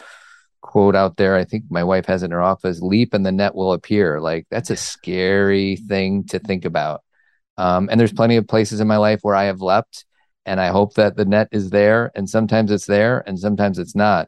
quote 0.61 0.95
out 0.95 1.15
there. 1.17 1.37
I 1.37 1.45
think 1.45 1.63
my 1.69 1.83
wife 1.85 2.05
has 2.07 2.21
in 2.21 2.31
her 2.31 2.41
office: 2.41 2.81
"Leap 2.81 3.13
and 3.13 3.25
the 3.25 3.31
net 3.31 3.55
will 3.55 3.73
appear." 3.73 4.19
Like 4.19 4.45
that's 4.51 4.69
a 4.69 4.75
scary 4.75 5.77
thing 5.77 6.25
to 6.25 6.39
think 6.39 6.65
about. 6.65 7.01
Um, 7.57 7.87
and 7.89 7.99
there's 7.99 8.13
plenty 8.13 8.35
of 8.35 8.47
places 8.47 8.81
in 8.81 8.87
my 8.87 8.97
life 8.97 9.19
where 9.21 9.35
I 9.35 9.45
have 9.45 9.61
leapt, 9.61 10.05
and 10.45 10.59
I 10.59 10.67
hope 10.67 10.95
that 10.95 11.15
the 11.15 11.25
net 11.25 11.47
is 11.53 11.69
there. 11.69 12.11
And 12.15 12.29
sometimes 12.29 12.71
it's 12.71 12.87
there, 12.87 13.23
and 13.25 13.39
sometimes 13.39 13.79
it's 13.79 13.95
not 13.95 14.27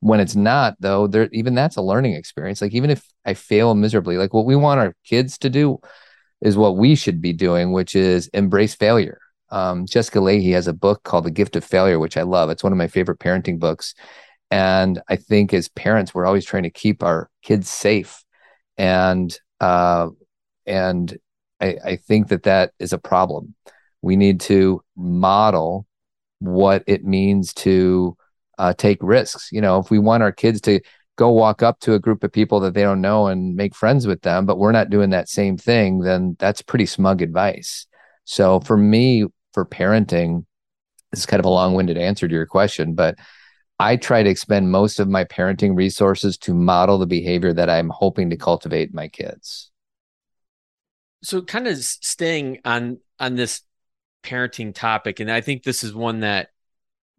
when 0.00 0.20
it's 0.20 0.36
not 0.36 0.76
though 0.80 1.06
there 1.06 1.28
even 1.32 1.54
that's 1.54 1.76
a 1.76 1.82
learning 1.82 2.12
experience 2.12 2.60
like 2.60 2.74
even 2.74 2.90
if 2.90 3.06
i 3.24 3.32
fail 3.32 3.74
miserably 3.74 4.18
like 4.18 4.34
what 4.34 4.44
we 4.44 4.54
want 4.54 4.78
our 4.78 4.94
kids 5.02 5.38
to 5.38 5.48
do 5.48 5.78
is 6.44 6.56
what 6.56 6.76
we 6.76 6.94
should 6.94 7.20
be 7.20 7.32
doing 7.32 7.72
which 7.72 7.96
is 7.96 8.28
embrace 8.28 8.76
failure. 8.76 9.18
Um, 9.50 9.86
jessica 9.86 10.20
lahey 10.20 10.52
has 10.52 10.68
a 10.68 10.72
book 10.72 11.02
called 11.02 11.24
the 11.24 11.32
gift 11.32 11.56
of 11.56 11.64
failure 11.64 11.98
which 11.98 12.16
i 12.16 12.22
love. 12.22 12.50
It's 12.50 12.62
one 12.62 12.72
of 12.72 12.78
my 12.78 12.88
favorite 12.88 13.18
parenting 13.18 13.58
books. 13.58 13.94
And 14.52 15.02
i 15.08 15.16
think 15.16 15.52
as 15.52 15.68
parents 15.68 16.14
we're 16.14 16.26
always 16.26 16.44
trying 16.44 16.62
to 16.62 16.70
keep 16.70 17.02
our 17.02 17.28
kids 17.42 17.68
safe. 17.68 18.22
And 18.78 19.36
uh, 19.60 20.08
and 20.66 21.16
I, 21.60 21.76
I 21.84 21.96
think 21.96 22.28
that 22.28 22.44
that 22.44 22.72
is 22.78 22.92
a 22.92 22.98
problem. 22.98 23.54
We 24.02 24.16
need 24.16 24.40
to 24.42 24.82
model 24.96 25.86
what 26.40 26.84
it 26.86 27.04
means 27.04 27.54
to 27.54 28.16
uh, 28.58 28.74
take 28.74 28.98
risks. 29.00 29.48
You 29.50 29.60
know, 29.60 29.78
if 29.78 29.90
we 29.90 29.98
want 29.98 30.22
our 30.22 30.32
kids 30.32 30.60
to 30.62 30.80
go 31.16 31.30
walk 31.30 31.62
up 31.62 31.80
to 31.80 31.94
a 31.94 32.00
group 32.00 32.24
of 32.24 32.32
people 32.32 32.60
that 32.60 32.74
they 32.74 32.82
don't 32.82 33.00
know 33.00 33.26
and 33.26 33.54
make 33.54 33.74
friends 33.74 34.06
with 34.06 34.22
them, 34.22 34.46
but 34.46 34.58
we're 34.58 34.72
not 34.72 34.90
doing 34.90 35.10
that 35.10 35.28
same 35.28 35.56
thing, 35.56 36.00
then 36.00 36.36
that's 36.38 36.62
pretty 36.62 36.86
smug 36.86 37.22
advice. 37.22 37.86
So 38.24 38.60
for 38.60 38.76
me, 38.76 39.26
for 39.52 39.64
parenting, 39.64 40.44
this 41.10 41.20
is 41.20 41.26
kind 41.26 41.40
of 41.40 41.46
a 41.46 41.50
long 41.50 41.74
winded 41.74 41.96
answer 41.98 42.26
to 42.26 42.34
your 42.34 42.46
question, 42.46 42.94
but 42.94 43.16
I 43.78 43.96
try 43.96 44.22
to 44.22 44.30
expend 44.30 44.70
most 44.70 45.00
of 45.00 45.08
my 45.08 45.24
parenting 45.24 45.76
resources 45.76 46.38
to 46.38 46.54
model 46.54 46.98
the 46.98 47.06
behavior 47.06 47.52
that 47.52 47.70
I'm 47.70 47.90
hoping 47.90 48.30
to 48.30 48.36
cultivate 48.36 48.90
in 48.90 48.94
my 48.94 49.08
kids. 49.08 49.70
So 51.22 51.42
kind 51.42 51.66
of 51.66 51.78
staying 51.78 52.60
on 52.64 52.98
on 53.18 53.34
this 53.34 53.62
parenting 54.22 54.74
topic 54.74 55.20
and 55.20 55.30
I 55.30 55.40
think 55.40 55.62
this 55.62 55.84
is 55.84 55.94
one 55.94 56.20
that 56.20 56.48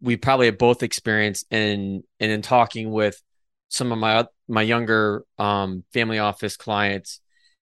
we 0.00 0.16
probably 0.16 0.46
have 0.46 0.58
both 0.58 0.82
experienced 0.82 1.46
in 1.50 2.02
and 2.20 2.32
in 2.32 2.42
talking 2.42 2.90
with 2.90 3.20
some 3.68 3.92
of 3.92 3.98
my 3.98 4.26
my 4.48 4.62
younger 4.62 5.24
um, 5.38 5.84
family 5.92 6.18
office 6.18 6.56
clients. 6.56 7.20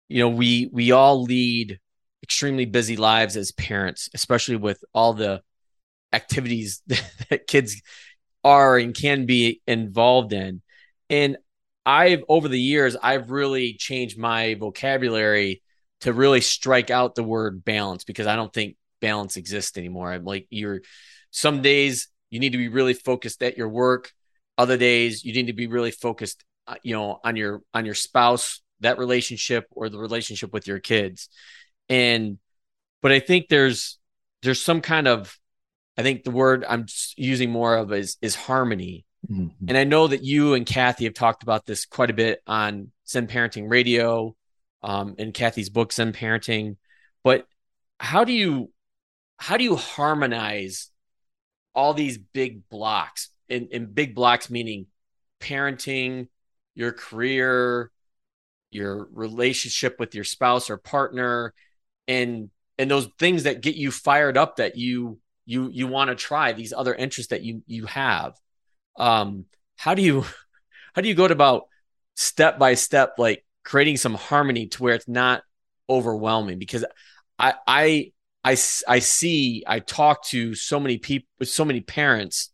You 0.09 0.19
know 0.19 0.29
we 0.29 0.69
we 0.71 0.91
all 0.91 1.23
lead 1.23 1.79
extremely 2.21 2.65
busy 2.65 2.95
lives 2.95 3.35
as 3.35 3.51
parents 3.51 4.09
especially 4.13 4.55
with 4.55 4.81
all 4.93 5.13
the 5.13 5.41
activities 6.13 6.81
that 7.29 7.47
kids 7.47 7.81
are 8.45 8.77
and 8.77 8.95
can 8.95 9.25
be 9.25 9.61
involved 9.67 10.33
in. 10.33 10.61
And 11.09 11.37
i've 11.85 12.23
over 12.29 12.47
the 12.47 12.61
years 12.61 12.95
i've 13.03 13.29
really 13.29 13.73
changed 13.73 14.17
my 14.17 14.53
vocabulary 14.53 15.61
to 15.99 16.13
really 16.13 16.39
strike 16.39 16.89
out 16.89 17.13
the 17.13 17.23
word 17.23 17.65
balance 17.65 18.05
because 18.05 18.25
i 18.25 18.37
don't 18.37 18.53
think 18.53 18.77
balance 19.03 19.35
exists 19.35 19.77
anymore. 19.77 20.13
I'm 20.13 20.23
like 20.23 20.47
you're 20.49 20.81
some 21.29 21.61
days 21.61 22.07
you 22.29 22.39
need 22.39 22.53
to 22.53 22.57
be 22.57 22.69
really 22.69 22.93
focused 22.93 23.43
at 23.43 23.57
your 23.57 23.67
work 23.67 24.13
other 24.57 24.77
days 24.77 25.23
you 25.23 25.33
need 25.33 25.47
to 25.47 25.53
be 25.53 25.67
really 25.67 25.91
focused 25.91 26.43
uh, 26.67 26.75
you 26.83 26.93
know 26.93 27.19
on 27.23 27.35
your 27.35 27.61
on 27.73 27.85
your 27.85 27.95
spouse 27.95 28.61
that 28.79 28.97
relationship 28.97 29.65
or 29.71 29.89
the 29.89 29.97
relationship 29.97 30.51
with 30.51 30.67
your 30.67 30.79
kids. 30.79 31.29
And 31.89 32.37
but 33.01 33.11
i 33.11 33.19
think 33.19 33.49
there's 33.49 33.99
there's 34.41 34.61
some 34.61 34.81
kind 34.81 35.07
of 35.07 35.37
i 35.97 36.03
think 36.03 36.23
the 36.23 36.31
word 36.31 36.65
i'm 36.67 36.85
using 37.17 37.51
more 37.51 37.75
of 37.75 37.91
is 37.91 38.17
is 38.21 38.35
harmony. 38.35 39.05
Mm-hmm. 39.29 39.69
and 39.69 39.77
i 39.77 39.85
know 39.85 40.07
that 40.07 40.21
you 40.21 40.53
and 40.53 40.65
cathy 40.65 41.05
have 41.05 41.13
talked 41.13 41.43
about 41.43 41.65
this 41.65 41.85
quite 41.85 42.09
a 42.09 42.13
bit 42.13 42.41
on 42.45 42.91
zen 43.07 43.27
parenting 43.27 43.71
radio 43.71 44.35
um, 44.83 45.15
and 45.17 45.33
cathy's 45.33 45.69
book 45.69 45.93
zen 45.93 46.13
parenting. 46.13 46.75
But 47.23 47.47
how 47.99 48.23
do 48.25 48.33
you 48.33 48.71
how 49.37 49.57
do 49.57 49.63
you 49.63 49.75
harmonize 49.75 50.91
all 51.73 51.93
these 51.93 52.17
big 52.17 52.67
blocks 52.69 53.29
in, 53.53 53.67
in 53.71 53.85
big 53.85 54.15
blocks 54.15 54.49
meaning 54.49 54.87
parenting 55.39 56.27
your 56.75 56.91
career 56.91 57.91
your 58.71 59.07
relationship 59.13 59.99
with 59.99 60.15
your 60.15 60.23
spouse 60.23 60.69
or 60.69 60.77
partner 60.77 61.53
and 62.07 62.49
and 62.77 62.89
those 62.89 63.07
things 63.19 63.43
that 63.43 63.61
get 63.61 63.75
you 63.75 63.91
fired 63.91 64.37
up 64.37 64.57
that 64.57 64.75
you 64.77 65.19
you 65.45 65.69
you 65.71 65.87
want 65.87 66.09
to 66.09 66.15
try 66.15 66.53
these 66.53 66.73
other 66.73 66.93
interests 66.93 67.29
that 67.29 67.43
you 67.43 67.61
you 67.67 67.85
have. 67.85 68.35
Um 68.97 69.45
how 69.77 69.93
do 69.93 70.01
you 70.01 70.21
how 70.93 71.01
do 71.01 71.07
you 71.07 71.15
go 71.15 71.25
about 71.25 71.63
step 72.15 72.59
by 72.59 72.73
step 72.73 73.15
like 73.17 73.45
creating 73.63 73.97
some 73.97 74.15
harmony 74.15 74.67
to 74.67 74.83
where 74.83 74.95
it's 74.95 75.07
not 75.07 75.43
overwhelming? 75.89 76.59
Because 76.59 76.85
i 77.39 77.53
i 77.67 78.11
I, 78.45 78.57
I 78.89 78.99
see, 78.99 79.63
I 79.65 79.79
talk 79.79 80.25
to 80.25 80.53
so 80.53 80.77
many 80.77 80.97
people, 80.97 81.29
so 81.43 81.63
many 81.63 81.79
parents, 81.79 82.52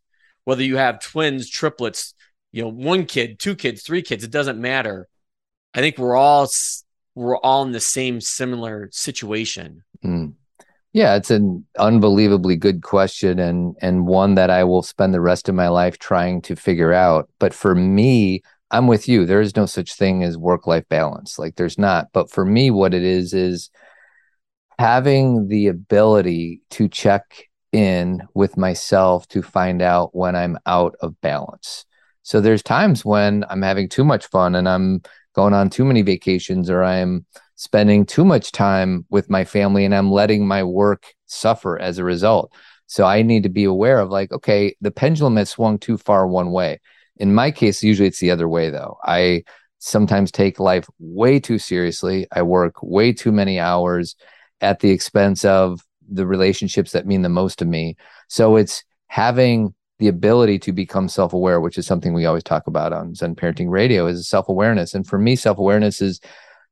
whether 0.49 0.63
you 0.63 0.77
have 0.77 0.99
twins, 0.99 1.47
triplets, 1.47 2.15
you 2.51 2.63
know, 2.63 2.69
one 2.69 3.05
kid, 3.05 3.38
two 3.38 3.55
kids, 3.55 3.83
three 3.83 4.01
kids, 4.01 4.23
it 4.23 4.31
doesn't 4.31 4.59
matter. 4.59 5.07
I 5.75 5.79
think 5.81 5.99
we're 5.99 6.15
all, 6.15 6.49
we're 7.13 7.38
all 7.38 7.62
in 7.62 7.71
the 7.71 7.79
same 7.79 8.19
similar 8.19 8.89
situation. 8.91 9.83
Mm. 10.03 10.33
Yeah, 10.91 11.13
it's 11.17 11.29
an 11.29 11.67
unbelievably 11.77 12.55
good 12.55 12.81
question 12.81 13.38
and 13.38 13.75
and 13.79 14.07
one 14.07 14.33
that 14.33 14.49
I 14.49 14.63
will 14.63 14.81
spend 14.81 15.13
the 15.13 15.21
rest 15.21 15.47
of 15.47 15.53
my 15.53 15.67
life 15.67 15.99
trying 15.99 16.41
to 16.41 16.55
figure 16.55 16.93
out. 16.93 17.29
But 17.38 17.53
for 17.53 17.75
me, 17.75 18.41
I'm 18.71 18.88
with 18.88 19.07
you. 19.07 19.27
There 19.27 19.41
is 19.41 19.55
no 19.55 19.67
such 19.67 19.93
thing 19.93 20.23
as 20.23 20.35
work 20.35 20.65
life 20.65 20.89
balance. 20.89 21.38
Like 21.38 21.57
there's 21.57 21.77
not. 21.77 22.07
But 22.12 22.31
for 22.31 22.43
me, 22.43 22.71
what 22.71 22.95
it 22.95 23.03
is 23.03 23.35
is 23.35 23.69
having 24.79 25.47
the 25.47 25.67
ability 25.67 26.62
to 26.71 26.88
check 26.88 27.48
in 27.71 28.21
with 28.34 28.58
myself 28.58 29.27
to 29.29 29.41
find 29.41 29.82
out 29.82 30.15
when 30.15 30.36
I'm 30.36 30.58
out 30.65 30.95
of 31.01 31.19
balance. 31.21 31.86
So 32.23 32.41
there's 32.41 32.63
times 32.63 33.05
when 33.05 33.45
I'm 33.49 33.62
having 33.62 33.89
too 33.89 34.03
much 34.03 34.27
fun 34.27 34.55
and 34.55 34.67
I'm 34.67 35.01
going 35.36 35.53
on 35.53 35.69
too 35.69 35.86
many 35.86 36.01
vacations 36.01 36.69
or 36.69 36.84
I'm 36.84 37.25
spending 37.55 38.05
too 38.05 38.25
much 38.25 38.51
time 38.51 39.05
with 39.10 39.29
my 39.29 39.43
family 39.43 39.86
and 39.86 39.93
I'm 39.93 40.12
letting 40.12 40.47
my 40.47 40.63
work 40.63 41.13
suffer 41.25 41.79
as 41.79 41.97
a 41.97 42.03
result. 42.03 42.53
So 42.88 43.05
I 43.05 43.21
need 43.21 43.43
to 43.43 43.49
be 43.49 43.65
aware 43.65 43.99
of 43.99 44.10
like, 44.10 44.32
okay, 44.32 44.75
the 44.82 44.91
pendulum 44.91 45.38
has 45.38 45.49
swung 45.49 45.77
too 45.77 45.97
far 45.97 46.27
one 46.27 46.51
way. 46.51 46.79
In 47.17 47.34
my 47.34 47.51
case, 47.51 47.84
usually 47.84 48.08
it's 48.08 48.19
the 48.19 48.32
other 48.32 48.49
way 48.49 48.69
though. 48.69 48.97
I 49.03 49.43
sometimes 49.79 50.32
take 50.32 50.60
life 50.60 50.88
way 50.99 51.39
too 51.39 51.60
seriously. 51.60 52.27
I 52.32 52.41
work 52.41 52.82
way 52.82 53.13
too 53.13 53.32
many 53.32 53.60
hours 53.60 54.15
at 54.62 54.79
the 54.79 54.91
expense 54.91 55.45
of 55.45 55.82
the 56.12 56.26
relationships 56.26 56.91
that 56.91 57.08
mean 57.08 57.22
the 57.22 57.30
most 57.30 57.60
to 57.60 57.65
me. 57.65 57.95
So 58.28 58.56
it's 58.56 58.84
having 59.08 59.74
the 60.00 60.08
ability 60.08 60.60
to 60.60 60.72
become 60.72 61.10
self-aware, 61.10 61.60
which 61.60 61.78
is 61.78 61.86
something 61.86 62.13
we 62.13 62.26
always 62.26 62.43
talk 62.43 62.67
about 62.67 62.93
on 62.93 63.15
Zen 63.15 63.36
Parenting 63.36 63.69
Radio, 63.69 64.08
is 64.08 64.30
self-awareness. 64.30 64.93
And 64.93 65.06
for 65.06 65.17
me, 65.17 65.36
self-awareness 65.36 66.02
is 66.02 66.22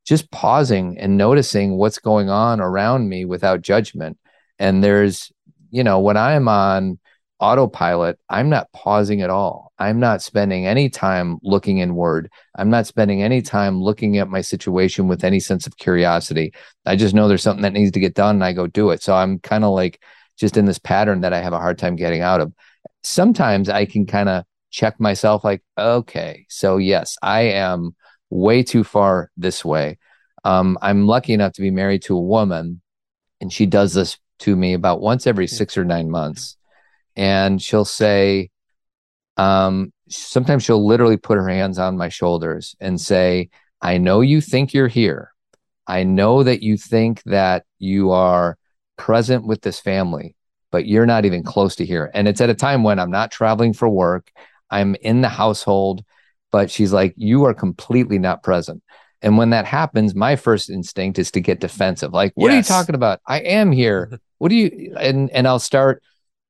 just 0.06 0.32
pausing 0.32 0.98
and 0.98 1.18
noticing 1.18 1.78
what's 1.78 2.00
going 2.00 2.30
on 2.30 2.62
around 2.62 3.10
me 3.10 3.26
without 3.26 3.62
judgment. 3.62 4.18
And 4.60 4.82
there's, 4.82 5.32
you 5.70 5.84
know, 5.84 6.00
when 6.00 6.16
I'm 6.16 6.48
on 6.48 7.00
autopilot, 7.40 8.20
I'm 8.30 8.50
not 8.50 8.72
pausing 8.72 9.22
at 9.22 9.30
all. 9.30 9.72
I'm 9.78 10.00
not 10.00 10.22
spending 10.22 10.66
any 10.66 10.90
time 10.90 11.38
looking 11.44 11.80
inward. 11.80 12.32
I'm 12.56 12.70
not 12.70 12.88
spending 12.88 13.22
any 13.22 13.42
time 13.42 13.82
looking 13.82 14.18
at 14.18 14.30
my 14.30 14.42
situation 14.42 15.08
with 15.08 15.24
any 15.24 15.40
sense 15.40 15.68
of 15.68 15.78
curiosity. 15.78 16.54
I 16.86 16.96
just 16.96 17.14
know 17.14 17.28
there's 17.28 17.44
something 17.44 17.64
that 17.64 17.74
needs 17.74 17.92
to 17.92 18.00
get 18.00 18.16
done 18.16 18.38
and 18.38 18.44
I 18.44 18.54
go 18.54 18.68
do 18.68 18.90
it. 18.90 19.04
So 19.04 19.16
I'm 19.16 19.40
kind 19.40 19.64
of 19.64 19.74
like 19.74 20.02
just 20.38 20.58
in 20.58 20.66
this 20.66 20.80
pattern 20.80 21.22
that 21.22 21.34
I 21.34 21.42
have 21.42 21.54
a 21.54 21.60
hard 21.60 21.78
time 21.78 21.96
getting 21.96 22.22
out 22.22 22.42
of. 22.42 22.54
Sometimes 23.04 23.70
I 23.70 23.86
can 23.86 24.06
kind 24.06 24.30
of 24.30 24.44
check 24.72 25.00
myself 25.00 25.44
like, 25.44 25.62
okay, 25.78 26.46
so 26.50 26.78
yes, 26.78 27.18
I 27.22 27.42
am 27.42 27.96
way 28.30 28.64
too 28.64 28.84
far 28.84 29.32
this 29.38 29.64
way. 29.64 29.98
Um, 30.44 30.78
I'm 30.82 31.06
lucky 31.06 31.34
enough 31.34 31.54
to 31.54 31.62
be 31.62 31.72
married 31.72 32.04
to 32.04 32.18
a 32.18 32.22
woman 32.22 32.82
and 33.42 33.54
she 33.54 33.66
does 33.66 33.94
this 33.94 34.18
to 34.40 34.56
me 34.56 34.74
about 34.74 35.02
once 35.02 35.28
every 35.28 35.48
six 35.48 35.78
or 35.78 35.86
nine 35.86 36.10
months 36.10 36.57
and 37.18 37.62
she'll 37.62 37.84
say, 37.84 38.52
um, 39.36 39.92
sometimes 40.08 40.64
she'll 40.64 40.86
literally 40.86 41.18
put 41.18 41.38
her 41.38 41.50
hands 41.50 41.80
on 41.80 41.98
my 41.98 42.10
shoulders 42.10 42.76
and 42.80 43.02
say, 43.02 43.50
I 43.82 43.98
know 43.98 44.22
you 44.22 44.40
think 44.40 44.74
you're 44.74 44.88
here. 44.88 45.34
I 45.88 46.04
know 46.04 46.44
that 46.44 46.62
you 46.62 46.78
think 46.78 47.24
that 47.24 47.66
you 47.80 48.12
are 48.12 48.58
present 48.98 49.46
with 49.46 49.62
this 49.62 49.80
family, 49.80 50.36
but 50.72 50.86
you're 50.86 51.06
not 51.06 51.26
even 51.26 51.44
close 51.44 51.76
to 51.78 51.86
here. 51.86 52.12
And 52.14 52.28
it's 52.28 52.42
at 52.42 52.50
a 52.50 52.56
time 52.56 52.84
when 52.84 53.00
I'm 53.00 53.12
not 53.12 53.32
traveling 53.32 53.74
for 53.74 53.90
work, 53.90 54.32
I'm 54.70 54.96
in 54.96 55.22
the 55.22 55.30
household, 55.30 56.04
but 56.52 56.70
she's 56.70 56.94
like, 56.94 57.14
You 57.16 57.46
are 57.46 57.54
completely 57.54 58.20
not 58.20 58.44
present. 58.44 58.84
And 59.22 59.38
when 59.38 59.52
that 59.52 59.66
happens, 59.66 60.14
my 60.14 60.36
first 60.36 60.70
instinct 60.70 61.18
is 61.18 61.32
to 61.32 61.42
get 61.42 61.60
defensive. 61.60 62.14
Like, 62.14 62.34
what 62.36 62.52
yes. 62.52 62.54
are 62.54 62.58
you 62.58 62.80
talking 62.80 62.96
about? 62.96 63.20
I 63.26 63.40
am 63.40 63.72
here. 63.72 64.20
What 64.40 64.50
do 64.50 64.56
you 64.56 64.96
and 65.00 65.32
and 65.32 65.48
I'll 65.48 65.58
start 65.58 66.04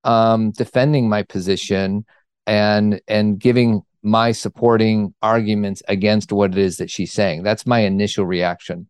um, 0.07 0.51
defending 0.51 1.07
my 1.07 1.21
position 1.21 2.05
and 2.47 2.99
and 3.07 3.37
giving 3.39 3.83
my 4.01 4.31
supporting 4.31 5.13
arguments 5.21 5.83
against 5.87 6.31
what 6.31 6.51
it 6.51 6.57
is 6.57 6.77
that 6.77 6.89
she's 6.89 7.11
saying. 7.11 7.43
That's 7.43 7.67
my 7.67 7.81
initial 7.81 8.25
reaction. 8.25 8.87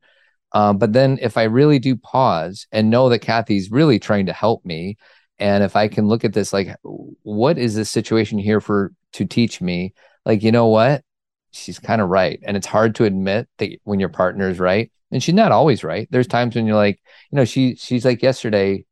Um, 0.53 0.77
but 0.77 0.93
then 0.93 1.17
if 1.21 1.37
I 1.37 1.43
really 1.43 1.79
do 1.79 1.95
pause 1.95 2.67
and 2.71 2.89
know 2.89 3.09
that 3.09 3.19
Cathy's 3.19 3.71
really 3.71 3.99
trying 3.99 4.27
to 4.27 4.33
help 4.33 4.63
me, 4.63 4.97
and 5.39 5.63
if 5.63 5.75
I 5.75 5.87
can 5.87 6.07
look 6.07 6.23
at 6.23 6.33
this 6.33 6.53
like, 6.53 6.69
what 6.83 7.57
is 7.57 7.75
this 7.75 7.89
situation 7.89 8.37
here 8.37 8.61
for 8.61 8.93
to 9.13 9.25
teach 9.25 9.59
me? 9.59 9.93
Like, 10.25 10.43
you 10.43 10.51
know 10.51 10.67
what? 10.67 11.03
She's 11.51 11.79
kind 11.79 12.01
of 12.01 12.09
right. 12.09 12.39
And 12.43 12.55
it's 12.55 12.67
hard 12.67 12.95
to 12.95 13.05
admit 13.05 13.49
that 13.57 13.71
when 13.83 13.99
your 13.99 14.09
partner 14.09 14.49
is 14.49 14.59
right. 14.59 14.91
And 15.11 15.23
she's 15.23 15.35
not 15.35 15.51
always 15.51 15.83
right. 15.83 16.07
There's 16.11 16.27
times 16.27 16.55
when 16.55 16.67
you're 16.67 16.75
like, 16.75 17.01
you 17.31 17.37
know, 17.37 17.45
she 17.45 17.75
she's 17.75 18.05
like 18.05 18.21
yesterday, 18.21 18.85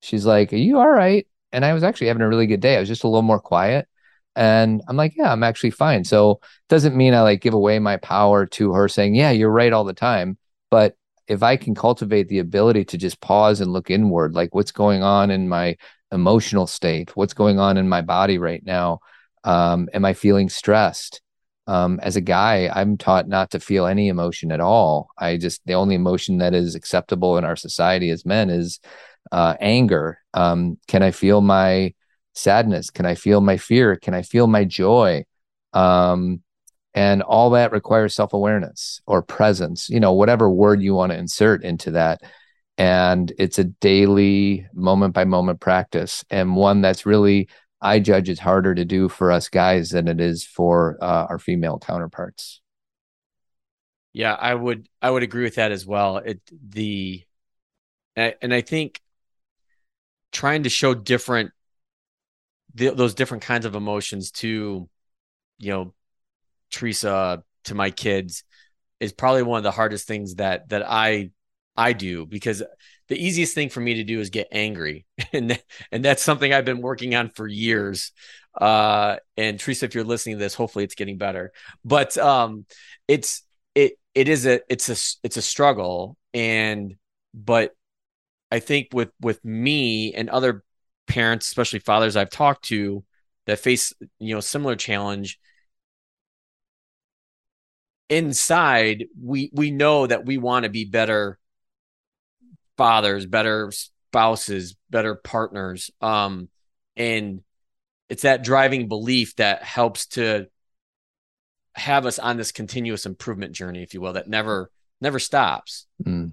she's 0.00 0.26
like, 0.26 0.52
Are 0.52 0.56
you 0.56 0.78
all 0.78 0.90
right? 0.90 1.26
And 1.52 1.64
I 1.64 1.72
was 1.72 1.82
actually 1.82 2.08
having 2.08 2.22
a 2.22 2.28
really 2.28 2.46
good 2.46 2.60
day. 2.60 2.76
I 2.76 2.80
was 2.80 2.88
just 2.88 3.04
a 3.04 3.08
little 3.08 3.22
more 3.22 3.40
quiet. 3.40 3.88
And 4.34 4.82
I'm 4.88 4.96
like, 4.96 5.14
yeah, 5.16 5.30
I'm 5.30 5.42
actually 5.42 5.70
fine. 5.70 6.04
So 6.04 6.32
it 6.32 6.68
doesn't 6.68 6.96
mean 6.96 7.14
I 7.14 7.20
like 7.22 7.42
give 7.42 7.54
away 7.54 7.78
my 7.78 7.98
power 7.98 8.46
to 8.46 8.72
her 8.72 8.88
saying, 8.88 9.14
yeah, 9.14 9.30
you're 9.30 9.50
right 9.50 9.72
all 9.72 9.84
the 9.84 9.92
time. 9.92 10.38
But 10.70 10.96
if 11.28 11.42
I 11.42 11.56
can 11.56 11.74
cultivate 11.74 12.28
the 12.28 12.38
ability 12.38 12.86
to 12.86 12.98
just 12.98 13.20
pause 13.20 13.60
and 13.60 13.72
look 13.72 13.90
inward, 13.90 14.34
like 14.34 14.54
what's 14.54 14.72
going 14.72 15.02
on 15.02 15.30
in 15.30 15.48
my 15.48 15.76
emotional 16.10 16.66
state, 16.66 17.14
what's 17.16 17.34
going 17.34 17.58
on 17.58 17.76
in 17.76 17.88
my 17.88 18.00
body 18.00 18.38
right 18.38 18.64
now, 18.64 19.00
um, 19.44 19.88
am 19.92 20.04
I 20.04 20.14
feeling 20.14 20.48
stressed? 20.48 21.20
Um, 21.66 22.00
as 22.02 22.16
a 22.16 22.20
guy, 22.20 22.68
I'm 22.74 22.96
taught 22.96 23.28
not 23.28 23.50
to 23.52 23.60
feel 23.60 23.86
any 23.86 24.08
emotion 24.08 24.50
at 24.50 24.60
all. 24.60 25.10
I 25.16 25.36
just 25.36 25.60
the 25.64 25.74
only 25.74 25.94
emotion 25.94 26.38
that 26.38 26.54
is 26.54 26.74
acceptable 26.74 27.38
in 27.38 27.44
our 27.44 27.54
society 27.54 28.10
as 28.10 28.26
men 28.26 28.50
is 28.50 28.80
uh, 29.32 29.56
anger? 29.60 30.18
Um, 30.34 30.78
can 30.86 31.02
I 31.02 31.10
feel 31.10 31.40
my 31.40 31.94
sadness? 32.34 32.90
Can 32.90 33.06
I 33.06 33.14
feel 33.14 33.40
my 33.40 33.56
fear? 33.56 33.96
Can 33.96 34.14
I 34.14 34.22
feel 34.22 34.46
my 34.46 34.64
joy? 34.64 35.24
Um, 35.72 36.42
and 36.94 37.22
all 37.22 37.50
that 37.50 37.72
requires 37.72 38.14
self 38.14 38.34
awareness 38.34 39.00
or 39.06 39.22
presence, 39.22 39.88
you 39.88 39.98
know, 39.98 40.12
whatever 40.12 40.50
word 40.50 40.82
you 40.82 40.94
want 40.94 41.10
to 41.12 41.18
insert 41.18 41.64
into 41.64 41.92
that. 41.92 42.20
And 42.78 43.32
it's 43.38 43.58
a 43.58 43.64
daily, 43.64 44.66
moment 44.74 45.14
by 45.14 45.24
moment 45.24 45.60
practice, 45.60 46.24
and 46.30 46.56
one 46.56 46.80
that's 46.80 47.06
really, 47.06 47.48
I 47.80 48.00
judge, 48.00 48.28
is 48.28 48.38
harder 48.38 48.74
to 48.74 48.84
do 48.84 49.08
for 49.08 49.30
us 49.30 49.48
guys 49.48 49.90
than 49.90 50.08
it 50.08 50.20
is 50.20 50.44
for 50.44 50.98
uh, 51.00 51.26
our 51.28 51.38
female 51.38 51.78
counterparts. 51.78 52.60
Yeah, 54.12 54.34
I 54.34 54.54
would 54.54 54.88
I 55.00 55.10
would 55.10 55.22
agree 55.22 55.44
with 55.44 55.54
that 55.54 55.72
as 55.72 55.86
well. 55.86 56.18
It 56.18 56.40
the 56.50 57.24
and 58.16 58.52
I 58.52 58.60
think 58.60 59.00
trying 60.32 60.64
to 60.64 60.68
show 60.68 60.94
different 60.94 61.52
th- 62.76 62.94
those 62.94 63.14
different 63.14 63.42
kinds 63.42 63.66
of 63.66 63.74
emotions 63.74 64.30
to 64.30 64.88
you 65.58 65.70
know 65.70 65.94
Teresa 66.70 67.42
to 67.64 67.74
my 67.74 67.90
kids 67.90 68.44
is 69.00 69.12
probably 69.12 69.42
one 69.42 69.58
of 69.58 69.64
the 69.64 69.70
hardest 69.70 70.06
things 70.06 70.36
that 70.36 70.68
that 70.70 70.84
I 70.88 71.30
I 71.76 71.92
do 71.92 72.26
because 72.26 72.62
the 73.08 73.16
easiest 73.16 73.54
thing 73.54 73.68
for 73.68 73.80
me 73.80 73.94
to 73.94 74.04
do 74.04 74.20
is 74.20 74.30
get 74.30 74.48
angry. 74.52 75.06
And 75.32 75.62
and 75.90 76.04
that's 76.04 76.22
something 76.22 76.52
I've 76.52 76.64
been 76.64 76.82
working 76.82 77.14
on 77.14 77.30
for 77.30 77.46
years. 77.46 78.12
Uh 78.60 79.16
and 79.36 79.58
Teresa 79.58 79.86
if 79.86 79.94
you're 79.94 80.04
listening 80.04 80.36
to 80.36 80.40
this 80.40 80.54
hopefully 80.54 80.84
it's 80.84 80.94
getting 80.94 81.18
better. 81.18 81.52
But 81.84 82.16
um 82.18 82.66
it's 83.08 83.42
it 83.74 83.94
it 84.14 84.28
is 84.28 84.46
a 84.46 84.60
it's 84.68 84.88
a 84.88 84.96
it's 85.24 85.36
a 85.36 85.42
struggle. 85.42 86.16
And 86.34 86.96
but 87.34 87.74
I 88.52 88.60
think 88.60 88.88
with 88.92 89.10
with 89.20 89.42
me 89.44 90.12
and 90.12 90.28
other 90.28 90.62
parents, 91.06 91.46
especially 91.46 91.78
fathers 91.78 92.16
I've 92.16 92.30
talked 92.30 92.66
to 92.66 93.02
that 93.46 93.58
face 93.58 93.92
you 94.18 94.34
know 94.34 94.40
similar 94.40 94.76
challenge 94.76 95.38
inside 98.08 99.06
we 99.20 99.50
we 99.54 99.70
know 99.70 100.06
that 100.06 100.26
we 100.26 100.36
want 100.36 100.64
to 100.64 100.68
be 100.68 100.84
better 100.84 101.38
fathers 102.76 103.24
better 103.24 103.72
spouses 103.72 104.76
better 104.90 105.14
partners 105.14 105.90
um 106.02 106.48
and 106.94 107.40
it's 108.10 108.22
that 108.22 108.44
driving 108.44 108.86
belief 108.86 109.34
that 109.36 109.62
helps 109.62 110.06
to 110.06 110.46
have 111.74 112.04
us 112.04 112.18
on 112.18 112.36
this 112.36 112.52
continuous 112.52 113.06
improvement 113.06 113.52
journey 113.54 113.82
if 113.82 113.94
you 113.94 114.00
will 114.02 114.12
that 114.12 114.28
never 114.28 114.70
never 115.00 115.18
stops 115.18 115.86
mm. 116.04 116.32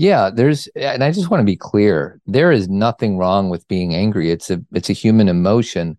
Yeah, 0.00 0.30
there's 0.30 0.66
and 0.68 1.04
I 1.04 1.12
just 1.12 1.30
want 1.30 1.42
to 1.42 1.44
be 1.44 1.58
clear. 1.58 2.22
There 2.24 2.50
is 2.50 2.70
nothing 2.70 3.18
wrong 3.18 3.50
with 3.50 3.68
being 3.68 3.94
angry. 3.94 4.30
It's 4.30 4.48
a 4.48 4.64
it's 4.72 4.88
a 4.88 4.94
human 4.94 5.28
emotion. 5.28 5.98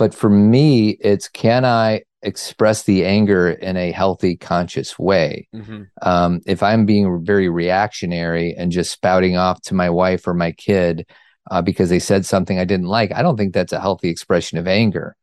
But 0.00 0.12
for 0.12 0.28
me, 0.28 0.98
it's 1.00 1.28
can 1.28 1.64
I 1.64 2.02
express 2.22 2.82
the 2.82 3.04
anger 3.04 3.50
in 3.50 3.76
a 3.76 3.92
healthy, 3.92 4.34
conscious 4.34 4.98
way? 4.98 5.46
Mm-hmm. 5.54 5.82
Um, 6.02 6.40
if 6.44 6.60
I'm 6.60 6.86
being 6.86 7.24
very 7.24 7.48
reactionary 7.48 8.52
and 8.54 8.72
just 8.72 8.90
spouting 8.90 9.36
off 9.36 9.62
to 9.62 9.74
my 9.74 9.90
wife 9.90 10.26
or 10.26 10.34
my 10.34 10.50
kid 10.50 11.06
uh, 11.52 11.62
because 11.62 11.88
they 11.88 12.00
said 12.00 12.26
something 12.26 12.58
I 12.58 12.64
didn't 12.64 12.88
like, 12.88 13.12
I 13.14 13.22
don't 13.22 13.36
think 13.36 13.54
that's 13.54 13.72
a 13.72 13.80
healthy 13.80 14.08
expression 14.08 14.58
of 14.58 14.66
anger. 14.66 15.14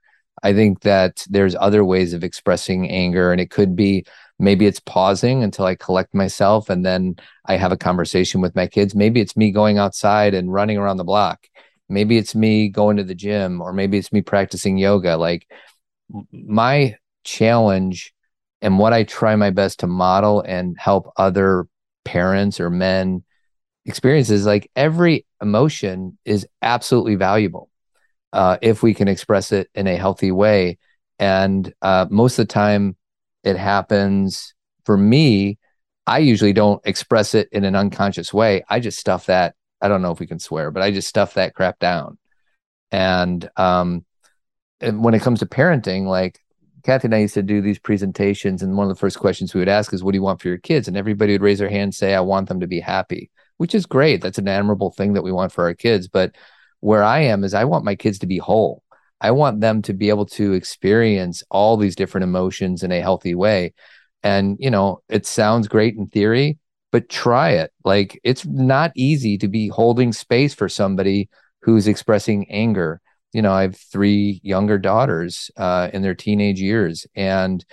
I 0.44 0.54
think 0.54 0.80
that 0.82 1.26
there's 1.30 1.56
other 1.56 1.84
ways 1.84 2.14
of 2.14 2.24
expressing 2.24 2.90
anger, 2.90 3.34
and 3.34 3.42
it 3.42 3.50
could 3.50 3.76
be 3.76 4.06
maybe 4.40 4.66
it's 4.66 4.80
pausing 4.80 5.44
until 5.44 5.66
I 5.66 5.76
collect 5.76 6.14
myself 6.14 6.70
and 6.70 6.86
then 6.86 7.16
I 7.46 7.58
have 7.58 7.72
a 7.72 7.78
conversation 7.78 8.42
with 8.42 8.56
my 8.56 8.68
kids. 8.68 8.96
Maybe 8.96 9.20
it's 9.20 9.38
me 9.38 9.52
going 9.52 9.78
outside 9.78 10.34
and 10.34 10.54
running 10.54 10.78
around 10.78 10.98
the 10.98 11.04
block. 11.04 11.48
Maybe 11.90 12.18
it's 12.18 12.36
me 12.36 12.70
going 12.70 12.98
to 12.98 13.04
the 13.04 13.16
gym, 13.16 13.62
or 13.62 13.72
maybe 13.72 13.98
it's 13.98 14.12
me 14.12 14.22
practicing 14.22 14.78
yoga. 14.78 15.16
Like 15.18 15.48
my 16.32 16.96
challenge 17.24 18.14
and 18.62 18.80
what 18.80 18.94
I 18.94 19.04
try 19.04 19.36
my 19.36 19.52
best 19.52 19.80
to 19.80 19.88
model 19.88 20.42
and 20.42 20.76
help 20.78 21.12
other 21.18 21.68
parents 22.04 22.60
or 22.60 22.70
men 22.70 23.24
experience 23.86 24.30
is 24.30 24.46
like 24.46 24.70
every 24.76 25.26
emotion 25.42 26.18
is 26.26 26.46
absolutely 26.62 27.16
valuable 27.16 27.70
uh, 28.34 28.58
if 28.62 28.84
we 28.84 28.94
can 28.94 29.08
express 29.08 29.52
it 29.52 29.70
in 29.74 29.88
a 29.88 29.96
healthy 29.96 30.32
way. 30.32 30.78
And 31.20 31.74
uh, 31.82 32.06
most 32.10 32.38
of 32.38 32.48
the 32.48 32.54
time, 32.54 32.96
it 33.48 33.58
happens 33.58 34.54
for 34.86 34.98
me. 34.98 35.58
I 36.06 36.20
usually 36.20 36.54
don't 36.54 36.82
express 36.86 37.34
it 37.34 37.50
in 37.52 37.64
an 37.64 37.76
unconscious 37.76 38.34
way. 38.34 38.64
I 38.70 38.80
just 38.80 39.00
stuff 39.00 39.26
that. 39.28 39.56
I 39.82 39.88
don't 39.88 40.02
know 40.02 40.12
if 40.12 40.20
we 40.20 40.28
can 40.28 40.40
swear, 40.40 40.72
but 40.72 40.82
I 40.82 40.92
just 40.92 41.08
stuff 41.08 41.36
that 41.36 41.54
crap 41.54 41.80
down. 41.80 42.18
And 42.92 43.50
um, 43.58 44.06
and 44.82 45.04
when 45.04 45.14
it 45.14 45.22
comes 45.22 45.40
to 45.40 45.46
parenting, 45.46 46.08
like 46.08 46.40
Cathy 46.84 47.08
and 47.08 47.16
I 47.16 47.20
used 47.20 47.36
to 47.36 47.44
do 47.44 47.62
these 47.62 47.80
presentations, 47.80 48.64
and 48.64 48.76
one 48.76 48.90
of 48.90 48.96
the 48.96 49.00
first 49.00 49.20
questions 49.20 49.54
we 49.54 49.60
would 49.62 49.70
ask 49.70 49.94
is, 49.94 50.04
"What 50.04 50.12
do 50.12 50.18
you 50.18 50.24
want 50.24 50.42
for 50.42 50.48
your 50.48 50.58
kids?" 50.58 50.88
And 50.88 50.98
everybody 50.98 51.34
would 51.34 51.42
raise 51.42 51.60
their 51.60 51.70
hand, 51.70 51.84
and 51.84 51.96
say, 51.96 52.14
"I 52.14 52.22
want 52.22 52.50
them 52.50 52.60
to 52.62 52.68
be 52.68 52.80
happy," 52.80 53.30
which 53.58 53.76
is 53.76 53.86
great. 53.86 54.22
That's 54.22 54.40
an 54.40 54.48
admirable 54.48 54.92
thing 54.92 55.14
that 55.14 55.24
we 55.24 55.32
want 55.32 55.52
for 55.52 55.66
our 55.66 55.74
kids. 55.74 56.08
But 56.08 56.36
where 56.80 57.04
I 57.04 57.20
am 57.20 57.44
is, 57.44 57.54
I 57.54 57.66
want 57.66 57.86
my 57.86 57.96
kids 57.96 58.20
to 58.20 58.28
be 58.28 58.38
whole. 58.38 58.84
I 59.20 59.32
want 59.32 59.62
them 59.62 59.82
to 59.84 59.94
be 59.94 60.10
able 60.10 60.26
to 60.28 60.54
experience 60.54 61.44
all 61.50 61.78
these 61.78 61.96
different 61.96 62.24
emotions 62.24 62.84
in 62.84 62.92
a 62.92 63.02
healthy 63.02 63.36
way. 63.36 63.74
And 64.24 64.58
you 64.60 64.72
know, 64.72 65.02
it 65.10 65.26
sounds 65.26 65.68
great 65.68 65.96
in 65.96 66.08
theory, 66.08 66.58
but 66.92 67.10
try 67.10 67.52
it. 67.52 67.72
Like 67.84 68.20
it's 68.24 68.46
not 68.46 68.92
easy 68.96 69.38
to 69.40 69.48
be 69.48 69.70
holding 69.70 70.14
space 70.14 70.54
for 70.54 70.70
somebody 70.70 71.30
who's 71.62 71.88
expressing 71.88 72.50
anger 72.52 73.02
you 73.34 73.42
know, 73.42 73.52
I 73.52 73.64
have 73.64 73.76
three 73.76 74.40
younger 74.44 74.78
daughters 74.78 75.52
uh, 75.58 75.90
in 75.94 76.02
their 76.02 76.16
teenage 76.16 76.60
years, 76.60 77.06
and 77.16 77.64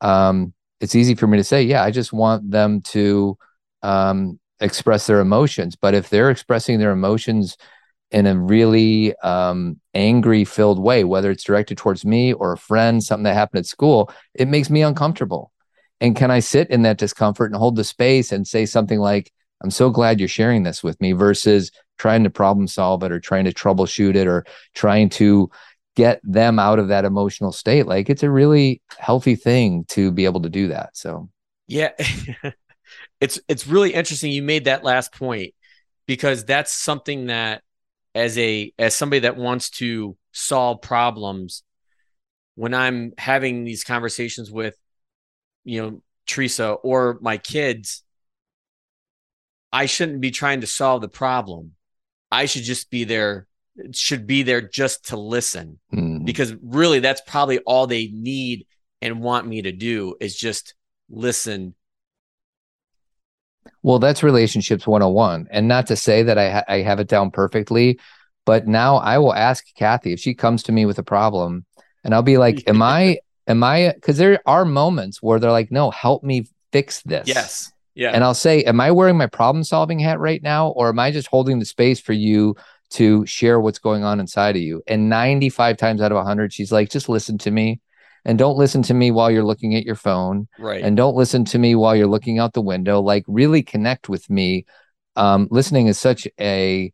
um, 0.00 0.54
it's 0.80 0.94
easy 0.94 1.14
for 1.14 1.26
me 1.26 1.38
to 1.38 1.44
say, 1.44 1.62
yeah, 1.62 1.82
I 1.82 1.90
just 1.90 2.12
want 2.12 2.50
them 2.50 2.80
to 2.82 3.38
um, 3.82 4.40
express 4.60 5.06
their 5.06 5.20
emotions. 5.20 5.76
But 5.76 5.94
if 5.94 6.08
they're 6.08 6.30
expressing 6.30 6.78
their 6.78 6.90
emotions 6.90 7.56
in 8.14 8.26
a 8.28 8.38
really 8.38 9.12
um, 9.18 9.80
angry 9.92 10.44
filled 10.44 10.78
way, 10.78 11.02
whether 11.02 11.32
it's 11.32 11.42
directed 11.42 11.76
towards 11.76 12.04
me 12.04 12.32
or 12.32 12.52
a 12.52 12.56
friend, 12.56 13.02
something 13.02 13.24
that 13.24 13.34
happened 13.34 13.58
at 13.58 13.66
school, 13.66 14.08
it 14.34 14.46
makes 14.46 14.70
me 14.70 14.82
uncomfortable. 14.82 15.50
And 16.00 16.14
can 16.14 16.30
I 16.30 16.38
sit 16.38 16.70
in 16.70 16.82
that 16.82 16.96
discomfort 16.96 17.50
and 17.50 17.58
hold 17.58 17.74
the 17.74 17.82
space 17.82 18.30
and 18.30 18.46
say 18.46 18.66
something 18.66 19.00
like, 19.00 19.32
I'm 19.64 19.72
so 19.72 19.90
glad 19.90 20.20
you're 20.20 20.28
sharing 20.28 20.62
this 20.62 20.80
with 20.80 21.00
me 21.00 21.10
versus 21.10 21.72
trying 21.98 22.22
to 22.22 22.30
problem 22.30 22.68
solve 22.68 23.02
it 23.02 23.10
or 23.10 23.18
trying 23.18 23.46
to 23.46 23.52
troubleshoot 23.52 24.14
it 24.14 24.28
or 24.28 24.44
trying 24.74 25.08
to 25.08 25.50
get 25.96 26.20
them 26.22 26.60
out 26.60 26.78
of 26.78 26.88
that 26.88 27.04
emotional 27.04 27.50
state. 27.50 27.88
Like 27.88 28.08
it's 28.08 28.22
a 28.22 28.30
really 28.30 28.80
healthy 28.96 29.34
thing 29.34 29.86
to 29.88 30.12
be 30.12 30.24
able 30.24 30.42
to 30.42 30.48
do 30.48 30.68
that. 30.68 30.96
So, 30.96 31.30
yeah. 31.66 31.90
it's 33.20 33.40
it's 33.48 33.66
really 33.66 33.92
interesting 33.92 34.30
you 34.30 34.42
made 34.42 34.66
that 34.66 34.84
last 34.84 35.12
point 35.12 35.52
because 36.06 36.44
that's 36.44 36.72
something 36.72 37.26
that 37.26 37.62
as 38.14 38.38
a 38.38 38.72
as 38.78 38.94
somebody 38.94 39.20
that 39.20 39.36
wants 39.36 39.70
to 39.70 40.16
solve 40.32 40.82
problems 40.82 41.62
when 42.54 42.74
I'm 42.74 43.12
having 43.18 43.64
these 43.64 43.84
conversations 43.84 44.50
with 44.50 44.76
you 45.64 45.82
know 45.82 46.02
Teresa 46.26 46.70
or 46.70 47.18
my 47.20 47.38
kids 47.38 48.04
I 49.74 49.86
shouldn't 49.86 50.20
be 50.20 50.30
trying 50.30 50.60
to 50.60 50.68
solve 50.68 51.00
the 51.00 51.08
problem. 51.08 51.72
I 52.30 52.46
should 52.46 52.62
just 52.62 52.90
be 52.90 53.02
there, 53.02 53.48
should 53.92 54.24
be 54.24 54.44
there 54.44 54.60
just 54.60 55.08
to 55.08 55.16
listen 55.16 55.80
mm. 55.92 56.24
because 56.24 56.54
really 56.62 57.00
that's 57.00 57.20
probably 57.26 57.58
all 57.58 57.88
they 57.88 58.06
need 58.06 58.68
and 59.02 59.20
want 59.20 59.48
me 59.48 59.62
to 59.62 59.72
do 59.72 60.14
is 60.20 60.36
just 60.36 60.74
listen. 61.10 61.74
Well, 63.84 63.98
that's 63.98 64.22
relationships 64.22 64.86
101. 64.86 65.48
And 65.50 65.68
not 65.68 65.86
to 65.88 65.96
say 65.96 66.22
that 66.22 66.38
I, 66.38 66.50
ha- 66.50 66.64
I 66.66 66.78
have 66.78 67.00
it 67.00 67.06
down 67.06 67.30
perfectly, 67.30 68.00
but 68.46 68.66
now 68.66 68.96
I 68.96 69.18
will 69.18 69.34
ask 69.34 69.62
Cathy 69.76 70.14
if 70.14 70.20
she 70.20 70.32
comes 70.34 70.62
to 70.64 70.72
me 70.72 70.86
with 70.86 70.98
a 70.98 71.02
problem 71.02 71.66
and 72.02 72.14
I'll 72.14 72.22
be 72.22 72.38
like, 72.38 72.66
Am 72.66 72.80
I, 72.80 73.18
am 73.46 73.62
I, 73.62 73.92
because 73.94 74.16
there 74.16 74.40
are 74.46 74.64
moments 74.64 75.22
where 75.22 75.38
they're 75.38 75.50
like, 75.50 75.70
No, 75.70 75.90
help 75.90 76.24
me 76.24 76.46
fix 76.72 77.02
this. 77.02 77.28
Yes. 77.28 77.72
Yeah. 77.94 78.12
And 78.12 78.24
I'll 78.24 78.32
say, 78.32 78.62
Am 78.62 78.80
I 78.80 78.90
wearing 78.90 79.18
my 79.18 79.26
problem 79.26 79.62
solving 79.62 79.98
hat 79.98 80.18
right 80.18 80.42
now? 80.42 80.68
Or 80.68 80.88
am 80.88 80.98
I 80.98 81.10
just 81.10 81.28
holding 81.28 81.58
the 81.58 81.66
space 81.66 82.00
for 82.00 82.14
you 82.14 82.56
to 82.92 83.26
share 83.26 83.60
what's 83.60 83.78
going 83.78 84.02
on 84.02 84.18
inside 84.18 84.56
of 84.56 84.62
you? 84.62 84.82
And 84.86 85.10
95 85.10 85.76
times 85.76 86.00
out 86.00 86.10
of 86.10 86.16
100, 86.16 86.54
she's 86.54 86.72
like, 86.72 86.88
Just 86.88 87.10
listen 87.10 87.36
to 87.36 87.50
me. 87.50 87.82
And 88.24 88.38
don't 88.38 88.56
listen 88.56 88.82
to 88.82 88.94
me 88.94 89.10
while 89.10 89.30
you're 89.30 89.44
looking 89.44 89.74
at 89.74 89.84
your 89.84 89.96
phone. 89.96 90.48
Right. 90.58 90.82
And 90.82 90.96
don't 90.96 91.16
listen 91.16 91.44
to 91.46 91.58
me 91.58 91.74
while 91.74 91.94
you're 91.94 92.06
looking 92.06 92.38
out 92.38 92.54
the 92.54 92.62
window. 92.62 93.00
Like, 93.00 93.24
really 93.26 93.62
connect 93.62 94.08
with 94.08 94.28
me. 94.30 94.64
Um, 95.16 95.48
listening 95.50 95.88
is 95.88 95.98
such 95.98 96.26
a 96.40 96.92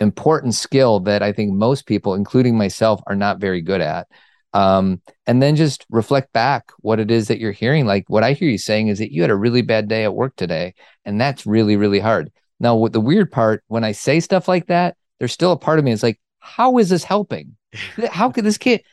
important 0.00 0.54
skill 0.54 1.00
that 1.00 1.22
I 1.22 1.32
think 1.32 1.52
most 1.52 1.86
people, 1.86 2.14
including 2.14 2.56
myself, 2.56 3.00
are 3.06 3.14
not 3.14 3.40
very 3.40 3.60
good 3.60 3.80
at 3.80 4.08
um, 4.54 5.02
and 5.26 5.42
then 5.42 5.56
just 5.56 5.84
reflect 5.90 6.32
back 6.32 6.70
what 6.78 7.00
it 7.00 7.10
is 7.10 7.28
that 7.28 7.40
you're 7.40 7.52
hearing. 7.52 7.86
Like 7.86 8.08
what 8.08 8.22
I 8.22 8.32
hear 8.32 8.48
you 8.48 8.56
saying 8.56 8.88
is 8.88 8.98
that 9.00 9.12
you 9.12 9.20
had 9.20 9.30
a 9.30 9.36
really 9.36 9.62
bad 9.62 9.88
day 9.88 10.04
at 10.04 10.14
work 10.14 10.36
today, 10.36 10.74
and 11.04 11.20
that's 11.20 11.44
really, 11.44 11.76
really 11.76 11.98
hard. 11.98 12.32
Now, 12.60 12.76
what 12.76 12.92
the 12.92 13.00
weird 13.00 13.32
part 13.32 13.64
when 13.66 13.82
I 13.82 13.92
say 13.92 14.20
stuff 14.20 14.46
like 14.46 14.68
that, 14.68 14.96
there's 15.18 15.32
still 15.32 15.52
a 15.52 15.58
part 15.58 15.80
of 15.80 15.84
me 15.84 15.90
is 15.90 16.04
like, 16.04 16.20
how 16.38 16.78
is 16.78 16.88
this 16.88 17.02
helping? 17.02 17.56
How 18.10 18.30
could 18.30 18.44
this 18.44 18.56
kid? 18.56 18.84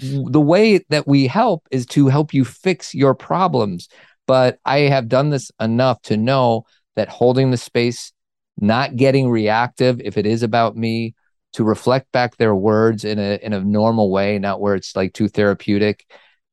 The 0.00 0.40
way 0.40 0.78
that 0.88 1.06
we 1.06 1.26
help 1.26 1.68
is 1.70 1.86
to 1.86 2.08
help 2.08 2.32
you 2.32 2.44
fix 2.44 2.94
your 2.94 3.14
problems. 3.14 3.88
But 4.26 4.58
I 4.64 4.80
have 4.80 5.08
done 5.08 5.30
this 5.30 5.50
enough 5.60 6.00
to 6.02 6.16
know 6.16 6.64
that 6.96 7.08
holding 7.08 7.50
the 7.50 7.56
space, 7.56 8.12
not 8.58 8.96
getting 8.96 9.28
reactive 9.30 10.00
if 10.00 10.16
it 10.16 10.26
is 10.26 10.42
about 10.42 10.76
me, 10.76 11.14
to 11.52 11.64
reflect 11.64 12.12
back 12.12 12.36
their 12.36 12.54
words 12.54 13.04
in 13.04 13.18
a 13.18 13.38
in 13.42 13.52
a 13.52 13.60
normal 13.60 14.10
way, 14.10 14.38
not 14.38 14.60
where 14.60 14.74
it's 14.74 14.94
like 14.94 15.12
too 15.12 15.28
therapeutic. 15.28 16.06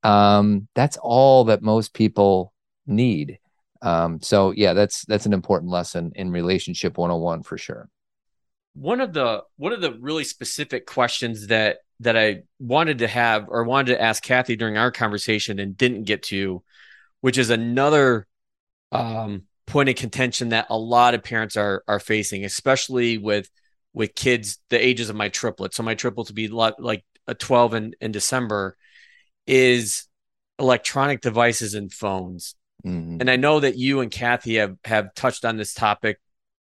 Um, 0.04 0.68
that's 0.74 0.98
all 0.98 1.46
that 1.46 1.62
most 1.62 1.94
people 1.94 2.54
need. 2.86 3.40
Um, 3.82 4.22
so 4.22 4.52
yeah, 4.52 4.74
that's 4.74 5.06
that's 5.06 5.26
an 5.26 5.34
important 5.34 5.72
lesson 5.72 6.12
in 6.16 6.32
relationship 6.32 6.98
101 6.98 7.44
for 7.44 7.58
sure. 7.58 7.90
One 8.74 9.02
of 9.02 9.14
the 9.14 9.44
one 9.58 9.74
of 9.74 9.82
the 9.82 9.94
really 9.94 10.24
specific 10.24 10.86
questions 10.86 11.48
that 11.48 11.78
that 12.02 12.18
I 12.18 12.44
wanted 12.60 13.00
to 13.00 13.08
have 13.08 13.48
or 13.50 13.64
wanted 13.64 13.94
to 13.94 14.02
ask 14.02 14.24
Cathy 14.24 14.56
during 14.56 14.78
our 14.78 14.92
conversation 14.92 15.60
and 15.60 15.76
didn't 15.76 16.04
get 16.04 16.24
to, 16.24 16.64
which 17.22 17.38
is 17.38 17.50
another 17.50 18.28
um, 18.92 19.44
point 19.66 19.90
of 19.90 19.96
contention 19.96 20.50
that 20.50 20.68
a 20.70 20.78
lot 20.78 21.14
of 21.14 21.24
parents 21.24 21.58
are 21.58 21.84
are 21.88 22.00
facing, 22.00 22.46
especially 22.46 23.18
with 23.18 23.50
with 23.94 24.14
kids 24.14 24.60
the 24.70 24.84
ages 24.84 25.10
of 25.10 25.16
my 25.16 25.30
triplets. 25.30 25.76
So 25.76 25.84
my 25.84 25.96
triplets 25.96 26.30
would 26.30 26.36
be 26.36 26.48
like 26.48 27.04
a 27.28 27.34
12 27.34 27.74
in, 27.74 27.96
in 28.00 28.12
December 28.12 28.78
is 29.46 30.08
electronic 30.60 31.22
devices 31.22 31.74
and 31.74 31.92
phones. 31.92 32.56
Mm-hmm. 32.86 33.18
And 33.20 33.30
I 33.30 33.36
know 33.36 33.60
that 33.60 33.78
you 33.78 34.02
and 34.02 34.12
Cathy 34.12 34.56
have 34.56 34.78
have 34.86 35.14
touched 35.16 35.46
on 35.46 35.58
this 35.58 35.74
topic, 35.74 36.20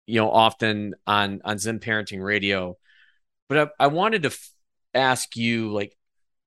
you 0.07 0.19
know, 0.19 0.31
often 0.31 0.95
on 1.05 1.41
on 1.43 1.57
Zen 1.57 1.79
Parenting 1.79 2.23
Radio. 2.23 2.77
But 3.47 3.57
I, 3.79 3.85
I 3.85 3.87
wanted 3.87 4.23
to 4.23 4.29
f- 4.29 4.51
ask 4.93 5.35
you, 5.35 5.71
like, 5.71 5.95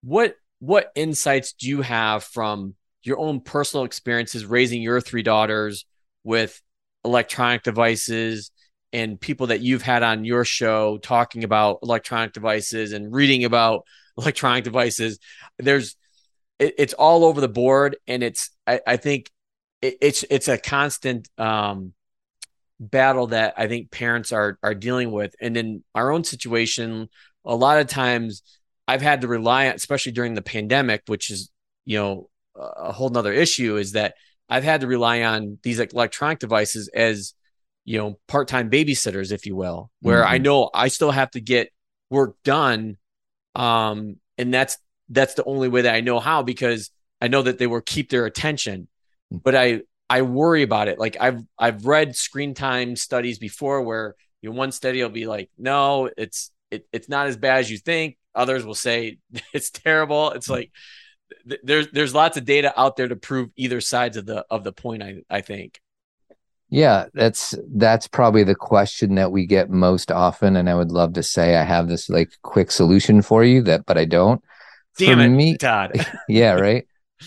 what 0.03 0.37
what 0.61 0.91
insights 0.95 1.53
do 1.53 1.69
you 1.69 1.83
have 1.83 2.25
from 2.25 2.75
your 3.03 3.19
own 3.19 3.41
personal 3.41 3.85
experiences 3.85 4.47
raising 4.47 4.81
your 4.81 5.01
three 5.01 5.23
daughters 5.23 5.85
with 6.23 6.61
electronic 7.05 7.63
devices 7.63 8.51
and 8.93 9.21
people 9.21 9.49
that 9.49 9.61
you've 9.61 9.83
had 9.83 10.03
on 10.03 10.25
your 10.25 10.45
show 10.45 10.97
talking 10.99 11.45
about 11.45 11.81
electronic 11.83 12.33
devices 12.33 12.93
and 12.93 13.13
reading 13.13 13.45
about 13.45 13.85
electronic 14.19 14.65
devices? 14.65 15.19
There's 15.59 15.97
it, 16.59 16.75
it's 16.79 16.95
all 16.95 17.25
over 17.25 17.41
the 17.41 17.49
board 17.49 17.97
and 18.07 18.23
it's 18.23 18.51
i, 18.67 18.81
I 18.87 18.97
think 18.97 19.31
it, 19.83 19.99
it's 20.01 20.25
it's 20.31 20.49
a 20.49 20.59
constant 20.59 21.29
um, 21.39 21.93
battle 22.81 23.29
that 23.29 23.55
i 23.57 23.67
think 23.67 23.91
parents 23.91 24.33
are 24.33 24.59
are 24.63 24.75
dealing 24.75 25.11
with. 25.13 25.35
And 25.41 25.57
in 25.57 25.85
our 25.95 26.11
own 26.11 26.25
situation 26.25 27.09
a 27.45 27.55
lot 27.55 27.79
of 27.79 27.87
times 27.87 28.43
i've 28.89 29.03
had 29.03 29.21
to 29.21 29.29
rely 29.29 29.69
on 29.69 29.75
especially 29.75 30.13
during 30.13 30.35
the 30.35 30.43
pandemic 30.43 31.03
which 31.07 31.31
is 31.31 31.51
you 31.85 31.99
know 31.99 32.29
a 32.57 32.93
whole 32.93 33.09
nother 33.09 33.33
issue 33.33 33.77
is 33.77 33.93
that 33.93 34.15
i've 34.49 34.65
had 34.65 34.81
to 34.81 34.87
rely 34.87 35.23
on 35.23 35.59
these 35.63 35.79
electronic 35.79 36.39
devices 36.39 36.89
as 36.95 37.35
you 37.85 37.99
know, 37.99 38.19
part-time 38.29 38.71
babysitters, 38.71 39.31
if 39.31 39.47
you 39.47 39.55
will, 39.55 39.91
where 40.01 40.23
mm-hmm. 40.23 40.33
I 40.33 40.39
know 40.39 40.71
I 40.73 40.89
still 40.89 41.11
have 41.11 41.31
to 41.33 41.41
get 41.41 41.71
work 42.11 42.37
done. 42.43 42.97
Um, 43.55 44.17
and 44.39 44.53
that's 44.53 44.79
that's 45.11 45.35
the 45.35 45.45
only 45.45 45.69
way 45.69 45.83
that 45.83 45.95
I 45.95 46.01
know 46.01 46.19
how 46.19 46.43
because 46.43 46.91
I 47.21 47.29
know 47.29 47.43
that 47.43 47.59
they 47.59 47.67
will 47.67 47.83
keep 47.83 48.09
their 48.11 48.27
attention. 48.27 48.89
Mm. 49.33 49.43
But 49.43 49.55
I 49.55 49.83
I 50.09 50.23
worry 50.23 50.63
about 50.63 50.89
it. 50.89 50.99
Like 50.99 51.17
I've 51.21 51.43
I've 51.59 51.85
read 51.85 52.17
screen 52.17 52.55
time 52.55 52.97
studies 52.97 53.39
before 53.39 53.83
where 53.83 54.17
you 54.41 54.51
know, 54.51 54.57
one 54.57 54.73
study 54.73 55.03
will 55.03 55.11
be 55.11 55.27
like, 55.27 55.51
no, 55.59 56.11
it's 56.17 56.51
it, 56.71 56.87
it's 56.93 57.09
not 57.09 57.27
as 57.27 57.37
bad 57.37 57.61
as 57.61 57.71
you 57.71 57.79
think. 57.79 58.17
Others 58.35 58.65
will 58.65 58.75
say 58.75 59.19
it's 59.53 59.71
terrible. 59.71 60.31
It's 60.31 60.49
like 60.49 60.71
th- 61.49 61.61
there's 61.63 61.89
there's 61.93 62.15
lots 62.15 62.37
of 62.37 62.45
data 62.45 62.79
out 62.79 62.97
there 62.97 63.09
to 63.09 63.17
prove 63.17 63.51
either 63.57 63.81
sides 63.81 64.17
of 64.17 64.27
the 64.27 64.45
of 64.51 64.65
the 64.65 64.73
point. 64.73 65.03
I 65.03 65.23
I 65.31 65.41
think. 65.41 65.81
Yeah, 66.71 67.07
that's 67.15 67.55
that's 67.73 68.09
probably 68.09 68.43
the 68.43 68.55
question 68.55 69.15
that 69.15 69.31
we 69.31 69.47
get 69.47 69.71
most 69.71 70.11
often, 70.11 70.57
and 70.57 70.69
I 70.69 70.75
would 70.75 70.91
love 70.91 71.13
to 71.13 71.23
say 71.23 71.57
I 71.57 71.63
have 71.63 71.89
this 71.89 72.09
like 72.09 72.33
quick 72.43 72.71
solution 72.71 73.23
for 73.23 73.45
you 73.45 73.63
that, 73.63 73.87
but 73.87 73.99
I 73.99 74.07
don't. 74.07 74.43
Damn 74.99 75.19
for 75.19 75.25
it, 75.25 75.29
me, 75.29 75.57
Todd. 75.57 76.05
yeah, 76.29 76.55
right. 76.55 76.87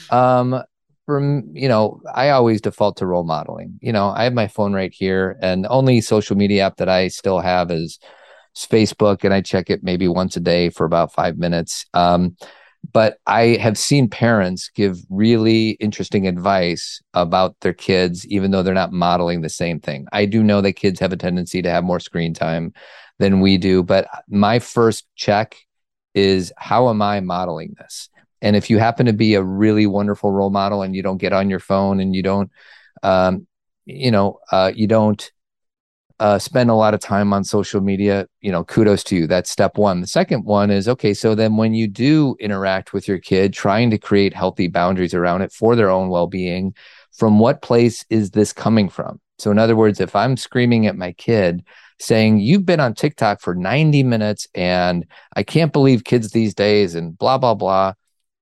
Um, 0.09 0.61
from 1.05 1.51
you 1.53 1.69
know, 1.69 2.01
I 2.13 2.31
always 2.31 2.61
default 2.61 2.97
to 2.97 3.05
role 3.05 3.23
modeling. 3.23 3.79
You 3.81 3.93
know, 3.93 4.09
I 4.09 4.25
have 4.25 4.33
my 4.33 4.47
phone 4.47 4.73
right 4.73 4.93
here, 4.93 5.37
and 5.41 5.63
the 5.63 5.69
only 5.69 6.01
social 6.01 6.35
media 6.35 6.65
app 6.65 6.77
that 6.77 6.89
I 6.89 7.07
still 7.07 7.39
have 7.39 7.71
is 7.71 7.99
Facebook, 8.65 9.23
and 9.23 9.33
I 9.33 9.41
check 9.41 9.69
it 9.69 9.83
maybe 9.83 10.07
once 10.07 10.35
a 10.35 10.39
day 10.39 10.69
for 10.69 10.85
about 10.85 11.13
five 11.13 11.37
minutes. 11.37 11.85
Um, 11.93 12.35
but 12.93 13.17
I 13.25 13.57
have 13.59 13.77
seen 13.77 14.09
parents 14.09 14.69
give 14.73 14.97
really 15.09 15.71
interesting 15.71 16.27
advice 16.27 17.01
about 17.13 17.55
their 17.61 17.73
kids, 17.73 18.25
even 18.27 18.51
though 18.51 18.63
they're 18.63 18.73
not 18.73 18.93
modeling 18.93 19.41
the 19.41 19.49
same 19.49 19.79
thing. 19.79 20.07
I 20.11 20.25
do 20.25 20.43
know 20.43 20.61
that 20.61 20.73
kids 20.73 20.99
have 20.99 21.11
a 21.11 21.17
tendency 21.17 21.61
to 21.61 21.69
have 21.69 21.83
more 21.83 21.99
screen 21.99 22.33
time 22.33 22.73
than 23.19 23.41
we 23.41 23.57
do, 23.57 23.83
but 23.83 24.07
my 24.29 24.59
first 24.59 25.05
check 25.15 25.55
is 26.13 26.53
how 26.57 26.89
am 26.89 27.01
I 27.01 27.19
modeling 27.19 27.75
this? 27.77 28.09
And 28.41 28.55
if 28.55 28.69
you 28.69 28.77
happen 28.77 29.07
to 29.07 29.13
be 29.13 29.33
a 29.33 29.43
really 29.43 29.87
wonderful 29.87 30.31
role 30.31 30.51
model 30.51 30.83
and 30.83 30.95
you 30.95 31.01
don't 31.01 31.17
get 31.17 31.33
on 31.33 31.49
your 31.49 31.59
phone 31.59 31.99
and 31.99 32.15
you 32.15 32.23
don't, 32.23 32.51
um, 33.03 33.47
you 33.85 34.11
know, 34.11 34.39
uh, 34.51 34.71
you 34.73 34.87
don't 34.87 35.31
uh, 36.19 36.39
spend 36.39 36.69
a 36.69 36.75
lot 36.75 36.93
of 36.93 36.99
time 36.99 37.31
on 37.31 37.43
social 37.43 37.79
media, 37.79 38.27
you 38.41 38.51
know, 38.51 38.63
kudos 38.63 39.03
to 39.03 39.15
you. 39.15 39.27
That's 39.27 39.49
step 39.49 39.77
one. 39.77 40.01
The 40.01 40.07
second 40.07 40.45
one 40.45 40.71
is 40.71 40.87
okay. 40.87 41.13
So 41.13 41.35
then 41.35 41.57
when 41.57 41.73
you 41.73 41.87
do 41.87 42.35
interact 42.39 42.91
with 42.93 43.07
your 43.07 43.19
kid, 43.19 43.53
trying 43.53 43.91
to 43.91 43.97
create 43.97 44.33
healthy 44.33 44.67
boundaries 44.67 45.13
around 45.13 45.43
it 45.43 45.51
for 45.51 45.75
their 45.75 45.89
own 45.89 46.09
well 46.09 46.27
being, 46.27 46.73
from 47.13 47.39
what 47.39 47.61
place 47.61 48.05
is 48.09 48.31
this 48.31 48.53
coming 48.53 48.89
from? 48.89 49.19
So, 49.39 49.51
in 49.51 49.59
other 49.59 49.75
words, 49.75 49.99
if 49.99 50.15
I'm 50.15 50.37
screaming 50.37 50.87
at 50.87 50.97
my 50.97 51.11
kid, 51.13 51.63
saying, 51.99 52.39
You've 52.39 52.65
been 52.65 52.79
on 52.79 52.93
TikTok 52.93 53.41
for 53.41 53.55
90 53.55 54.03
minutes 54.03 54.47
and 54.55 55.05
I 55.35 55.43
can't 55.43 55.73
believe 55.73 56.03
kids 56.03 56.31
these 56.31 56.53
days 56.53 56.95
and 56.95 57.17
blah, 57.17 57.37
blah, 57.37 57.53
blah. 57.53 57.93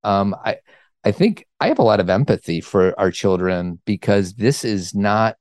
Um, 0.04 0.36
I, 0.46 0.58
I 1.04 1.12
think 1.12 1.46
I 1.60 1.68
have 1.68 1.80
a 1.80 1.84
lot 1.84 2.00
of 2.00 2.10
empathy 2.10 2.62
for 2.62 2.98
our 3.00 3.12
children 3.12 3.80
because 3.86 4.34
this 4.34 4.64
is 4.64 4.94
not 4.96 5.36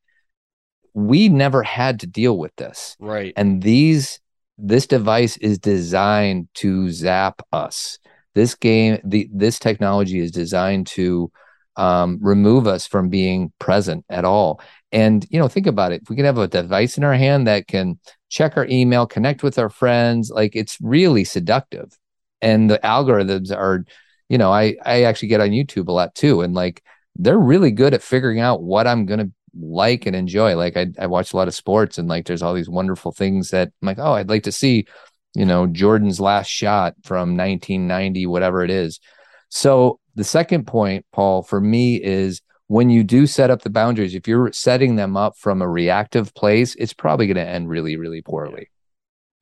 we 0.94 1.28
never 1.28 1.62
had 1.62 2.00
to 2.00 2.06
deal 2.06 2.38
with 2.38 2.54
this. 2.56 2.96
Right. 3.00 3.32
And 3.36 3.62
these 3.62 4.20
this 4.56 4.86
device 4.86 5.36
is 5.38 5.58
designed 5.58 6.48
to 6.54 6.90
zap 6.90 7.42
us. 7.52 7.98
This 8.34 8.54
game, 8.54 9.00
the 9.04 9.28
this 9.32 9.58
technology 9.58 10.20
is 10.20 10.30
designed 10.30 10.86
to 10.88 11.30
um, 11.76 12.18
remove 12.22 12.68
us 12.68 12.86
from 12.86 13.08
being 13.08 13.52
present 13.58 14.04
at 14.08 14.24
all. 14.24 14.60
And 14.92 15.26
you 15.30 15.38
know, 15.38 15.48
think 15.48 15.66
about 15.66 15.92
it. 15.92 16.02
If 16.02 16.10
we 16.10 16.16
can 16.16 16.24
have 16.24 16.38
a 16.38 16.46
device 16.46 16.96
in 16.96 17.04
our 17.04 17.14
hand 17.14 17.46
that 17.48 17.66
can 17.66 17.98
check 18.28 18.56
our 18.56 18.66
email, 18.66 19.06
connect 19.06 19.42
with 19.42 19.58
our 19.58 19.70
friends, 19.70 20.30
like 20.30 20.54
it's 20.54 20.78
really 20.80 21.24
seductive. 21.24 21.92
And 22.40 22.70
the 22.70 22.78
algorithms 22.78 23.54
are, 23.56 23.84
you 24.28 24.38
know, 24.38 24.52
I 24.52 24.76
I 24.84 25.02
actually 25.02 25.28
get 25.28 25.40
on 25.40 25.50
YouTube 25.50 25.88
a 25.88 25.92
lot 25.92 26.14
too, 26.14 26.42
and 26.42 26.54
like 26.54 26.82
they're 27.16 27.38
really 27.38 27.70
good 27.70 27.94
at 27.94 28.02
figuring 28.02 28.40
out 28.40 28.62
what 28.62 28.86
I'm 28.86 29.06
going 29.06 29.20
to 29.20 29.32
like 29.58 30.06
and 30.06 30.16
enjoy. 30.16 30.56
Like 30.56 30.76
I, 30.76 30.86
I 30.98 31.06
watch 31.06 31.32
a 31.32 31.36
lot 31.36 31.48
of 31.48 31.54
sports 31.54 31.98
and 31.98 32.08
like 32.08 32.26
there's 32.26 32.42
all 32.42 32.54
these 32.54 32.68
wonderful 32.68 33.12
things 33.12 33.50
that 33.50 33.72
I'm 33.80 33.86
like, 33.86 33.98
oh, 33.98 34.12
I'd 34.12 34.28
like 34.28 34.44
to 34.44 34.52
see, 34.52 34.86
you 35.34 35.44
know, 35.44 35.66
Jordan's 35.66 36.20
last 36.20 36.48
shot 36.48 36.94
from 37.02 37.36
1990, 37.36 38.26
whatever 38.26 38.62
it 38.64 38.70
is. 38.70 39.00
So 39.48 40.00
the 40.14 40.24
second 40.24 40.66
point, 40.66 41.06
Paul, 41.12 41.42
for 41.42 41.60
me 41.60 42.02
is 42.02 42.40
when 42.66 42.90
you 42.90 43.04
do 43.04 43.26
set 43.26 43.50
up 43.50 43.62
the 43.62 43.70
boundaries, 43.70 44.14
if 44.14 44.26
you're 44.26 44.52
setting 44.52 44.96
them 44.96 45.16
up 45.16 45.36
from 45.36 45.62
a 45.62 45.68
reactive 45.68 46.34
place, 46.34 46.74
it's 46.76 46.94
probably 46.94 47.26
going 47.26 47.36
to 47.36 47.46
end 47.46 47.68
really, 47.68 47.96
really 47.96 48.22
poorly. 48.22 48.70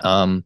Um, 0.01 0.45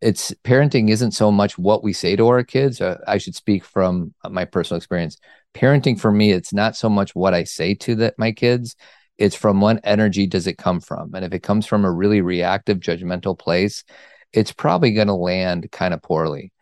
it's 0.00 0.34
parenting 0.44 0.90
isn't 0.90 1.12
so 1.12 1.32
much 1.32 1.56
what 1.56 1.82
we 1.82 1.92
say 1.92 2.16
to 2.16 2.28
our 2.28 2.44
kids. 2.44 2.80
Uh, 2.80 2.98
I 3.06 3.18
should 3.18 3.34
speak 3.34 3.64
from 3.64 4.12
my 4.28 4.44
personal 4.44 4.76
experience. 4.76 5.16
Parenting 5.54 5.98
for 5.98 6.12
me, 6.12 6.32
it's 6.32 6.52
not 6.52 6.76
so 6.76 6.88
much 6.88 7.14
what 7.14 7.32
I 7.32 7.44
say 7.44 7.74
to 7.74 7.94
that 7.96 8.18
my 8.18 8.32
kids 8.32 8.76
it's 9.18 9.36
from 9.36 9.60
what 9.60 9.80
energy 9.84 10.26
does 10.26 10.46
it 10.46 10.58
come 10.58 10.80
from? 10.80 11.14
And 11.14 11.24
if 11.24 11.32
it 11.32 11.42
comes 11.42 11.66
from 11.66 11.84
a 11.84 11.92
really 11.92 12.20
reactive, 12.20 12.78
judgmental 12.78 13.38
place, 13.38 13.84
it's 14.32 14.52
probably 14.52 14.92
going 14.92 15.06
to 15.06 15.14
land 15.14 15.70
kind 15.72 15.94
of 15.94 16.02
poorly. 16.02 16.52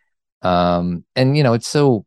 Um, 0.42 1.04
and 1.16 1.36
you 1.36 1.42
know, 1.42 1.54
it's 1.54 1.68
so 1.68 2.06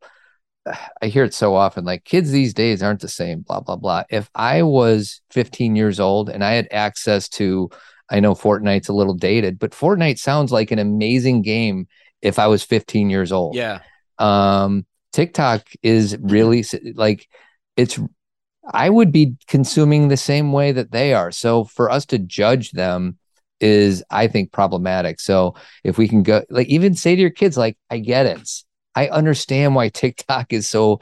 I 1.02 1.08
hear 1.08 1.24
it 1.24 1.34
so 1.34 1.56
often 1.56 1.86
like 1.86 2.04
kids 2.04 2.32
these 2.32 2.54
days 2.54 2.84
aren't 2.84 3.02
the 3.02 3.08
same, 3.08 3.42
blah, 3.42 3.62
blah, 3.62 3.76
blah. 3.76 4.04
If 4.10 4.30
I 4.36 4.64
was 4.64 5.22
15 5.32 5.76
years 5.76 6.00
old 6.00 6.30
and 6.30 6.44
I 6.44 6.54
had 6.54 6.68
access 6.72 7.30
to, 7.30 7.70
I 8.10 8.20
know 8.20 8.34
Fortnite's 8.34 8.90
a 8.90 8.94
little 8.94 9.14
dated, 9.14 9.60
but 9.60 9.72
Fortnite 9.72 10.20
sounds 10.20 10.52
like 10.52 10.72
an 10.72 10.80
amazing 10.80 11.42
game 11.42 11.88
if 12.22 12.40
I 12.40 12.48
was 12.48 12.64
15 12.64 13.10
years 13.10 13.32
old. 13.32 13.56
Yeah. 13.56 13.82
Um, 14.18 14.86
TikTok 15.14 15.68
is 15.84 16.18
really 16.20 16.66
like 16.96 17.28
it's 17.76 18.00
I 18.74 18.90
would 18.90 19.12
be 19.12 19.36
consuming 19.48 20.08
the 20.08 20.18
same 20.18 20.52
way 20.52 20.72
that 20.72 20.92
they 20.92 21.14
are. 21.14 21.32
So 21.32 21.64
for 21.64 21.90
us 21.90 22.06
to 22.08 22.20
judge 22.20 22.72
them 22.72 23.18
is, 23.60 24.04
I 24.10 24.28
think, 24.28 24.52
problematic. 24.52 25.20
So 25.20 25.56
if 25.84 25.98
we 25.98 26.08
can 26.08 26.24
go, 26.24 26.44
like, 26.50 26.68
even 26.68 26.96
say 26.96 27.16
to 27.16 27.22
your 27.22 27.30
kids, 27.30 27.58
like, 27.58 27.78
I 27.90 28.00
get 28.00 28.26
it. 28.26 28.50
I 28.96 29.08
understand 29.08 29.76
why 29.76 29.90
TikTok 29.94 30.54
is 30.54 30.68
so 30.68 31.02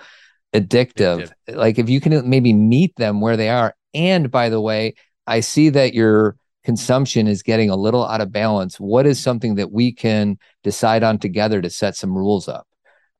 addictive. 0.53 1.32
addictive. 1.47 1.55
Like, 1.55 1.80
if 1.80 1.89
you 1.89 1.99
can 1.99 2.30
maybe 2.30 2.53
meet 2.53 2.95
them 2.95 3.22
where 3.22 3.38
they 3.38 3.49
are. 3.49 3.76
And 3.93 4.30
by 4.30 4.49
the 4.49 4.61
way, 4.61 4.95
I 5.26 5.39
see 5.39 5.70
that 5.70 5.93
your 5.93 6.38
consumption 6.63 7.28
is 7.28 7.43
getting 7.43 7.70
a 7.70 7.76
little 7.76 8.05
out 8.05 8.22
of 8.22 8.32
balance. 8.32 8.80
What 8.80 9.05
is 9.05 9.22
something 9.22 9.55
that 9.55 9.72
we 9.72 9.93
can 9.93 10.38
decide 10.63 11.03
on 11.03 11.20
together 11.20 11.61
to 11.61 11.70
set 11.70 11.95
some 11.95 12.13
rules 12.13 12.47
up? 12.47 12.68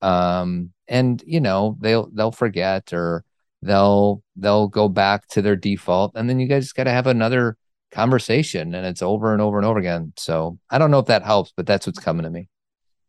Um, 0.02 0.72
and 0.88 1.24
you 1.26 1.39
know, 1.39 1.78
they'll 1.80 2.10
they'll 2.14 2.32
forget 2.32 2.93
or 2.93 3.24
they'll 3.66 4.22
they'll 4.36 4.68
go 4.68 4.88
back 4.88 5.28
to 5.28 5.41
their 5.41 5.55
default 5.55 6.11
and 6.16 6.30
then 6.30 6.39
you 6.39 6.47
guys 6.47 6.72
got 6.72 6.86
to 6.86 6.91
have 6.91 7.07
another 7.07 7.57
conversation 7.91 8.76
and 8.76 8.86
it's 8.86 9.01
over 9.01 9.34
and 9.34 9.41
over 9.41 9.57
and 9.57 9.66
over 9.66 9.80
again. 9.80 10.13
So 10.18 10.59
i 10.70 10.78
don't 10.78 10.91
know 10.91 10.99
if 10.99 11.07
that 11.07 11.24
helps 11.24 11.51
but 11.55 11.66
that's 11.66 11.88
what's 11.88 11.99
coming 11.99 12.24
to 12.24 12.30
me. 12.30 12.47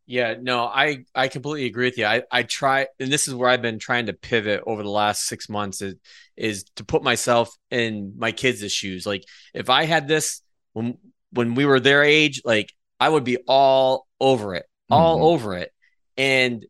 Yeah 0.07 0.34
no 0.40 0.64
i 0.64 1.04
i 1.14 1.28
completely 1.28 1.66
agree 1.66 1.86
with 1.86 1.98
you. 1.98 2.07
I 2.07 2.22
i 2.30 2.42
try 2.42 2.86
and 2.98 3.12
this 3.12 3.28
is 3.28 3.34
where 3.34 3.50
i've 3.50 3.62
been 3.62 3.78
trying 3.78 4.07
to 4.07 4.12
pivot 4.12 4.62
over 4.66 4.82
the 4.82 4.90
last 4.90 5.26
six 5.26 5.48
months 5.48 5.82
is 5.82 5.96
is 6.36 6.64
to 6.76 6.84
put 6.84 7.02
myself 7.02 7.54
in 7.70 8.14
my 8.16 8.32
kids' 8.32 8.72
shoes. 8.72 9.07
Like 9.07 9.24
if 9.52 9.68
i 9.68 9.84
had 9.84 10.09
this 10.09 10.40
when 10.72 10.98
when 11.32 11.54
we 11.54 11.66
were 11.66 11.80
their 11.80 12.02
age 12.02 12.42
like 12.44 12.72
i 12.98 13.09
would 13.09 13.24
be 13.24 13.38
all 13.48 14.07
over 14.20 14.54
it 14.54 14.66
all 14.88 15.16
mm-hmm. 15.16 15.24
over 15.24 15.57
it. 15.57 15.72
And 16.16 16.64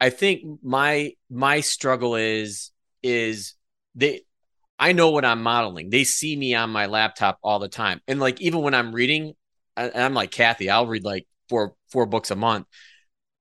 i 0.00 0.10
think 0.10 0.60
my 0.62 1.12
my 1.30 1.60
struggle 1.60 2.16
is 2.16 2.71
is 3.02 3.54
they 3.94 4.22
I 4.78 4.92
know 4.92 5.10
what 5.10 5.24
I'm 5.24 5.42
modeling. 5.42 5.90
They 5.90 6.04
see 6.04 6.34
me 6.34 6.54
on 6.54 6.70
my 6.70 6.86
laptop 6.86 7.38
all 7.42 7.60
the 7.60 7.68
time. 7.68 8.00
And 8.08 8.18
like 8.18 8.40
even 8.40 8.62
when 8.62 8.74
I'm 8.74 8.92
reading, 8.92 9.34
I'm 9.76 10.14
like 10.14 10.32
Cathy, 10.32 10.70
I'll 10.70 10.88
read 10.88 11.04
like 11.04 11.26
four 11.48 11.74
four 11.90 12.06
books 12.06 12.30
a 12.30 12.36
month. 12.36 12.66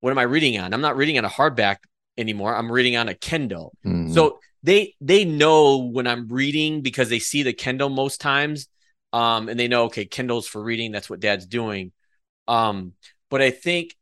What 0.01 0.11
am 0.11 0.19
I 0.19 0.23
reading 0.23 0.59
on? 0.59 0.73
I'm 0.73 0.81
not 0.81 0.97
reading 0.97 1.17
on 1.17 1.25
a 1.25 1.29
hardback 1.29 1.77
anymore. 2.17 2.55
I'm 2.55 2.71
reading 2.71 2.95
on 2.95 3.09
a 3.09 3.15
Kindle. 3.15 3.73
Mm-hmm. 3.85 4.13
So 4.13 4.39
they 4.63 4.95
they 5.01 5.25
know 5.25 5.77
when 5.77 6.05
I'm 6.05 6.27
reading 6.27 6.81
because 6.81 7.09
they 7.09 7.19
see 7.19 7.43
the 7.43 7.53
Kindle 7.53 7.89
most 7.89 8.21
times. 8.21 8.67
Um, 9.13 9.49
and 9.49 9.59
they 9.59 9.67
know, 9.67 9.85
okay, 9.85 10.05
Kindle's 10.05 10.47
for 10.47 10.61
reading. 10.63 10.91
That's 10.91 11.09
what 11.09 11.19
dad's 11.19 11.45
doing. 11.45 11.91
Um, 12.47 12.93
but 13.29 13.41
I 13.41 13.49
think 13.49 13.95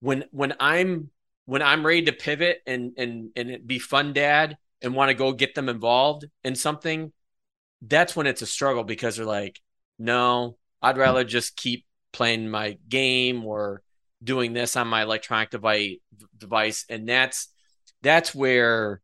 when 0.00 0.24
when 0.30 0.54
I'm 0.60 1.10
when 1.46 1.62
I'm 1.62 1.86
ready 1.86 2.02
to 2.02 2.12
pivot 2.12 2.60
and 2.66 2.92
and 2.98 3.30
and 3.34 3.66
be 3.66 3.78
fun 3.78 4.12
dad, 4.12 4.56
and 4.82 4.94
want 4.94 5.10
to 5.10 5.14
go 5.14 5.32
get 5.32 5.54
them 5.54 5.68
involved 5.68 6.26
in 6.44 6.54
something, 6.54 7.12
that's 7.82 8.14
when 8.14 8.26
it's 8.26 8.42
a 8.42 8.46
struggle 8.46 8.84
because 8.84 9.16
they're 9.16 9.26
like, 9.26 9.60
no, 9.98 10.56
I'd 10.80 10.96
rather 10.96 11.24
just 11.24 11.56
keep 11.56 11.84
playing 12.12 12.48
my 12.48 12.78
game 12.88 13.44
or 13.44 13.82
doing 14.22 14.52
this 14.52 14.76
on 14.76 14.86
my 14.88 15.02
electronic 15.02 15.50
device 15.50 15.96
device. 16.36 16.84
And 16.88 17.08
that's 17.08 17.48
that's 18.02 18.34
where 18.34 19.00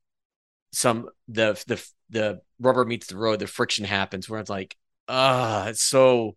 some 0.73 1.09
the 1.29 1.63
the 1.67 1.85
the 2.11 2.41
rubber 2.61 2.85
meets 2.85 3.07
the 3.07 3.17
road 3.17 3.39
the 3.39 3.47
friction 3.47 3.85
happens 3.85 4.29
where 4.29 4.41
it's 4.41 4.51
like 4.51 4.77
ah 5.09 5.69
it's 5.69 5.83
so 5.83 6.37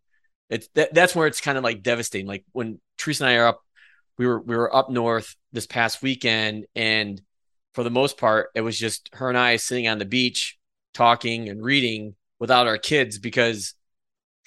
it's 0.49 0.67
that, 0.75 0.93
that's 0.93 1.15
where 1.15 1.27
it's 1.27 1.41
kind 1.41 1.57
of 1.57 1.63
like 1.63 1.81
devastating. 1.81 2.27
Like 2.27 2.45
when 2.51 2.79
Teresa 2.97 3.25
and 3.25 3.33
I 3.33 3.35
are 3.37 3.47
up 3.47 3.61
we 4.17 4.27
were 4.27 4.39
we 4.39 4.55
were 4.55 4.73
up 4.73 4.89
north 4.89 5.35
this 5.51 5.65
past 5.65 6.01
weekend 6.01 6.65
and 6.75 7.21
for 7.73 7.83
the 7.83 7.89
most 7.89 8.17
part, 8.17 8.49
it 8.55 8.61
was 8.61 8.77
just 8.77 9.09
her 9.13 9.29
and 9.29 9.37
I 9.37 9.55
sitting 9.55 9.87
on 9.87 9.97
the 9.97 10.05
beach 10.05 10.57
talking 10.93 11.49
and 11.49 11.63
reading 11.63 12.15
without 12.39 12.67
our 12.67 12.77
kids 12.77 13.17
because 13.17 13.75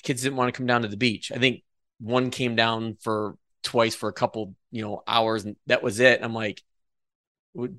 kids 0.03 0.23
didn't 0.23 0.37
want 0.37 0.53
to 0.53 0.57
come 0.57 0.67
down 0.67 0.83
to 0.83 0.89
the 0.89 0.97
beach. 0.97 1.33
I 1.35 1.39
think 1.39 1.63
one 2.01 2.31
came 2.31 2.57
down 2.57 2.97
for 3.01 3.37
twice 3.63 3.95
for 3.95 4.09
a 4.09 4.13
couple, 4.13 4.55
you 4.71 4.83
know, 4.83 5.03
hours 5.07 5.45
and 5.45 5.57
that 5.67 5.83
was 5.83 6.01
it. 6.01 6.21
I'm 6.23 6.35
like, 6.35 6.63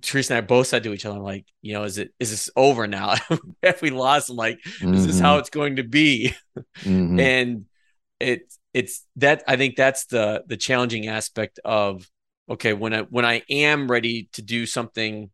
Teresa 0.01 0.33
and 0.33 0.43
I 0.43 0.47
both 0.47 0.67
said 0.67 0.83
to 0.83 0.93
each 0.93 1.05
other, 1.05 1.19
like, 1.19 1.45
you 1.61 1.73
know, 1.73 1.83
is 1.83 1.97
it 1.97 2.13
is 2.19 2.31
this 2.31 2.49
over 2.55 2.87
now? 2.87 3.15
if 3.61 3.81
we 3.81 3.89
lost, 3.89 4.29
I'm 4.29 4.37
like, 4.37 4.59
mm-hmm. 4.63 4.93
is 4.93 5.05
this 5.05 5.19
how 5.19 5.37
it's 5.37 5.49
going 5.49 5.75
to 5.75 5.83
be? 5.83 6.33
Mm-hmm. 6.79 7.19
and 7.19 7.65
it 8.19 8.53
it's 8.73 9.05
that 9.17 9.43
I 9.47 9.57
think 9.57 9.75
that's 9.75 10.05
the 10.05 10.43
the 10.47 10.57
challenging 10.57 11.07
aspect 11.07 11.59
of 11.65 12.09
okay, 12.49 12.73
when 12.73 12.93
I 12.93 13.01
when 13.01 13.25
I 13.25 13.43
am 13.49 13.89
ready 13.89 14.29
to 14.33 14.41
do 14.41 14.65
something 14.65 15.29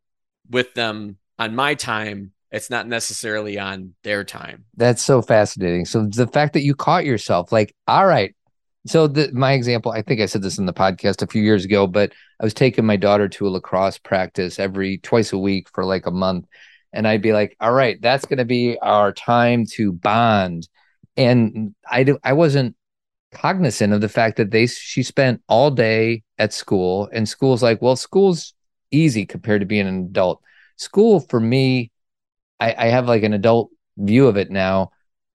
with 0.49 0.73
them 0.73 1.17
on 1.39 1.55
my 1.55 1.75
time, 1.75 2.31
it's 2.51 2.69
not 2.69 2.87
necessarily 2.87 3.57
on 3.57 3.93
their 4.03 4.23
time. 4.23 4.65
That's 4.75 5.01
so 5.01 5.21
fascinating. 5.21 5.85
So 5.85 6.05
the 6.05 6.27
fact 6.27 6.53
that 6.53 6.63
you 6.63 6.75
caught 6.75 7.05
yourself, 7.05 7.51
like, 7.51 7.73
all 7.87 8.05
right. 8.05 8.35
So 8.87 9.07
the, 9.07 9.31
my 9.31 9.53
example, 9.53 9.91
I 9.91 10.01
think 10.01 10.21
I 10.21 10.25
said 10.25 10.41
this 10.41 10.57
in 10.57 10.65
the 10.65 10.73
podcast 10.73 11.21
a 11.21 11.27
few 11.27 11.41
years 11.41 11.63
ago, 11.63 11.87
but 11.87 12.11
I 12.39 12.43
was 12.43 12.53
taking 12.53 12.85
my 12.85 12.97
daughter 12.97 13.29
to 13.29 13.47
a 13.47 13.49
lacrosse 13.49 13.99
practice 13.99 14.59
every 14.59 14.97
twice 14.97 15.31
a 15.33 15.37
week 15.37 15.69
for 15.69 15.85
like 15.85 16.07
a 16.07 16.11
month. 16.11 16.47
And 16.91 17.07
I'd 17.07 17.21
be 17.21 17.31
like, 17.31 17.55
all 17.61 17.71
right, 17.71 18.01
that's 18.01 18.25
going 18.25 18.39
to 18.39 18.45
be 18.45 18.77
our 18.79 19.13
time 19.13 19.65
to 19.73 19.93
bond. 19.93 20.67
And 21.15 21.75
I, 21.89 22.03
do, 22.03 22.17
I 22.23 22.33
wasn't 22.33 22.75
cognizant 23.31 23.93
of 23.93 24.01
the 24.01 24.09
fact 24.09 24.37
that 24.37 24.51
they 24.51 24.67
she 24.67 25.03
spent 25.03 25.41
all 25.47 25.71
day 25.71 26.23
at 26.37 26.53
school 26.53 27.09
and 27.13 27.27
school's 27.27 27.63
like 27.63 27.81
well 27.81 27.95
school's 27.95 28.53
easy 28.91 29.25
compared 29.25 29.61
to 29.61 29.65
being 29.65 29.87
an 29.87 30.05
adult 30.05 30.41
school 30.77 31.19
for 31.19 31.39
me 31.39 31.91
I, 32.59 32.75
I 32.77 32.85
have 32.87 33.07
like 33.07 33.23
an 33.23 33.33
adult 33.33 33.69
view 33.97 34.27
of 34.27 34.37
it 34.37 34.51
now 34.51 34.91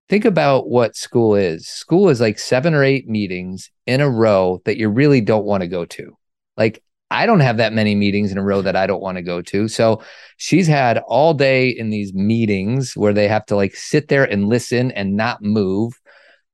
think 0.09 0.25
about 0.25 0.69
what 0.69 0.95
school 0.95 1.35
is 1.35 1.67
school 1.67 2.09
is 2.09 2.21
like 2.21 2.39
seven 2.39 2.73
or 2.73 2.83
eight 2.83 3.07
meetings 3.07 3.69
in 3.85 4.01
a 4.01 4.09
row 4.09 4.61
that 4.65 4.77
you 4.77 4.89
really 4.89 5.21
don't 5.21 5.45
want 5.45 5.61
to 5.61 5.67
go 5.67 5.85
to 5.85 6.17
like 6.57 6.81
I 7.09 7.25
don't 7.25 7.39
have 7.39 7.57
that 7.57 7.73
many 7.73 7.95
meetings 7.95 8.31
in 8.31 8.37
a 8.37 8.43
row 8.43 8.61
that 8.61 8.75
I 8.75 8.85
don't 8.85 9.01
want 9.01 9.17
to 9.17 9.21
go 9.21 9.41
to. 9.41 9.67
So 9.67 10.01
she's 10.35 10.67
had 10.67 10.97
all 11.07 11.33
day 11.33 11.69
in 11.69 11.89
these 11.89 12.13
meetings 12.13 12.97
where 12.97 13.13
they 13.13 13.27
have 13.27 13.45
to 13.47 13.55
like 13.55 13.75
sit 13.75 14.09
there 14.09 14.25
and 14.25 14.49
listen 14.49 14.91
and 14.91 15.15
not 15.15 15.41
move 15.41 15.93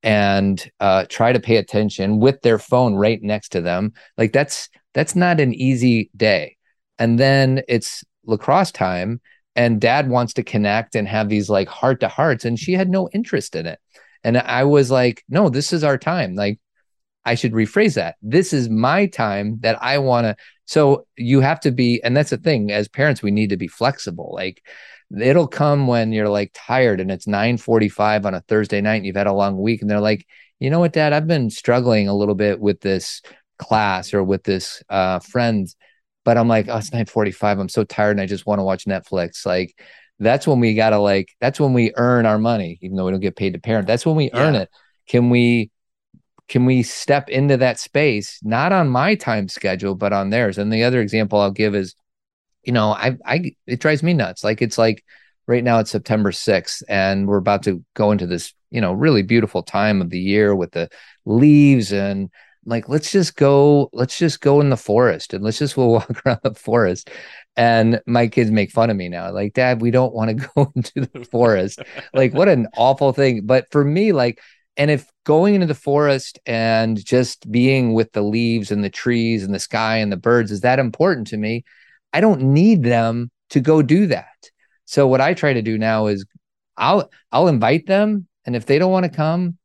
and 0.03 0.69
uh, 0.79 1.05
try 1.09 1.33
to 1.33 1.39
pay 1.39 1.57
attention 1.57 2.19
with 2.19 2.41
their 2.41 2.59
phone 2.59 2.93
right 2.93 3.21
next 3.23 3.49
to 3.49 3.61
them. 3.61 3.93
Like 4.17 4.31
that's 4.31 4.69
that's 4.93 5.15
not 5.15 5.39
an 5.39 5.53
easy 5.53 6.11
day. 6.15 6.57
And 6.99 7.19
then 7.19 7.63
it's 7.67 8.03
lacrosse 8.25 8.71
time, 8.71 9.21
and 9.55 9.81
dad 9.81 10.09
wants 10.09 10.33
to 10.33 10.43
connect 10.43 10.95
and 10.95 11.07
have 11.07 11.29
these 11.29 11.49
like 11.49 11.67
heart 11.67 11.99
to 12.01 12.07
hearts, 12.07 12.45
and 12.45 12.59
she 12.59 12.73
had 12.73 12.89
no 12.89 13.09
interest 13.13 13.55
in 13.55 13.65
it. 13.65 13.79
And 14.23 14.37
I 14.37 14.63
was 14.63 14.89
like, 14.89 15.23
no, 15.27 15.49
this 15.49 15.73
is 15.73 15.83
our 15.83 15.97
time. 15.97 16.35
Like 16.35 16.59
I 17.25 17.35
should 17.35 17.53
rephrase 17.53 17.95
that. 17.95 18.15
This 18.21 18.53
is 18.53 18.69
my 18.69 19.05
time 19.07 19.59
that 19.61 19.81
I 19.81 19.97
want 19.97 20.25
to. 20.25 20.35
So 20.65 21.05
you 21.17 21.41
have 21.41 21.59
to 21.61 21.71
be, 21.71 22.01
and 22.03 22.15
that's 22.15 22.29
the 22.29 22.37
thing. 22.37 22.71
As 22.71 22.87
parents, 22.87 23.21
we 23.21 23.31
need 23.31 23.49
to 23.49 23.57
be 23.57 23.67
flexible. 23.67 24.31
Like 24.33 24.63
it'll 25.21 25.47
come 25.47 25.87
when 25.87 26.11
you're 26.11 26.29
like 26.29 26.51
tired 26.53 26.99
and 26.99 27.11
it's 27.11 27.27
9:45 27.27 28.25
on 28.25 28.33
a 28.33 28.41
Thursday 28.41 28.81
night 28.81 28.97
and 28.97 29.05
you've 29.05 29.15
had 29.15 29.27
a 29.27 29.33
long 29.33 29.57
week 29.57 29.81
and 29.81 29.89
they're 29.89 29.99
like, 29.99 30.25
"You 30.59 30.69
know 30.69 30.79
what, 30.79 30.93
dad, 30.93 31.13
I've 31.13 31.27
been 31.27 31.49
struggling 31.49 32.07
a 32.07 32.15
little 32.15 32.35
bit 32.35 32.59
with 32.59 32.81
this 32.81 33.21
class 33.57 34.13
or 34.13 34.23
with 34.23 34.43
this 34.43 34.83
uh 34.89 35.19
friend." 35.19 35.67
But 36.25 36.37
I'm 36.37 36.47
like, 36.47 36.67
"Oh, 36.69 36.77
it's 36.77 36.91
9:45. 36.91 37.59
I'm 37.59 37.69
so 37.69 37.83
tired 37.83 38.11
and 38.11 38.21
I 38.21 38.25
just 38.25 38.45
want 38.45 38.59
to 38.59 38.63
watch 38.63 38.85
Netflix." 38.85 39.45
Like 39.45 39.79
that's 40.19 40.47
when 40.47 40.59
we 40.59 40.75
got 40.75 40.91
to 40.91 40.99
like 40.99 41.29
that's 41.41 41.59
when 41.59 41.73
we 41.73 41.91
earn 41.95 42.25
our 42.25 42.37
money 42.37 42.77
even 42.81 42.95
though 42.95 43.05
we 43.05 43.11
don't 43.11 43.19
get 43.19 43.35
paid 43.35 43.53
to 43.53 43.59
parent. 43.59 43.87
That's 43.87 44.05
when 44.05 44.15
we 44.15 44.25
yeah. 44.25 44.39
earn 44.39 44.55
it. 44.55 44.69
Can 45.07 45.29
we 45.29 45.71
can 46.47 46.65
we 46.65 46.83
step 46.83 47.29
into 47.29 47.57
that 47.57 47.79
space 47.79 48.39
not 48.43 48.71
on 48.71 48.89
my 48.89 49.15
time 49.15 49.47
schedule 49.49 49.95
but 49.95 50.13
on 50.13 50.29
theirs? 50.29 50.57
And 50.57 50.71
the 50.71 50.83
other 50.83 51.01
example 51.01 51.39
I'll 51.39 51.51
give 51.51 51.75
is 51.75 51.95
you 52.63 52.71
know, 52.71 52.93
I, 52.93 53.17
I, 53.25 53.55
it 53.67 53.79
drives 53.79 54.03
me 54.03 54.13
nuts. 54.13 54.43
Like 54.43 54.61
it's 54.61 54.77
like 54.77 55.03
right 55.47 55.63
now 55.63 55.79
it's 55.79 55.91
September 55.91 56.31
6th 56.31 56.81
and 56.87 57.27
we're 57.27 57.37
about 57.37 57.63
to 57.63 57.83
go 57.93 58.11
into 58.11 58.25
this, 58.25 58.53
you 58.71 58.81
know, 58.81 58.93
really 58.93 59.21
beautiful 59.21 59.63
time 59.63 60.01
of 60.01 60.09
the 60.09 60.19
year 60.19 60.55
with 60.55 60.71
the 60.71 60.89
leaves 61.25 61.91
and 61.91 62.29
like, 62.65 62.89
let's 62.89 63.11
just 63.11 63.35
go, 63.35 63.89
let's 63.93 64.17
just 64.17 64.41
go 64.41 64.61
in 64.61 64.69
the 64.69 64.77
forest 64.77 65.33
and 65.33 65.43
let's 65.43 65.59
just 65.59 65.77
we'll 65.77 65.91
walk 65.93 66.25
around 66.25 66.39
the 66.43 66.53
forest. 66.53 67.09
And 67.55 68.01
my 68.07 68.27
kids 68.27 68.51
make 68.51 68.71
fun 68.71 68.89
of 68.89 68.97
me 68.97 69.09
now. 69.09 69.31
Like, 69.31 69.53
dad, 69.53 69.81
we 69.81 69.91
don't 69.91 70.13
want 70.13 70.29
to 70.29 70.49
go 70.55 70.71
into 70.75 71.01
the 71.01 71.25
forest. 71.25 71.79
like, 72.13 72.33
what 72.33 72.49
an 72.49 72.67
awful 72.75 73.13
thing. 73.13 73.45
But 73.45 73.71
for 73.71 73.83
me, 73.83 74.11
like, 74.11 74.39
and 74.75 74.89
if 74.89 75.07
going 75.23 75.53
into 75.53 75.67
the 75.67 75.75
forest 75.75 76.39
and 76.45 77.03
just 77.03 77.49
being 77.51 77.93
with 77.93 78.11
the 78.13 78.23
leaves 78.23 78.71
and 78.71 78.83
the 78.83 78.89
trees 78.89 79.43
and 79.43 79.53
the 79.53 79.59
sky 79.59 79.97
and 79.97 80.11
the 80.11 80.17
birds 80.17 80.51
is 80.51 80.61
that 80.61 80.79
important 80.79 81.27
to 81.27 81.37
me, 81.37 81.63
I 82.11 82.21
don't 82.21 82.41
need 82.41 82.83
them 82.83 83.29
to 83.51 83.59
go 83.59 83.81
do 83.81 84.07
that. 84.07 84.27
So 84.85 85.07
what 85.07 85.21
I 85.21 85.33
try 85.33 85.53
to 85.53 85.61
do 85.61 85.77
now 85.77 86.07
is 86.07 86.25
I'll 86.75 87.09
I'll 87.31 87.47
invite 87.47 87.85
them 87.85 88.27
and 88.45 88.55
if 88.55 88.65
they 88.65 88.79
don't 88.79 88.91
want 88.91 89.05
to 89.05 89.11
come, 89.11 89.57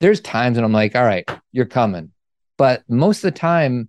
there's 0.00 0.20
times 0.20 0.56
when 0.56 0.64
I'm 0.64 0.72
like, 0.72 0.94
"All 0.94 1.04
right, 1.04 1.28
you're 1.52 1.66
coming." 1.66 2.12
But 2.58 2.82
most 2.88 3.18
of 3.18 3.32
the 3.32 3.38
time 3.38 3.88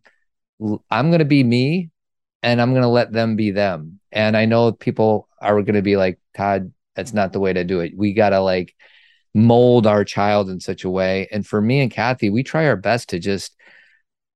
I'm 0.90 1.10
going 1.10 1.20
to 1.20 1.26
be 1.26 1.44
me 1.44 1.90
and 2.44 2.62
I'm 2.62 2.72
going 2.72 2.84
to 2.84 2.88
let 2.90 3.12
them 3.12 3.36
be 3.36 3.52
them. 3.52 4.00
And 4.12 4.36
I 4.36 4.46
know 4.46 4.72
people 4.72 5.28
are 5.42 5.62
going 5.62 5.76
to 5.76 5.82
be 5.82 5.98
like, 5.98 6.20
"Todd, 6.36 6.72
that's 6.96 7.14
not 7.14 7.34
the 7.34 7.40
way 7.40 7.54
to 7.54 7.64
do 7.64 7.80
it. 7.82 7.94
We 7.96 8.14
got 8.14 8.30
to 8.30 8.40
like 8.42 8.76
mold 9.34 9.86
our 9.86 10.04
child 10.04 10.50
in 10.50 10.60
such 10.60 10.84
a 10.84 10.90
way." 10.90 11.28
And 11.32 11.46
for 11.46 11.62
me 11.62 11.82
and 11.82 11.92
Cathy, 11.92 12.30
we 12.30 12.44
try 12.44 12.68
our 12.68 12.76
best 12.76 13.10
to 13.10 13.20
just 13.20 13.56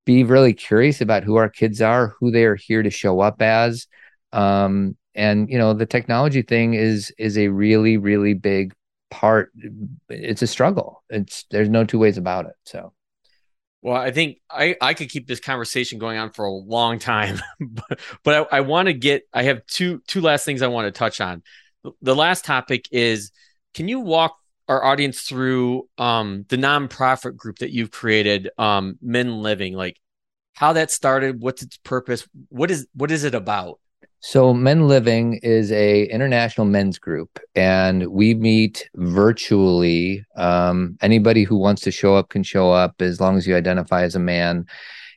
be 0.05 0.23
really 0.23 0.53
curious 0.53 1.01
about 1.01 1.23
who 1.23 1.35
our 1.35 1.49
kids 1.49 1.81
are, 1.81 2.15
who 2.19 2.31
they 2.31 2.45
are 2.45 2.55
here 2.55 2.83
to 2.83 2.89
show 2.89 3.19
up 3.21 3.41
as. 3.41 3.87
Um, 4.33 4.97
and 5.15 5.49
you 5.49 5.57
know, 5.57 5.73
the 5.73 5.85
technology 5.85 6.41
thing 6.41 6.73
is 6.73 7.13
is 7.17 7.37
a 7.37 7.49
really, 7.49 7.97
really 7.97 8.33
big 8.33 8.73
part. 9.09 9.51
It's 10.09 10.41
a 10.41 10.47
struggle. 10.47 11.03
It's 11.09 11.45
there's 11.51 11.69
no 11.69 11.83
two 11.85 11.99
ways 11.99 12.17
about 12.17 12.45
it. 12.45 12.55
So 12.65 12.93
well, 13.81 13.95
I 13.95 14.11
think 14.11 14.37
I, 14.49 14.75
I 14.79 14.93
could 14.93 15.09
keep 15.09 15.27
this 15.27 15.39
conversation 15.39 15.97
going 15.97 16.17
on 16.17 16.31
for 16.31 16.45
a 16.45 16.51
long 16.51 16.99
time, 16.99 17.39
but, 17.59 17.99
but 18.23 18.47
I, 18.53 18.57
I 18.57 18.61
want 18.61 18.87
to 18.87 18.93
get 18.93 19.23
I 19.33 19.43
have 19.43 19.65
two 19.65 20.01
two 20.07 20.21
last 20.21 20.45
things 20.45 20.61
I 20.61 20.67
want 20.67 20.85
to 20.85 20.97
touch 20.97 21.19
on. 21.19 21.43
The 22.01 22.15
last 22.15 22.45
topic 22.45 22.87
is 22.91 23.31
can 23.73 23.87
you 23.87 23.99
walk 23.99 24.37
our 24.67 24.83
audience 24.83 25.21
through 25.21 25.89
um, 25.97 26.45
the 26.49 26.57
nonprofit 26.57 27.35
group 27.35 27.57
that 27.59 27.71
you've 27.71 27.91
created, 27.91 28.49
um, 28.57 28.97
Men 29.01 29.41
Living, 29.41 29.73
like 29.73 29.99
how 30.53 30.73
that 30.73 30.91
started, 30.91 31.41
what's 31.41 31.63
its 31.63 31.77
purpose, 31.77 32.27
what 32.49 32.69
is 32.69 32.87
what 32.93 33.11
is 33.11 33.23
it 33.23 33.35
about? 33.35 33.79
So 34.23 34.53
Men 34.53 34.87
Living 34.87 35.39
is 35.41 35.71
a 35.71 36.03
international 36.05 36.67
men's 36.67 36.99
group, 36.99 37.39
and 37.55 38.05
we 38.07 38.35
meet 38.35 38.87
virtually. 38.93 40.23
Um, 40.35 40.95
anybody 41.01 41.43
who 41.43 41.57
wants 41.57 41.81
to 41.83 41.91
show 41.91 42.13
up 42.15 42.29
can 42.29 42.43
show 42.43 42.71
up 42.71 43.01
as 43.01 43.19
long 43.19 43.35
as 43.35 43.47
you 43.47 43.55
identify 43.55 44.03
as 44.03 44.15
a 44.15 44.19
man. 44.19 44.67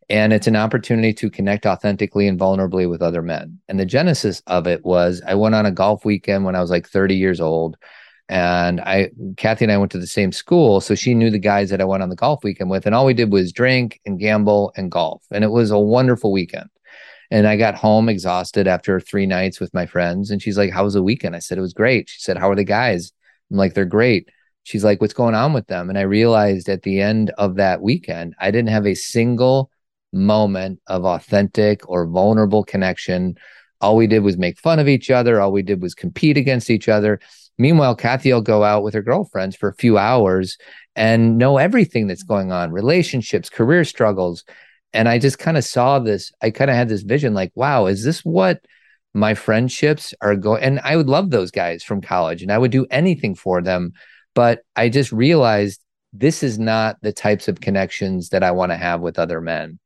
And 0.08 0.32
it's 0.32 0.46
an 0.46 0.56
opportunity 0.56 1.12
to 1.14 1.30
connect 1.30 1.66
authentically 1.66 2.26
and 2.26 2.40
vulnerably 2.40 2.88
with 2.88 3.02
other 3.02 3.20
men. 3.20 3.60
And 3.68 3.78
the 3.78 3.86
genesis 3.86 4.42
of 4.46 4.66
it 4.66 4.84
was 4.86 5.20
I 5.26 5.34
went 5.34 5.54
on 5.54 5.66
a 5.66 5.70
golf 5.70 6.06
weekend 6.06 6.44
when 6.44 6.56
I 6.56 6.60
was 6.62 6.70
like 6.70 6.88
30 6.88 7.14
years 7.14 7.40
old 7.42 7.76
and 8.30 8.80
I, 8.80 9.10
Cathy 9.36 9.66
and 9.66 9.72
I 9.72 9.78
went 9.78 9.92
to 9.92 9.98
the 9.98 10.06
same 10.06 10.32
school. 10.32 10.80
So 10.80 10.94
she 10.94 11.14
knew 11.14 11.30
the 11.30 11.38
guys 11.38 11.70
that 11.70 11.80
I 11.80 11.84
went 11.84 12.02
on 12.02 12.08
the 12.08 12.16
golf 12.16 12.42
weekend 12.42 12.70
with. 12.70 12.86
And 12.86 12.94
all 12.94 13.06
we 13.06 13.14
did 13.14 13.32
was 13.32 13.52
drink 13.52 14.00
and 14.06 14.18
gamble 14.18 14.72
and 14.76 14.90
golf. 14.90 15.22
And 15.30 15.44
it 15.44 15.50
was 15.50 15.70
a 15.70 15.78
wonderful 15.78 16.32
weekend. 16.32 16.68
And 17.30 17.46
I 17.46 17.56
got 17.56 17.74
home 17.74 18.08
exhausted 18.08 18.66
after 18.66 19.00
three 19.00 19.26
nights 19.26 19.60
with 19.60 19.72
my 19.74 19.86
friends. 19.86 20.30
And 20.30 20.40
she's 20.42 20.58
like, 20.58 20.70
How 20.70 20.84
was 20.84 20.94
the 20.94 21.02
weekend? 21.02 21.36
I 21.36 21.40
said, 21.40 21.58
It 21.58 21.62
was 21.62 21.72
great. 21.72 22.08
She 22.08 22.20
said, 22.20 22.38
How 22.38 22.50
are 22.50 22.56
the 22.56 22.64
guys? 22.64 23.12
I'm 23.50 23.56
like, 23.56 23.74
They're 23.74 23.84
great. 23.84 24.28
She's 24.62 24.84
like, 24.84 25.00
What's 25.00 25.14
going 25.14 25.34
on 25.34 25.52
with 25.52 25.66
them? 25.66 25.88
And 25.88 25.98
I 25.98 26.02
realized 26.02 26.68
at 26.68 26.82
the 26.82 27.00
end 27.00 27.30
of 27.38 27.56
that 27.56 27.82
weekend, 27.82 28.34
I 28.38 28.50
didn't 28.50 28.70
have 28.70 28.86
a 28.86 28.94
single 28.94 29.70
moment 30.12 30.80
of 30.86 31.04
authentic 31.04 31.88
or 31.88 32.06
vulnerable 32.06 32.64
connection. 32.64 33.36
All 33.80 33.96
we 33.96 34.06
did 34.06 34.20
was 34.20 34.38
make 34.38 34.58
fun 34.58 34.78
of 34.78 34.88
each 34.88 35.10
other. 35.10 35.40
All 35.40 35.52
we 35.52 35.62
did 35.62 35.82
was 35.82 35.94
compete 35.94 36.36
against 36.36 36.70
each 36.70 36.88
other. 36.88 37.20
Meanwhile, 37.58 37.96
Cathy 37.96 38.32
will 38.32 38.40
go 38.40 38.64
out 38.64 38.82
with 38.82 38.94
her 38.94 39.02
girlfriends 39.02 39.56
for 39.56 39.68
a 39.68 39.74
few 39.74 39.98
hours 39.98 40.56
and 40.96 41.38
know 41.38 41.58
everything 41.58 42.06
that's 42.06 42.22
going 42.22 42.50
on 42.50 42.72
relationships, 42.72 43.48
career 43.48 43.84
struggles. 43.84 44.44
And 44.94 45.08
I 45.08 45.18
just 45.18 45.38
kind 45.38 45.58
of 45.58 45.64
saw 45.64 45.98
this. 45.98 46.32
I 46.40 46.50
kind 46.50 46.70
of 46.70 46.76
had 46.76 46.88
this 46.88 47.02
vision 47.02 47.34
like, 47.34 47.52
wow, 47.54 47.86
is 47.86 48.04
this 48.04 48.24
what 48.24 48.64
my 49.12 49.34
friendships 49.34 50.14
are 50.20 50.36
going? 50.36 50.62
And 50.62 50.80
I 50.80 50.96
would 50.96 51.08
love 51.08 51.30
those 51.30 51.50
guys 51.50 51.82
from 51.82 52.00
college 52.00 52.42
and 52.42 52.50
I 52.50 52.58
would 52.58 52.70
do 52.70 52.86
anything 52.90 53.34
for 53.34 53.60
them. 53.60 53.92
But 54.34 54.62
I 54.76 54.88
just 54.88 55.12
realized 55.12 55.80
this 56.12 56.42
is 56.42 56.58
not 56.58 56.96
the 57.02 57.12
types 57.12 57.48
of 57.48 57.60
connections 57.60 58.30
that 58.30 58.42
I 58.42 58.52
want 58.52 58.72
to 58.72 58.76
have 58.76 59.00
with 59.00 59.18
other 59.18 59.40
men. 59.40 59.78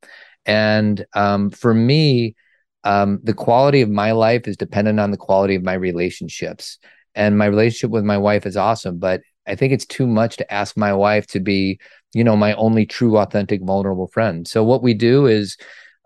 And 0.47 1.05
um, 1.15 1.51
for 1.51 1.75
me, 1.75 2.37
um, 2.85 3.19
the 3.23 3.35
quality 3.35 3.81
of 3.81 3.91
my 3.91 4.13
life 4.13 4.47
is 4.47 4.57
dependent 4.57 5.01
on 5.01 5.11
the 5.11 5.17
quality 5.17 5.55
of 5.55 5.63
my 5.63 5.75
relationships 5.75 6.79
and 7.15 7.37
my 7.37 7.47
relationship 7.47 7.91
with 7.91 8.05
my 8.05 8.17
wife 8.17 8.47
is 8.47 8.57
awesome 8.57 8.99
but 8.99 9.21
i 9.47 9.55
think 9.55 9.73
it's 9.73 9.87
too 9.87 10.07
much 10.07 10.37
to 10.37 10.53
ask 10.53 10.77
my 10.77 10.93
wife 10.93 11.27
to 11.27 11.41
be 11.41 11.79
you 12.15 12.25
know 12.25 12.37
my 12.37 12.53
only 12.55 12.87
true 12.87 13.19
authentic 13.19 13.61
vulnerable 13.63 14.09
friend 14.09 14.47
so 14.49 14.63
what 14.65 14.83
we 14.83 14.95
do 14.95 15.27
is 15.27 15.57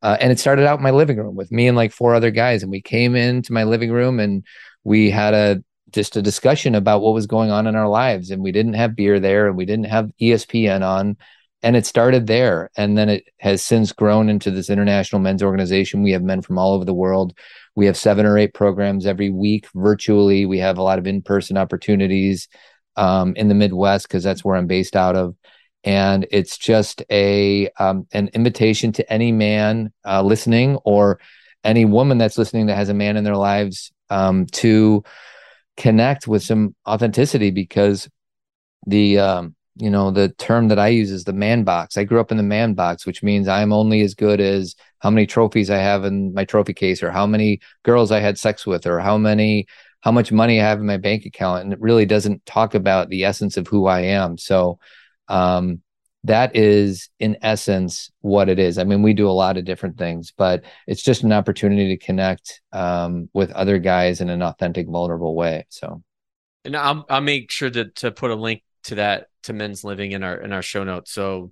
Uh, 0.02 0.16
and 0.20 0.32
it 0.32 0.38
started 0.40 0.66
out 0.66 0.78
in 0.78 0.82
my 0.82 0.90
living 0.90 1.16
room 1.16 1.36
with 1.36 1.52
me 1.52 1.68
and 1.68 1.76
like 1.76 1.92
four 1.92 2.12
other 2.14 2.32
guys. 2.32 2.62
And 2.62 2.72
we 2.72 2.82
came 2.82 3.14
into 3.14 3.52
my 3.52 3.64
living 3.64 3.92
room 3.92 4.18
and 4.18 4.44
we 4.82 5.10
had 5.12 5.32
a 5.32 5.62
just 5.90 6.16
a 6.16 6.22
discussion 6.22 6.74
about 6.74 7.02
what 7.02 7.14
was 7.14 7.26
going 7.28 7.50
on 7.52 7.66
in 7.68 7.76
our 7.76 7.88
lives. 7.88 8.30
And 8.30 8.42
we 8.42 8.50
didn't 8.50 8.74
have 8.74 8.96
beer 8.96 9.20
there 9.20 9.46
and 9.46 9.56
we 9.56 9.64
didn't 9.64 9.86
have 9.86 10.10
ESPN 10.18 10.82
on. 10.82 11.16
And 11.62 11.76
it 11.76 11.86
started 11.86 12.26
there. 12.26 12.68
And 12.76 12.98
then 12.98 13.08
it 13.08 13.22
has 13.38 13.62
since 13.64 13.92
grown 13.92 14.28
into 14.28 14.50
this 14.50 14.70
international 14.70 15.22
men's 15.22 15.42
organization. 15.42 16.02
We 16.02 16.12
have 16.14 16.24
men 16.24 16.42
from 16.42 16.58
all 16.58 16.72
over 16.74 16.84
the 16.84 17.00
world. 17.04 17.32
We 17.76 17.86
have 17.86 17.96
seven 17.96 18.26
or 18.26 18.36
eight 18.36 18.54
programs 18.54 19.06
every 19.06 19.30
week 19.30 19.68
virtually. 19.72 20.46
We 20.46 20.58
have 20.58 20.78
a 20.78 20.82
lot 20.82 20.98
of 20.98 21.06
in 21.06 21.22
person 21.22 21.56
opportunities 21.56 22.48
um, 22.96 23.36
in 23.36 23.46
the 23.48 23.54
Midwest 23.54 24.08
because 24.08 24.24
that's 24.24 24.44
where 24.44 24.56
I'm 24.56 24.66
based 24.66 24.96
out 24.96 25.14
of 25.16 25.36
and 25.84 26.26
it's 26.30 26.58
just 26.58 27.02
a 27.10 27.68
um, 27.78 28.06
an 28.12 28.28
invitation 28.34 28.92
to 28.92 29.12
any 29.12 29.32
man 29.32 29.92
uh, 30.06 30.22
listening 30.22 30.76
or 30.84 31.18
any 31.64 31.84
woman 31.84 32.18
that's 32.18 32.38
listening 32.38 32.66
that 32.66 32.76
has 32.76 32.88
a 32.88 32.94
man 32.94 33.16
in 33.16 33.24
their 33.24 33.36
lives 33.36 33.92
um, 34.10 34.46
to 34.46 35.02
connect 35.76 36.28
with 36.28 36.42
some 36.42 36.74
authenticity 36.86 37.50
because 37.50 38.08
the 38.86 39.18
um, 39.18 39.54
you 39.76 39.90
know 39.90 40.10
the 40.10 40.28
term 40.30 40.68
that 40.68 40.78
I 40.78 40.88
use 40.88 41.10
is 41.10 41.24
the 41.24 41.32
man 41.32 41.64
box. 41.64 41.96
I 41.96 42.04
grew 42.04 42.20
up 42.20 42.30
in 42.30 42.36
the 42.36 42.42
man 42.42 42.74
box, 42.74 43.06
which 43.06 43.22
means 43.22 43.48
I'm 43.48 43.72
only 43.72 44.02
as 44.02 44.14
good 44.14 44.40
as 44.40 44.74
how 44.98 45.10
many 45.10 45.26
trophies 45.26 45.70
I 45.70 45.78
have 45.78 46.04
in 46.04 46.34
my 46.34 46.44
trophy 46.44 46.74
case, 46.74 47.02
or 47.02 47.10
how 47.10 47.26
many 47.26 47.60
girls 47.82 48.12
I 48.12 48.20
had 48.20 48.38
sex 48.38 48.66
with, 48.66 48.86
or 48.86 49.00
how 49.00 49.16
many 49.16 49.66
how 50.00 50.12
much 50.12 50.32
money 50.32 50.60
I 50.60 50.64
have 50.64 50.80
in 50.80 50.86
my 50.86 50.96
bank 50.98 51.24
account, 51.24 51.64
and 51.64 51.72
it 51.72 51.80
really 51.80 52.06
doesn't 52.06 52.44
talk 52.44 52.74
about 52.74 53.08
the 53.08 53.24
essence 53.24 53.56
of 53.56 53.66
who 53.68 53.86
I 53.86 54.00
am. 54.00 54.36
So 54.36 54.78
um, 55.32 55.80
that 56.24 56.54
is 56.54 57.08
in 57.18 57.36
essence 57.42 58.10
what 58.20 58.48
it 58.48 58.58
is. 58.58 58.78
I 58.78 58.84
mean, 58.84 59.02
we 59.02 59.12
do 59.12 59.28
a 59.28 59.32
lot 59.32 59.56
of 59.56 59.64
different 59.64 59.98
things, 59.98 60.32
but 60.36 60.62
it's 60.86 61.02
just 61.02 61.24
an 61.24 61.32
opportunity 61.32 61.96
to 61.96 62.04
connect 62.04 62.60
um, 62.72 63.28
with 63.32 63.50
other 63.52 63.78
guys 63.78 64.20
in 64.20 64.30
an 64.30 64.42
authentic, 64.42 64.88
vulnerable 64.88 65.34
way. 65.34 65.66
So, 65.68 66.02
and 66.64 66.76
I'll 66.76 67.04
I'll 67.08 67.20
make 67.20 67.50
sure 67.50 67.70
to 67.70 67.86
to 67.86 68.12
put 68.12 68.30
a 68.30 68.36
link 68.36 68.62
to 68.84 68.96
that 68.96 69.28
to 69.44 69.52
men's 69.52 69.82
living 69.82 70.12
in 70.12 70.22
our 70.22 70.36
in 70.36 70.52
our 70.52 70.62
show 70.62 70.84
notes. 70.84 71.12
So, 71.12 71.50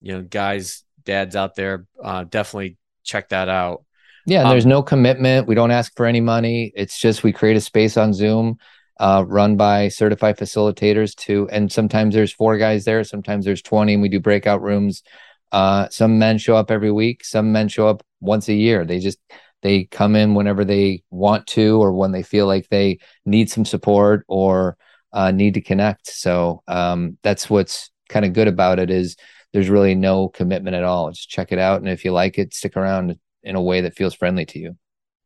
you 0.00 0.12
know, 0.12 0.22
guys, 0.22 0.84
dads 1.04 1.36
out 1.36 1.54
there, 1.54 1.86
uh, 2.02 2.24
definitely 2.24 2.76
check 3.04 3.30
that 3.30 3.48
out. 3.48 3.84
Yeah, 4.26 4.40
and 4.40 4.48
um, 4.48 4.52
there's 4.52 4.66
no 4.66 4.82
commitment. 4.82 5.48
We 5.48 5.54
don't 5.54 5.70
ask 5.70 5.96
for 5.96 6.06
any 6.06 6.20
money. 6.20 6.72
It's 6.74 6.98
just 6.98 7.22
we 7.22 7.32
create 7.32 7.56
a 7.56 7.60
space 7.60 7.96
on 7.96 8.12
Zoom 8.12 8.58
uh, 8.98 9.24
run 9.26 9.56
by 9.56 9.88
certified 9.88 10.38
facilitators 10.38 11.14
too. 11.14 11.48
And 11.50 11.70
sometimes 11.70 12.14
there's 12.14 12.32
four 12.32 12.58
guys 12.58 12.84
there, 12.84 13.02
sometimes 13.04 13.44
there's 13.44 13.62
20, 13.62 13.94
and 13.94 14.02
we 14.02 14.08
do 14.08 14.20
breakout 14.20 14.62
rooms. 14.62 15.02
Uh, 15.50 15.88
some 15.90 16.18
men 16.18 16.38
show 16.38 16.56
up 16.56 16.70
every 16.70 16.90
week, 16.90 17.24
some 17.24 17.52
men 17.52 17.68
show 17.68 17.88
up 17.88 18.02
once 18.20 18.48
a 18.48 18.54
year. 18.54 18.84
They 18.84 18.98
just 18.98 19.18
they 19.62 19.84
come 19.84 20.16
in 20.16 20.34
whenever 20.34 20.64
they 20.64 21.02
want 21.10 21.46
to 21.48 21.80
or 21.80 21.92
when 21.92 22.12
they 22.12 22.22
feel 22.22 22.46
like 22.46 22.68
they 22.68 22.98
need 23.24 23.50
some 23.50 23.64
support 23.64 24.24
or 24.28 24.76
uh, 25.12 25.30
need 25.30 25.54
to 25.54 25.60
connect. 25.60 26.08
So 26.08 26.62
um, 26.66 27.18
that's 27.22 27.48
what's 27.48 27.90
kind 28.08 28.24
of 28.24 28.32
good 28.32 28.48
about 28.48 28.78
it 28.78 28.90
is 28.90 29.16
there's 29.52 29.68
really 29.68 29.94
no 29.94 30.28
commitment 30.28 30.74
at 30.74 30.84
all. 30.84 31.10
Just 31.10 31.28
check 31.28 31.52
it 31.52 31.58
out, 31.58 31.80
and 31.80 31.88
if 31.88 32.04
you 32.04 32.12
like 32.12 32.38
it, 32.38 32.54
stick 32.54 32.76
around 32.76 33.18
in 33.42 33.56
a 33.56 33.62
way 33.62 33.82
that 33.82 33.94
feels 33.94 34.14
friendly 34.14 34.46
to 34.46 34.58
you. 34.58 34.76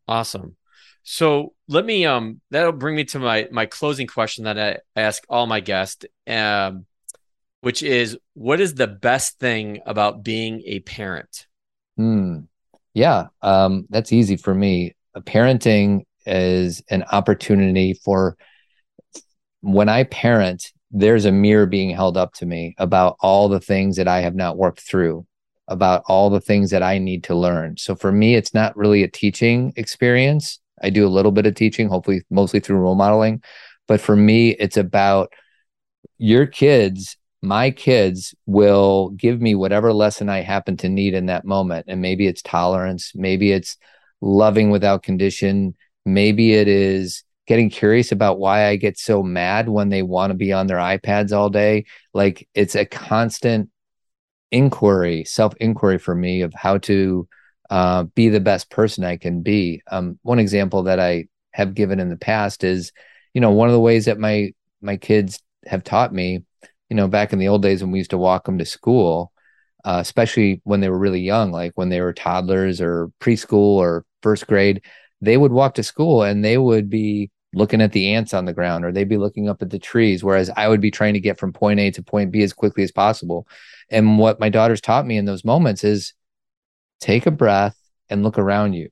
Awesome. 0.08 0.56
So 1.09 1.54
let 1.68 1.86
me 1.86 2.04
um 2.04 2.40
that'll 2.50 2.72
bring 2.72 2.96
me 2.96 3.04
to 3.04 3.20
my 3.20 3.46
my 3.52 3.66
closing 3.66 4.09
question 4.09 4.44
that 4.44 4.59
I, 4.59 4.78
ask 5.00 5.22
all 5.28 5.46
my 5.46 5.61
guests, 5.61 6.04
um, 6.26 6.84
which 7.61 7.84
is 7.84 8.18
what 8.34 8.61
is 8.61 8.74
the 8.74 8.88
best 8.88 9.38
thing 9.38 9.80
about 9.86 10.24
being 10.24 10.62
a 10.66 10.80
parent? 10.80 11.46
Hmm. 11.96 12.40
Yeah, 12.92 13.28
um, 13.40 13.86
that's 13.88 14.12
easy 14.12 14.36
for 14.36 14.52
me. 14.52 14.96
Parenting 15.16 16.07
is 16.26 16.82
an 16.90 17.04
opportunity 17.04 17.94
for 17.94 18.36
when 19.61 19.88
I 19.88 20.04
parent, 20.04 20.72
there's 20.90 21.24
a 21.24 21.30
mirror 21.30 21.66
being 21.66 21.90
held 21.90 22.16
up 22.16 22.32
to 22.34 22.46
me 22.46 22.74
about 22.78 23.16
all 23.20 23.48
the 23.48 23.61
things 23.61 23.94
that 23.96 24.09
I 24.09 24.22
have 24.22 24.34
not 24.34 24.57
worked 24.57 24.80
through, 24.80 25.24
about 25.68 26.02
all 26.09 26.30
the 26.30 26.40
things 26.40 26.70
that 26.70 26.82
I 26.82 26.98
need 26.98 27.22
to 27.24 27.36
learn. 27.36 27.76
So 27.76 27.94
for 27.94 28.11
me, 28.11 28.34
it's 28.34 28.54
not 28.54 28.76
really 28.76 29.04
a 29.04 29.09
teaching 29.09 29.72
experience 29.76 30.59
I 30.83 30.91
do 30.91 31.07
a 31.07 31.09
little 31.09 31.33
bit 31.33 31.47
of 31.47 31.55
teaching, 31.55 31.89
hopefully 31.89 32.22
mostly 32.31 32.61
through 32.61 32.79
role 32.79 32.95
modeling. 32.95 33.43
But 33.89 34.01
for 34.01 34.16
me, 34.16 34.51
it's 34.51 34.77
about 34.77 35.33
your 36.18 36.47
kids, 36.47 37.16
my 37.43 37.70
kids 37.70 38.35
will 38.47 39.11
give 39.11 39.41
me 39.41 39.55
whatever 39.55 39.93
lesson 39.93 40.29
I 40.29 40.41
happen 40.41 40.77
to 40.79 40.89
need 40.89 41.14
in 41.14 41.27
that 41.27 41.45
moment. 41.45 41.87
And 41.89 42.01
maybe 42.01 42.27
it's 42.27 42.43
tolerance, 42.43 43.12
maybe 43.14 43.53
it's 43.53 43.77
loving 44.20 44.70
without 44.70 45.03
condition, 45.03 45.74
maybe 46.05 46.55
it 46.55 46.68
is 46.68 47.22
getting 47.47 47.70
curious 47.70 48.11
about 48.11 48.39
why 48.39 48.66
I 48.66 48.77
get 48.77 48.99
so 48.99 49.22
mad 49.22 49.68
when 49.68 49.89
they 49.89 50.03
want 50.03 50.31
to 50.31 50.35
be 50.35 50.53
on 50.53 50.66
their 50.66 50.79
iPads 50.79 51.33
all 51.33 51.49
day. 51.49 51.85
Like 52.12 52.49
it's 52.55 52.74
a 52.74 52.85
constant 52.85 53.70
inquiry, 54.51 55.24
self 55.24 55.55
inquiry 55.61 55.99
for 55.99 56.14
me 56.14 56.43
of 56.43 56.53
how 56.55 56.79
to 56.79 57.29
uh, 57.70 58.04
be 58.04 58.28
the 58.28 58.40
best 58.40 58.70
person 58.70 59.04
I 59.04 59.16
can 59.16 59.42
be. 59.42 59.82
Um, 59.90 60.18
one 60.22 60.38
example 60.38 60.84
that 60.84 61.00
I 61.00 61.26
have 61.52 61.74
given 61.74 62.00
in 62.00 62.08
the 62.08 62.16
past 62.16 62.64
is, 62.64 62.92
you 63.34 63.40
know, 63.40 63.50
one 63.50 63.68
of 63.68 63.72
the 63.72 63.80
ways 63.80 64.06
that 64.06 64.18
my 64.18 64.52
my 64.80 64.96
kids 64.96 65.42
have 65.66 65.84
taught 65.84 66.12
me, 66.12 66.44
you 66.88 66.96
know, 66.96 67.08
back 67.08 67.32
in 67.32 67.38
the 67.38 67.48
old 67.48 67.62
days 67.62 67.82
when 67.82 67.90
we 67.90 67.98
used 67.98 68.10
to 68.10 68.18
walk 68.18 68.44
them 68.44 68.58
to 68.58 68.64
school, 68.64 69.32
uh, 69.84 69.98
especially 70.00 70.60
when 70.64 70.80
they 70.80 70.88
were 70.88 70.98
really 70.98 71.20
young, 71.20 71.50
like 71.50 71.72
when 71.74 71.88
they 71.88 72.00
were 72.00 72.12
toddlers 72.12 72.80
or 72.80 73.10
preschool 73.20 73.76
or 73.76 74.04
first 74.22 74.46
grade, 74.46 74.82
they 75.20 75.36
would 75.36 75.52
walk 75.52 75.74
to 75.74 75.82
school 75.82 76.22
and 76.22 76.44
they 76.44 76.58
would 76.58 76.90
be 76.90 77.30
looking 77.54 77.80
at 77.80 77.92
the 77.92 78.12
ants 78.12 78.34
on 78.34 78.44
the 78.44 78.52
ground 78.52 78.84
or 78.84 78.92
they'd 78.92 79.08
be 79.08 79.16
looking 79.16 79.48
up 79.48 79.62
at 79.62 79.70
the 79.70 79.78
trees 79.78 80.22
whereas 80.22 80.50
i 80.56 80.68
would 80.68 80.80
be 80.80 80.90
trying 80.90 81.14
to 81.14 81.20
get 81.20 81.38
from 81.38 81.52
point 81.52 81.80
a 81.80 81.90
to 81.90 82.02
point 82.02 82.30
b 82.30 82.42
as 82.42 82.52
quickly 82.52 82.82
as 82.82 82.92
possible 82.92 83.48
and 83.88 84.18
what 84.18 84.38
my 84.38 84.48
daughters 84.50 84.80
taught 84.80 85.06
me 85.06 85.16
in 85.16 85.24
those 85.24 85.44
moments 85.44 85.82
is 85.82 86.12
take 87.01 87.26
a 87.26 87.30
breath 87.30 87.76
and 88.09 88.22
look 88.22 88.38
around 88.38 88.74
you. 88.74 88.90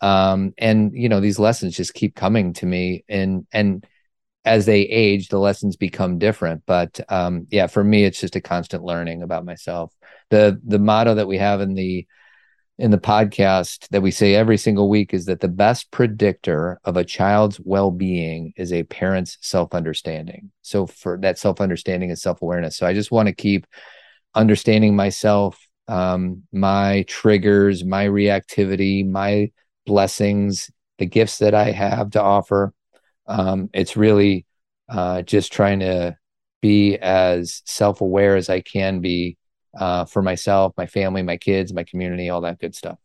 Um, 0.00 0.52
and 0.58 0.92
you 0.94 1.08
know 1.08 1.20
these 1.20 1.38
lessons 1.38 1.76
just 1.76 1.94
keep 1.94 2.16
coming 2.16 2.54
to 2.54 2.66
me 2.66 3.04
and 3.08 3.46
and 3.52 3.86
as 4.44 4.66
they 4.66 4.80
age 4.80 5.28
the 5.28 5.38
lessons 5.38 5.76
become 5.76 6.18
different. 6.18 6.64
But 6.66 7.00
um, 7.08 7.46
yeah 7.50 7.68
for 7.68 7.84
me 7.84 8.04
it's 8.04 8.20
just 8.20 8.36
a 8.36 8.40
constant 8.40 8.82
learning 8.82 9.22
about 9.22 9.44
myself. 9.44 9.92
The 10.30 10.60
the 10.66 10.80
motto 10.80 11.14
that 11.14 11.28
we 11.28 11.38
have 11.38 11.60
in 11.60 11.74
the 11.74 12.06
in 12.78 12.90
the 12.90 12.98
podcast 12.98 13.86
that 13.90 14.02
we 14.02 14.10
say 14.10 14.34
every 14.34 14.56
single 14.56 14.88
week 14.88 15.14
is 15.14 15.26
that 15.26 15.40
the 15.40 15.46
best 15.46 15.90
predictor 15.92 16.80
of 16.84 16.96
a 16.96 17.04
child's 17.04 17.60
well-being 17.60 18.52
is 18.56 18.72
a 18.72 18.82
parent's 18.84 19.38
self-understanding. 19.40 20.50
So 20.62 20.86
for 20.86 21.18
that 21.18 21.38
self-understanding 21.38 22.10
is 22.10 22.22
self-awareness. 22.22 22.76
So 22.76 22.86
i 22.86 22.94
just 22.94 23.12
want 23.12 23.28
to 23.28 23.34
keep 23.34 23.66
understanding 24.34 24.96
myself 24.96 25.64
um, 25.88 26.44
my 26.52 27.04
triggers, 27.08 27.84
my 27.84 28.06
reactivity, 28.06 29.08
my 29.08 29.50
blessings, 29.86 30.70
the 30.98 31.06
gifts 31.06 31.38
that 31.38 31.54
I 31.54 31.70
have 31.72 32.10
to 32.10 32.22
offer. 32.22 32.72
Um, 33.26 33.70
it's 33.72 33.96
really 33.96 34.46
uh, 34.88 35.22
just 35.22 35.52
trying 35.52 35.80
to 35.80 36.16
be 36.60 36.96
as 36.96 37.62
self 37.66 38.00
aware 38.00 38.36
as 38.36 38.48
I 38.48 38.60
can 38.60 39.00
be 39.00 39.36
uh, 39.76 40.04
for 40.04 40.22
myself, 40.22 40.74
my 40.76 40.86
family, 40.86 41.22
my 41.22 41.36
kids, 41.36 41.72
my 41.72 41.84
community, 41.84 42.28
all 42.28 42.42
that 42.42 42.60
good 42.60 42.74
stuff. 42.74 42.98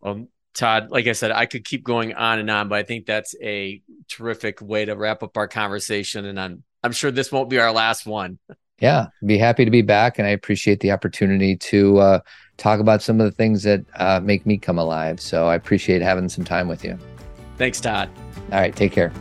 Well, 0.00 0.28
Todd, 0.54 0.90
like 0.90 1.06
I 1.06 1.12
said, 1.12 1.32
I 1.32 1.46
could 1.46 1.64
keep 1.64 1.82
going 1.84 2.14
on 2.14 2.38
and 2.38 2.50
on, 2.50 2.68
but 2.68 2.78
I 2.78 2.84
think 2.84 3.06
that's 3.06 3.34
a 3.42 3.82
terrific 4.08 4.60
way 4.60 4.84
to 4.84 4.94
wrap 4.94 5.22
up 5.22 5.36
our 5.36 5.48
conversation. 5.48 6.26
And 6.26 6.38
I'm 6.38 6.62
I'm 6.82 6.92
sure 6.92 7.10
this 7.10 7.32
won't 7.32 7.50
be 7.50 7.58
our 7.58 7.72
last 7.72 8.06
one. 8.06 8.38
Yeah, 8.80 9.06
be 9.24 9.38
happy 9.38 9.64
to 9.64 9.70
be 9.70 9.82
back, 9.82 10.18
and 10.18 10.26
I 10.26 10.30
appreciate 10.30 10.80
the 10.80 10.90
opportunity 10.90 11.56
to 11.56 11.98
uh, 11.98 12.20
talk 12.56 12.80
about 12.80 13.02
some 13.02 13.20
of 13.20 13.26
the 13.26 13.32
things 13.32 13.62
that 13.62 13.84
uh, 13.96 14.20
make 14.20 14.46
me 14.46 14.58
come 14.58 14.78
alive. 14.78 15.20
So 15.20 15.46
I 15.46 15.54
appreciate 15.54 16.02
having 16.02 16.28
some 16.28 16.44
time 16.44 16.68
with 16.68 16.84
you. 16.84 16.98
Thanks, 17.56 17.80
Todd. 17.80 18.10
All 18.52 18.58
right, 18.58 18.74
take 18.74 18.92
care. 18.92 19.12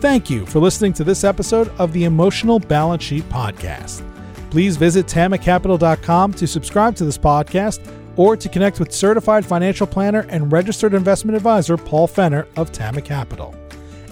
Thank 0.00 0.30
you 0.30 0.46
for 0.46 0.60
listening 0.60 0.92
to 0.94 1.04
this 1.04 1.24
episode 1.24 1.68
of 1.78 1.92
the 1.92 2.04
Emotional 2.04 2.58
Balance 2.58 3.02
Sheet 3.02 3.28
Podcast. 3.28 4.02
Please 4.50 4.76
visit 4.76 5.06
tamacapital.com 5.06 6.34
to 6.34 6.46
subscribe 6.46 6.96
to 6.96 7.04
this 7.04 7.18
podcast 7.18 7.80
or 8.16 8.36
to 8.36 8.48
connect 8.48 8.80
with 8.80 8.92
certified 8.92 9.44
financial 9.44 9.86
planner 9.86 10.26
and 10.30 10.50
registered 10.50 10.94
investment 10.94 11.36
advisor 11.36 11.76
Paul 11.76 12.08
Fenner 12.08 12.46
of 12.56 12.72
Tama 12.72 13.02
Capital. 13.02 13.54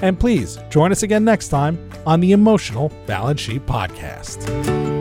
And 0.01 0.19
please 0.19 0.59
join 0.71 0.93
us 0.93 1.03
again 1.03 1.25
next 1.25 1.49
time 1.49 1.79
on 2.07 2.21
the 2.21 2.33
Emotional 2.33 2.91
Balance 3.07 3.41
Sheet 3.41 3.67
Podcast. 3.67 4.98